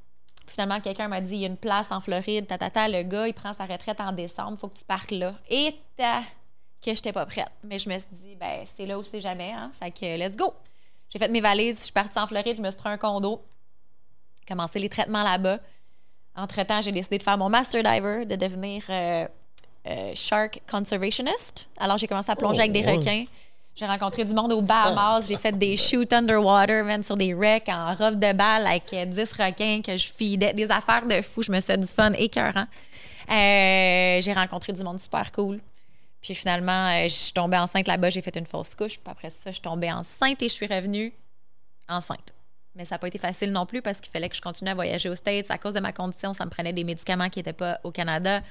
[0.46, 3.32] Finalement, quelqu'un m'a dit il y a une place en Floride, tatata, le gars, il
[3.32, 5.32] prend sa retraite en décembre, il faut que tu partes là.
[5.48, 6.20] Et ta
[6.84, 7.48] que j'étais pas prête.
[7.64, 9.72] Mais je me suis dit, ben, c'est là où c'est jamais, hein.
[9.78, 10.52] Fait que let's go.
[11.08, 13.40] J'ai fait mes valises, je suis partie en Floride, je me suis pris un condo,
[14.46, 15.58] commencé les traitements là-bas.
[16.36, 19.26] Entre-temps, j'ai décidé de faire mon master diver, de devenir euh,
[19.86, 21.70] euh, shark conservationist.
[21.78, 22.96] Alors, j'ai commencé à plonger Oh, avec des ouais.
[22.96, 23.24] requins.
[23.80, 25.26] J'ai rencontré du monde au Bahamas.
[25.26, 29.06] J'ai fait des shoots underwater, man, sur des wrecks en robe de balle avec euh,
[29.06, 30.52] 10 requins que je feedais.
[30.52, 31.42] Des affaires de fou.
[31.42, 32.66] Je me suis fait du fun écœurant.
[33.30, 35.60] Euh, j'ai rencontré du monde super cool.
[36.20, 38.10] Puis finalement, euh, je suis tombée enceinte là-bas.
[38.10, 38.98] J'ai fait une fausse couche.
[38.98, 41.14] Puis après ça, je suis tombée enceinte et je suis revenue
[41.88, 42.34] enceinte.
[42.74, 44.74] Mais ça n'a pas été facile non plus parce qu'il fallait que je continue à
[44.74, 45.50] voyager aux States.
[45.50, 48.42] À cause de ma condition, ça me prenait des médicaments qui n'étaient pas au Canada.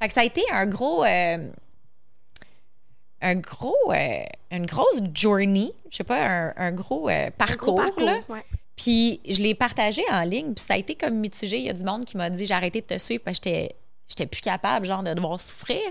[0.00, 1.04] Fait que ça a été un gros.
[1.04, 1.50] euh,
[3.20, 3.76] un gros.
[3.92, 5.72] euh, une grosse journey.
[5.90, 7.74] Je sais pas, un, un gros euh, Un parcours.
[7.74, 8.20] gros parcours, là.
[8.28, 8.44] ouais.
[8.76, 11.58] Puis je l'ai partagé en ligne, puis ça a été comme mitigé.
[11.58, 13.50] Il y a du monde qui m'a dit j'ai arrêté de te suivre parce que
[14.06, 15.82] j'étais, plus capable, genre, de devoir souffrir.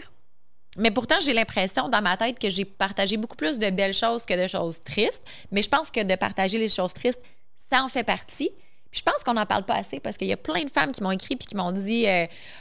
[0.78, 4.24] Mais pourtant, j'ai l'impression dans ma tête que j'ai partagé beaucoup plus de belles choses
[4.26, 5.24] que de choses tristes.
[5.52, 7.22] Mais je pense que de partager les choses tristes,
[7.70, 8.52] ça en fait partie.
[8.92, 10.92] Puis je pense qu'on n'en parle pas assez parce qu'il y a plein de femmes
[10.94, 12.06] qui m'ont écrit puis qui m'ont dit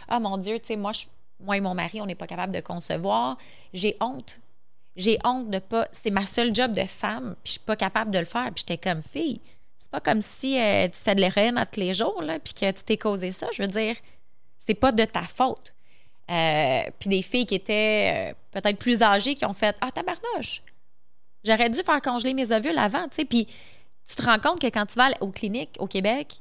[0.08, 1.04] Ah mon Dieu, tu sais, moi, je-
[1.38, 3.36] moi et mon mari, on n'est pas capable de concevoir.
[3.72, 4.40] J'ai honte.
[4.96, 5.88] J'ai honte de pas.
[5.92, 8.50] C'est ma seule job de femme, puis je suis pas capable de le faire.
[8.54, 9.40] Puis j'étais comme fille.
[9.78, 12.54] C'est pas comme si euh, tu fais de l'héroïne à tous les jours, là, puis
[12.54, 13.46] que tu t'es causé ça.
[13.52, 13.94] Je veux dire,
[14.58, 15.74] c'est pas de ta faute.
[16.28, 20.60] Euh, puis des filles qui étaient euh, peut-être plus âgées qui ont fait Ah, tabarnouche,
[21.44, 23.24] j'aurais dû faire congeler mes ovules avant, tu sais.
[23.24, 23.46] Puis
[24.08, 26.40] tu te rends compte que quand tu vas aux cliniques au Québec,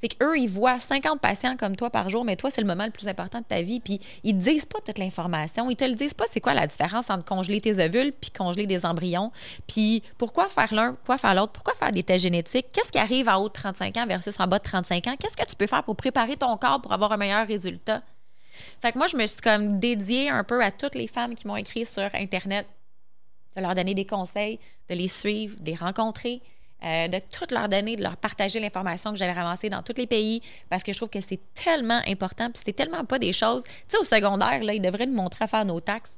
[0.00, 2.84] c'est qu'eux, ils voient 50 patients comme toi par jour, mais toi, c'est le moment
[2.84, 3.80] le plus important de ta vie.
[3.80, 5.70] Puis ils te disent pas toute l'information.
[5.70, 8.66] Ils te le disent pas c'est quoi la différence entre congeler tes ovules puis congeler
[8.66, 9.30] des embryons.
[9.66, 11.52] Puis pourquoi faire l'un, pourquoi faire l'autre?
[11.52, 12.66] Pourquoi faire des tests génétiques?
[12.72, 15.14] Qu'est-ce qui arrive en haut de 35 ans versus en bas de 35 ans?
[15.18, 18.02] Qu'est-ce que tu peux faire pour préparer ton corps pour avoir un meilleur résultat?
[18.82, 21.46] Fait que moi, je me suis comme dédiée un peu à toutes les femmes qui
[21.46, 22.66] m'ont écrit sur Internet,
[23.56, 24.58] de leur donner des conseils,
[24.90, 26.42] de les suivre, de les rencontrer,
[26.84, 30.06] euh, de tout leur donner, de leur partager l'information que j'avais ramassée dans tous les
[30.06, 33.62] pays, parce que je trouve que c'est tellement important, puis c'est tellement pas des choses.
[33.64, 36.12] Tu sais, au secondaire, là, ils devraient nous montrer à faire nos taxes.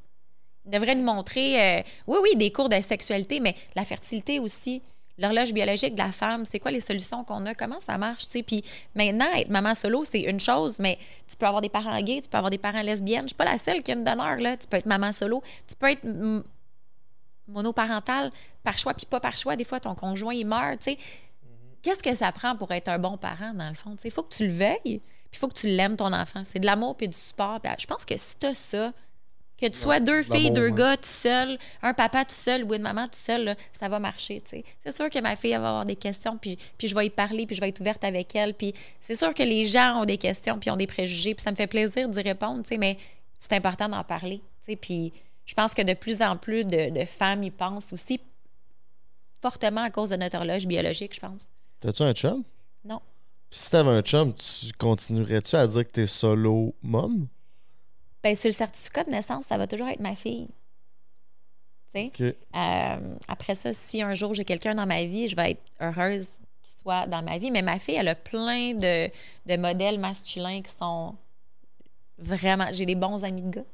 [0.65, 4.83] Ils devraient nous montrer, euh, oui, oui, des cours de sexualité, mais la fertilité aussi.
[5.19, 8.33] L'horloge biologique de la femme, c'est quoi les solutions qu'on a, comment ça marche, tu
[8.33, 8.43] sais.
[8.43, 8.63] Puis
[8.95, 12.29] maintenant, être maman solo, c'est une chose, mais tu peux avoir des parents gays, tu
[12.29, 13.23] peux avoir des parents lesbiennes.
[13.23, 14.57] Je suis pas la seule qui a une donneur, là.
[14.57, 16.05] Tu peux être maman solo, tu peux être
[17.49, 18.31] monoparental
[18.63, 19.57] par choix, puis pas par choix.
[19.57, 20.99] Des fois, ton conjoint, il meurt, tu sais.
[21.83, 23.97] Qu'est-ce que ça prend pour être un bon parent, dans le fond?
[24.05, 25.01] Il faut que tu le veilles, puis
[25.33, 26.43] il faut que tu l'aimes, ton enfant.
[26.45, 27.61] C'est de l'amour puis du support.
[27.79, 28.93] Je pense que si tu ça,
[29.59, 30.73] que tu sois deux filles, deux ouais.
[30.73, 33.99] gars tout seul, un papa tout seul ou une maman tout seul, là, ça va
[33.99, 34.43] marcher.
[34.43, 34.65] tu sais.
[34.79, 37.11] C'est sûr que ma fille elle va avoir des questions, puis, puis je vais y
[37.11, 38.53] parler, puis je vais être ouverte avec elle.
[38.55, 41.51] Puis c'est sûr que les gens ont des questions, puis ont des préjugés, puis ça
[41.51, 42.99] me fait plaisir d'y répondre, tu sais, mais
[43.39, 44.43] c'est important d'en parler.
[44.65, 44.77] tu sais.
[44.77, 45.13] Puis
[45.47, 48.21] je pense que de plus en plus de, de femmes y pensent aussi
[49.41, 51.45] fortement à cause de notre horloge biologique, je pense.
[51.79, 52.43] T'as-tu un chum?
[52.85, 53.01] Non.
[53.51, 57.29] Puis si t'avais un chum, tu continuerais-tu à dire que t'es solo mom?
[58.23, 60.49] Ben, sur le certificat de naissance, ça va toujours être ma fille.
[61.95, 62.07] Tu sais?
[62.07, 62.21] Ok.
[62.57, 66.27] Euh, après ça, si un jour j'ai quelqu'un dans ma vie, je vais être heureuse
[66.63, 67.53] qu'il soit dans ma vie.
[67.53, 69.09] Mais ma fille, elle a plein de,
[69.47, 71.15] de modèles masculins qui sont
[72.19, 72.67] vraiment.
[72.73, 73.65] J'ai des bons amis de gars.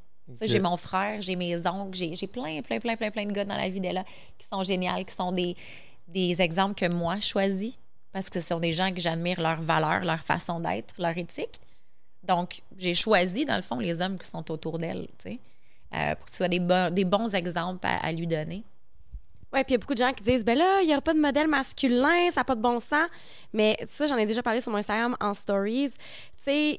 [0.41, 3.45] J'ai mon frère, j'ai mes oncles, j'ai j'ai plein, plein, plein, plein, plein de gars
[3.45, 4.05] dans la vie d'Ella
[4.39, 5.57] qui sont géniaux, qui sont des,
[6.09, 7.75] des exemples que moi je choisis
[8.13, 11.61] parce que ce sont des gens que j'admire leur valeur, leur façon d'être, leur éthique.
[12.23, 15.39] Donc, j'ai choisi, dans le fond, les hommes qui sont autour d'elle, tu sais,
[15.95, 16.61] euh, pour que ce soit des,
[16.93, 18.63] des bons exemples à, à lui donner.
[19.53, 21.03] Ouais, puis il y a beaucoup de gens qui disent ben là, il n'y aura
[21.03, 23.07] pas de modèle masculin, ça n'a pas de bon sens.
[23.53, 25.91] Mais ça, j'en ai déjà parlé sur mon Instagram en stories.
[25.91, 25.99] Tu
[26.39, 26.79] sais,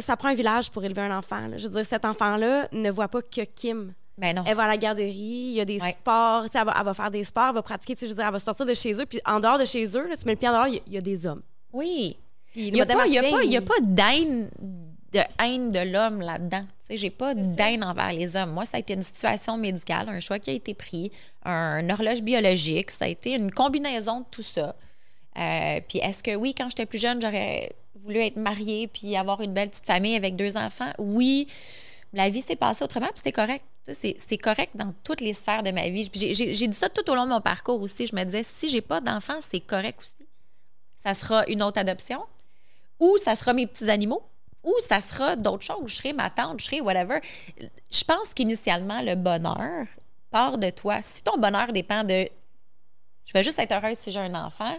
[0.00, 1.46] ça prend un village pour élever un enfant.
[1.48, 1.56] là.
[1.56, 3.92] Je veux dire, cet enfant-là ne voit pas que Kim.
[4.16, 4.44] Ben non.
[4.46, 5.90] Elle va à la garderie, il y a des Ouais.
[5.90, 8.32] sports, elle va, elle va faire des sports, elle va pratiquer, je veux dire, elle
[8.32, 10.38] va sortir de chez eux, puis en dehors de chez eux, là, tu mets le
[10.38, 11.42] pied en dehors, il y a- il y, a des hommes.
[11.72, 12.16] Oui.
[12.54, 14.50] Il n'y a, pas- y a pas- y a pas d'haine
[15.12, 16.62] de haine de l'homme là-dedans.
[16.62, 18.50] Tu sais, j'ai pas d'haine envers les hommes.
[18.52, 21.10] Moi, ça a été une situation médicale, un choix qui a été pris,
[21.44, 24.74] un horloge biologique, ça a été une combinaison de tout ça.
[25.38, 27.72] Euh, puis est-ce que oui, quand j'étais plus jeune, j'aurais
[28.04, 30.92] voulu être mariée puis avoir une belle petite famille avec deux enfants?
[30.98, 31.48] Oui,
[32.12, 33.64] la vie s'est passée autrement, puis c'est correct.
[33.86, 36.08] C'est correct dans toutes les sphères de ma vie.
[36.14, 38.06] J'ai dit ça tout au long de mon parcours aussi.
[38.06, 40.26] Je me disais, si j'ai pas d'enfants, c'est correct aussi.
[40.96, 42.22] Ça sera une autre adoption,
[42.98, 44.22] ou ça sera mes petits animaux,
[44.62, 45.86] ou ça sera d'autres choses.
[45.86, 47.20] Je serai ma tante, je serai whatever.
[47.58, 49.86] Je pense qu'initialement, le bonheur
[50.30, 51.02] part de toi.
[51.02, 52.28] Si ton bonheur dépend de
[53.26, 54.76] je vais juste être heureuse si j'ai un enfant,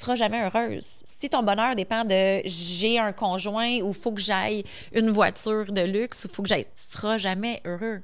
[0.00, 1.02] seras jamais heureuse.
[1.04, 5.80] Si ton bonheur dépend de j'ai un conjoint ou faut que j'aille une voiture de
[5.82, 8.00] luxe ou faut que j'aille, tu seras jamais heureux.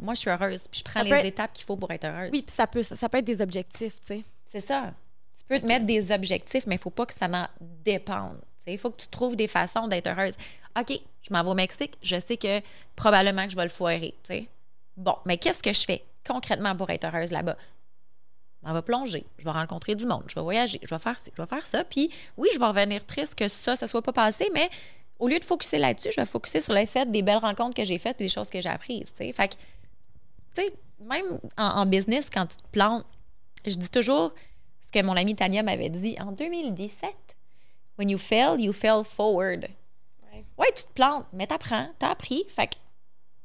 [0.00, 2.04] Moi, je suis heureuse, puis je prends Ça les être- étapes qu'il faut pour être
[2.04, 2.30] heureuse.
[2.32, 4.22] Oui, puis ça peut, ça peut être des objectifs, tu sais.
[4.50, 4.92] C'est ça.
[5.38, 7.46] Tu peux te mettre des objectifs, mais il faut pas que ça en
[7.84, 8.38] dépende.
[8.66, 10.34] Il faut que tu trouves des façons d'être heureuse.
[10.78, 10.92] OK,
[11.22, 12.60] je m'en vais au Mexique, je sais que
[12.96, 14.14] probablement que je vais le foirer.
[14.28, 14.46] tu.
[14.96, 17.56] Bon, mais qu'est-ce que je fais concrètement pour être heureuse là-bas?
[18.62, 21.18] Je m'en vais plonger, je vais rencontrer du monde, je vais voyager, je vais faire
[21.18, 21.84] ci, je vais faire ça.
[21.84, 24.70] Puis oui, je vais revenir triste que ça, ça soit pas passé, mais
[25.18, 27.84] au lieu de focuser là-dessus, je vais focuser sur le fait des belles rencontres que
[27.84, 29.12] j'ai faites et des choses que j'ai apprises.
[29.12, 29.32] tu sais.
[29.32, 29.54] Fait que,
[30.54, 33.04] tu sais, même en, en business, quand tu te plantes,
[33.66, 34.32] je dis toujours
[34.80, 37.10] ce que mon amie Tania m'avait dit en 2017.
[37.98, 39.68] When you fail, you fail forward.
[40.32, 40.44] Ouais.
[40.58, 42.44] Ouais, tu te plantes, mais t'apprends, t'as appris.
[42.48, 42.74] Fait que,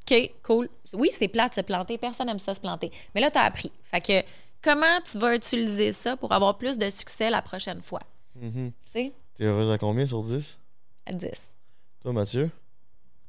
[0.09, 0.69] OK, cool.
[0.93, 2.91] Oui, c'est plate de se planter, personne n'aime ça se planter.
[3.13, 3.71] Mais là, t'as appris.
[3.83, 4.27] Fait que,
[4.67, 8.01] comment tu vas utiliser ça pour avoir plus de succès la prochaine fois?
[8.35, 8.71] Mhm.
[8.85, 10.59] Tu sais, T'es heureuse à combien sur 10?
[11.05, 11.29] à 10.
[12.01, 12.49] Toi, Mathieu?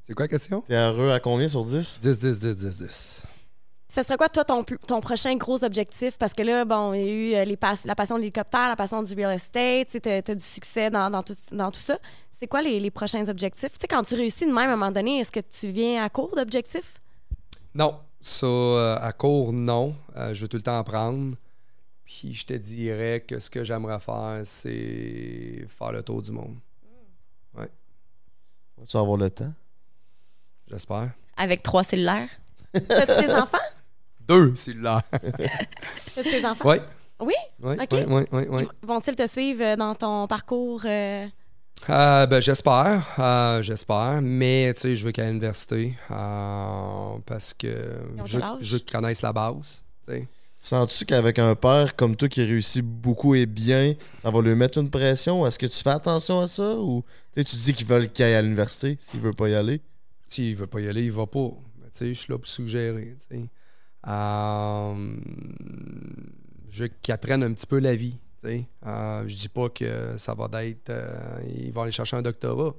[0.03, 0.63] C'est quoi la question?
[0.63, 2.01] T'es heureux à combien sur 10?
[2.01, 3.23] 10, 10, 10, 10, 10.
[3.91, 6.19] Ça serait quoi, toi, ton, prochain gros objectif?
[6.19, 8.69] Parce que là, bon, il y a eu euh, les pas- la passion de l'hélicoptère,
[8.69, 11.99] la passion du real estate, tu as, du succès dans, dans tout, dans tout ça.
[12.33, 13.73] C'est quoi les, les prochains objectifs?
[13.75, 16.03] Tu sais, quand tu réussis de même, à un moment donné, est-ce que tu viens
[16.03, 17.01] à court d'objectifs?
[17.75, 19.95] Non, ça, euh, à court, non.
[20.17, 21.37] Euh, je veux tout le temps apprendre.
[22.05, 26.57] Puis je te dirais que ce que j'aimerais faire, c'est faire le tour du monde.
[28.87, 29.53] Tu vas avoir le temps?
[30.69, 31.11] J'espère.
[31.37, 32.29] Avec trois cellulaires?
[32.73, 33.59] T'as-tu des enfants?
[34.21, 35.03] Deux cellulaires.
[35.11, 36.69] T'as-tu des enfants?
[36.69, 36.77] oui.
[37.21, 37.35] Oui?
[37.61, 37.89] Oui, Ok.
[37.91, 38.63] oui, oui, oui, oui.
[38.83, 40.83] Ils Vont-ils te suivre euh, dans ton parcours?
[40.85, 41.27] euh,
[41.89, 48.01] Euh, ben, j'espère, euh, j'espère, mais tu sais, je veux qu'à l'université euh, parce que
[48.25, 49.85] je, veux qu'ils connaissent la base.
[50.59, 54.79] Sens-tu qu'avec un père comme toi qui réussit beaucoup et bien, ça va lui mettre
[54.79, 55.47] une pression?
[55.47, 56.77] Est-ce que tu fais attention à ça?
[56.77, 59.81] Ou tu dis qu'ils veulent qu'il aille à l'université s'il veut pas y aller?
[60.27, 61.51] S'il veut pas y aller, il va pas.
[61.81, 63.17] Mais tu sais, je suis là pour suggérer.
[63.21, 63.49] tu sais.
[64.07, 65.17] Euh,
[66.69, 68.19] je veux qu'ils apprennent un petit peu la vie.
[68.43, 68.69] Sais.
[68.87, 70.91] Euh, je dis pas que ça va être.
[70.91, 72.75] euh, ils vont aller chercher un doctorat.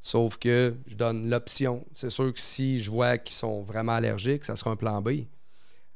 [0.00, 1.84] Sauf que je donne l'option.
[1.94, 5.10] C'est sûr que si je vois qu'ils sont vraiment allergiques, ça sera un plan B.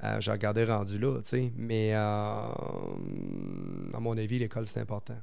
[0.02, 1.20] Euh, je regardais rendu là.
[1.56, 5.16] Mais euh, à mon avis, l'école, c'est important.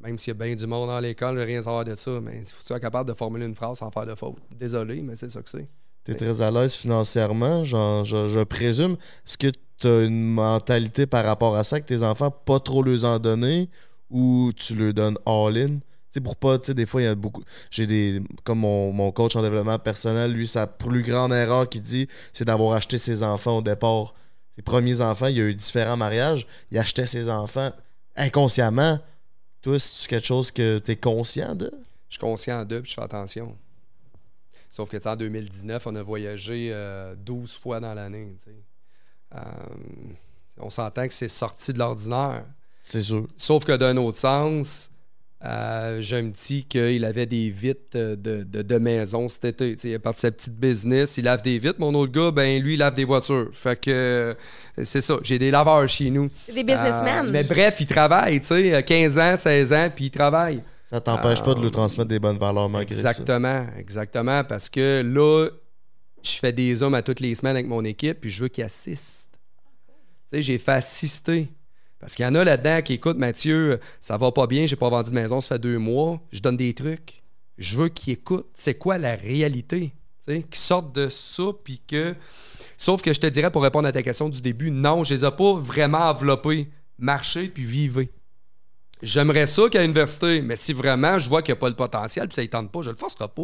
[0.00, 2.38] Même s'il y a bien du monde dans l'école, je rien savoir de ça, mais
[2.38, 4.36] il faut que tu sois capable de formuler une phrase sans faire de faute.
[4.50, 5.68] Désolé, mais c'est ça que c'est.
[6.04, 8.96] T'es très à l'aise financièrement, je, je présume.
[9.26, 9.48] Est-ce que
[9.78, 13.18] tu as une mentalité par rapport à ça, que tes enfants, pas trop leur en
[13.18, 13.68] donner
[14.10, 15.68] ou tu leur donnes all-in?
[15.68, 17.42] Tu sais, pour pas, tu sais, des fois, il y a beaucoup.
[17.70, 18.20] J'ai des.
[18.44, 22.44] Comme mon, mon coach en développement personnel, lui, sa plus grande erreur qu'il dit, c'est
[22.44, 24.12] d'avoir acheté ses enfants au départ.
[24.54, 27.70] Ses premiers enfants, il y a eu différents mariages, il achetait ses enfants
[28.16, 28.98] inconsciemment.
[29.62, 31.72] Toi, c'est quelque chose que tu es conscient de?
[32.08, 33.56] Je suis conscient d'eux puis je fais attention.
[34.72, 38.34] Sauf que tu sais, en 2019, on a voyagé euh, 12 fois dans l'année.
[39.34, 39.38] Euh,
[40.56, 42.46] on s'entend que c'est sorti de l'ordinaire.
[42.82, 43.28] C'est sûr.
[43.36, 44.90] Sauf que d'un autre sens,
[45.44, 49.74] euh, je me dis qu'il avait des vitres euh, de, de, de maison cet été.
[49.74, 51.78] Tu sais, il est parti de sa petite business, il lave des vitres.
[51.78, 53.50] Mon autre gars, ben lui, il lave des voitures.
[53.52, 54.34] Fait que euh,
[54.84, 55.18] c'est ça.
[55.22, 56.30] J'ai des laveurs chez nous.
[56.46, 57.26] C'est des businessmen.
[57.26, 60.62] Euh, mais bref, il travaille, tu sais, 15 ans, 16 ans, puis il travaille.
[60.92, 63.00] Ça t'empêche pas de lui transmettre des bonnes valeurs malgré ça.
[63.00, 64.44] Exactement, exactement.
[64.44, 65.48] Parce que là,
[66.22, 68.64] je fais des hommes à toutes les semaines avec mon équipe, puis je veux qu'ils
[68.64, 69.38] assistent.
[70.30, 71.48] Tu sais, j'ai fait assister.
[71.98, 74.90] Parce qu'il y en a là-dedans qui écoutent, Mathieu, ça va pas bien, j'ai pas
[74.90, 76.20] vendu de maison, ça fait deux mois.
[76.30, 77.22] Je donne des trucs.
[77.56, 78.50] Je veux qu'ils écoutent.
[78.52, 79.94] C'est quoi la réalité?
[80.26, 82.14] Tu sais, qu'ils sortent de ça, puis que.
[82.76, 85.24] Sauf que je te dirais, pour répondre à ta question du début, non, je les
[85.24, 86.68] ai pas vraiment enveloppés.
[86.98, 88.10] Marchez puis vivez.
[89.02, 92.28] J'aimerais ça qu'à l'université, mais si vraiment je vois qu'il n'y a pas le potentiel
[92.28, 93.42] puis ça ne tente pas, je le forcerai pas.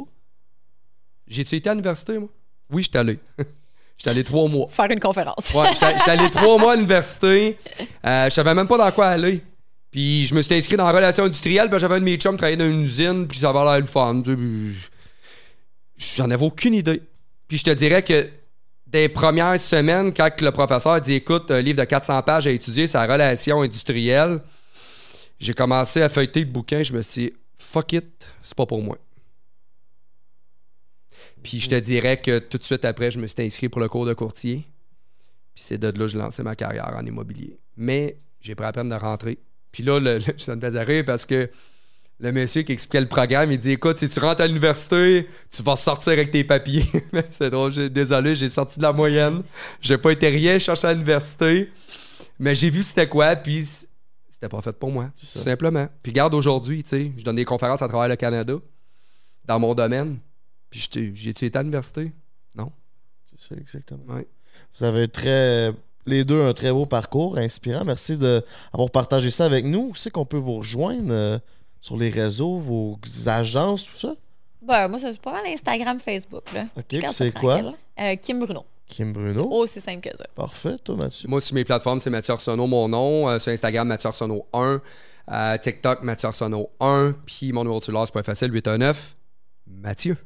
[1.26, 2.28] J'ai-tu été à l'université, moi?
[2.70, 3.18] Oui, j'étais allé.
[3.98, 4.68] j'étais allé trois mois.
[4.68, 5.52] Faire une conférence.
[5.52, 7.58] Ouais, j'étais allé trois mois à l'université.
[8.06, 9.42] Euh, je savais même pas dans quoi aller.
[9.90, 12.32] Puis je me suis inscrit dans la relation industrielle, puis j'avais un de mes chums
[12.32, 14.22] qui travaillait dans une usine, puis ça avait l'air le fun.
[15.96, 17.02] J'en avais aucune idée.
[17.48, 18.28] Puis je te dirais que
[18.86, 22.86] des premières semaines, quand le professeur dit écoute, un livre de 400 pages à étudier,
[22.86, 24.40] c'est la relation industrielle,
[25.38, 28.06] j'ai commencé à feuilleter le bouquin, je me suis dit fuck it,
[28.42, 28.98] c'est pas pour moi.
[31.42, 33.88] Puis je te dirais que tout de suite après, je me suis inscrit pour le
[33.88, 34.64] cours de courtier.
[35.54, 37.58] Puis c'est de là que j'ai lancé ma carrière en immobilier.
[37.76, 39.38] Mais j'ai pris la peine de rentrer.
[39.72, 41.48] Puis là, le, le- ça me faisait rire parce que
[42.20, 45.62] le monsieur qui expliquait le programme, il dit Écoute, si tu rentres à l'université, tu
[45.62, 46.84] vas sortir avec tes papiers.
[47.30, 49.42] c'est drôle, désolé, j'ai sorti de la moyenne.
[49.80, 51.70] J'ai pas été rien chercher à l'université.
[52.40, 53.66] Mais j'ai vu c'était quoi, puis
[54.40, 55.88] c'était pas fait pour moi, tout simplement.
[56.02, 58.54] Puis regarde aujourd'hui, tu sais, je donne des conférences à travers le Canada,
[59.44, 60.18] dans mon domaine.
[60.70, 62.12] Puis j'étais- j'ai-tu été à l'université?
[63.40, 64.14] C'est ça, exactement.
[64.14, 64.26] Ouais.
[64.74, 65.72] Vous avez très,
[66.06, 67.84] les deux un très beau parcours inspirant.
[67.84, 69.90] Merci d'avoir partagé ça avec nous.
[69.90, 71.38] Où c'est qu'on peut vous rejoindre euh,
[71.80, 74.14] sur les réseaux, vos agences, tout ça?
[74.62, 76.52] Ben, moi, c'est pas mal Instagram, Facebook.
[76.52, 76.66] Là.
[76.76, 77.74] OK, garde c'est quoi?
[78.00, 78.64] Euh, Kim Bruno.
[78.88, 79.48] Kim Bruno.
[79.50, 80.24] Aussi simple que ça.
[80.34, 81.28] Parfait, toi, Mathieu.
[81.28, 83.28] Moi, sur mes plateformes, c'est Mathieu Arsenault, mon nom.
[83.28, 84.80] Euh, sur Instagram, Mathieu Arsenault 1.
[85.30, 87.14] Euh, TikTok, Mathieu Arsenault 1.
[87.26, 89.14] Puis mon numéro de cellulaire, c'est pas facile, 819
[89.66, 90.16] Mathieu.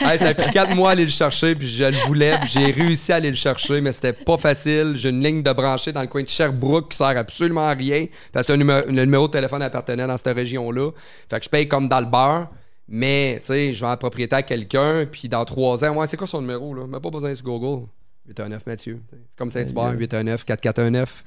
[0.00, 2.48] Hey, ça a pris quatre mois à aller le chercher, puis je le voulais, puis
[2.48, 4.94] j'ai réussi à aller le chercher, mais c'était pas facile.
[4.96, 8.06] J'ai une ligne de branché dans le coin de Sherbrooke qui sert absolument à rien,
[8.32, 10.90] parce que le numéro, le numéro de téléphone appartenait dans cette région-là.
[11.28, 12.48] Fait que je paye comme dans le beurre,
[12.88, 16.16] mais, tu sais, je vais en propriété à quelqu'un, puis dans trois ans, ouais, c'est
[16.16, 16.86] quoi son numéro, là?
[16.86, 17.86] Même pas besoin de Google.
[18.26, 19.00] 819 Mathieu.
[19.10, 21.24] C'est comme Saint-Hubert, 819 4419.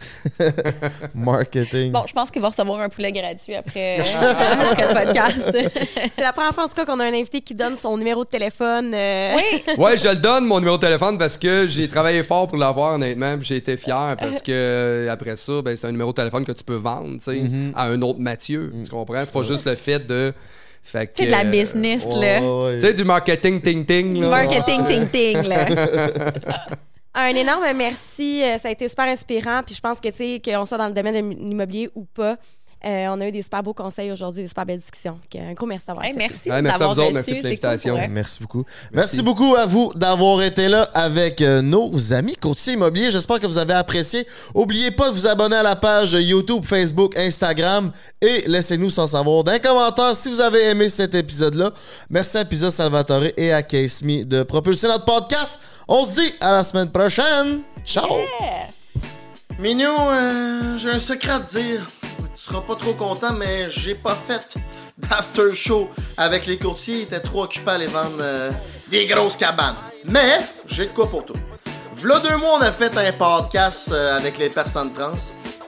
[1.16, 1.92] Marketing.
[1.92, 5.58] Bon, je pense qu'il va recevoir un poulet gratuit après, après le podcast.
[6.16, 8.24] C'est la première fois, en tout cas, qu'on a un invité qui donne son numéro
[8.24, 8.94] de téléphone.
[8.94, 9.64] euh, oui.
[9.78, 12.94] Ouais, je le donne, mon numéro de téléphone, parce que j'ai travaillé fort pour l'avoir,
[12.94, 13.36] honnêtement.
[13.38, 16.46] puis J'ai été fier parce que euh, après ça, ben, c'est un numéro de téléphone
[16.46, 17.74] que tu peux vendre tu sais, Mhm.
[17.76, 18.72] à un autre Mathieu.
[18.84, 19.24] Tu comprends?
[19.26, 20.34] C'est pas juste le fait de.
[20.84, 22.42] Fait que, C'est de la euh, business, Ouais, là.
[22.42, 22.74] ouais, ouais.
[22.76, 24.14] Tu sais, du marketing ting-ting.
[24.16, 24.30] Du là.
[24.30, 25.66] marketing ting-ting, là.
[27.14, 28.42] Un énorme merci.
[28.44, 29.62] euh, Ça a été super inspirant.
[29.66, 32.38] Puis je pense que, tu sais, qu'on soit dans le domaine de l'immobilier ou pas,
[32.84, 35.14] euh, on a eu des super beaux conseils aujourd'hui, des super belles discussions.
[35.14, 37.44] Donc, un gros merci d'avoir Hey, merci Ouais, de merci à vous autres, merci cool
[37.44, 37.98] l'invitation.
[38.10, 38.66] Merci beaucoup.
[38.92, 39.22] Merci.
[39.22, 43.12] beaucoup à vous d'avoir été là avec euh, nos amis courtiers immobiliers.
[43.12, 44.26] J'espère que vous avez apprécié.
[44.56, 49.44] N'oubliez pas de vous abonner à la page YouTube, Facebook, Instagram et laissez-nous sans savoir
[49.44, 51.72] d'un commentaire si vous avez aimé cet épisode-là.
[52.10, 55.60] Merci à Pizza Salvatore et à Case Me de propulser notre podcast.
[55.88, 57.62] On se dit à la semaine prochaine.
[57.86, 58.08] Ciao!
[59.60, 61.88] Mignon, euh, j'ai un secret à te dire.
[62.36, 64.56] Tu seras pas trop content, mais j'ai pas fait
[64.98, 66.98] d'after show avec les courtiers.
[66.98, 68.52] Ils étaient trop occupés à aller vendre euh,
[68.90, 69.76] des grosses cabanes.
[70.06, 71.36] Mais j'ai de quoi pour toi.
[71.96, 75.12] V'là deux mois, on a fait un podcast euh, avec les personnes trans.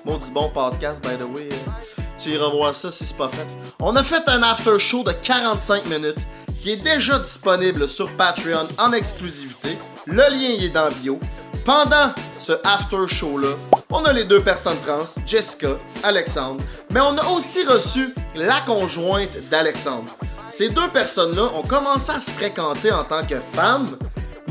[0.06, 1.50] Maudit bon podcast, by the way.
[1.52, 3.48] euh, tu iras voir ça si c'est pas fait.
[3.80, 6.18] On a fait un after show de 45 minutes
[6.62, 9.78] qui est déjà disponible sur Patreon en exclusivité.
[10.06, 11.20] Le lien est dans bio.
[11.64, 13.56] Pendant ce after show-là,
[13.90, 16.62] on a les deux personnes trans, Jessica, Alexandre,
[16.92, 20.12] mais on a aussi reçu la conjointe d'Alexandre.
[20.50, 23.98] Ces deux personnes-là ont commencé à se fréquenter en tant que femmes,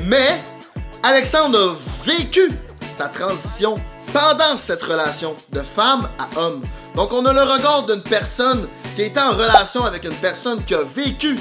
[0.04, 0.40] mais
[1.02, 2.50] Alexandre a vécu
[2.94, 3.78] sa transition
[4.10, 6.62] pendant cette relation de femme à homme.
[6.94, 10.74] Donc on a le regard d'une personne qui est en relation avec une personne qui
[10.74, 11.38] a vécu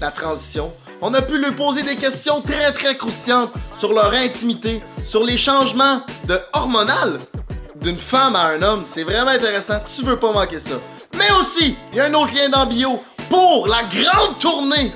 [0.00, 0.72] la transition.
[1.06, 5.36] On a pu lui poser des questions très très croustillantes sur leur intimité, sur les
[5.36, 7.18] changements de hormonal
[7.76, 8.84] d'une femme à un homme.
[8.86, 10.76] C'est vraiment intéressant, tu veux pas manquer ça.
[11.18, 14.94] Mais aussi, il y a un autre lien dans bio pour la grande tournée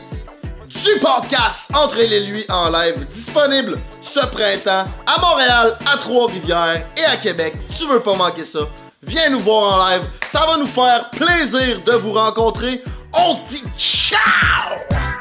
[0.66, 7.04] du podcast Entre et lui en live disponible ce printemps à Montréal, à Trois-Rivières et
[7.04, 7.52] à Québec.
[7.78, 8.60] Tu veux pas manquer ça?
[9.02, 12.82] Viens nous voir en live, ça va nous faire plaisir de vous rencontrer.
[13.12, 15.17] On se dit ciao!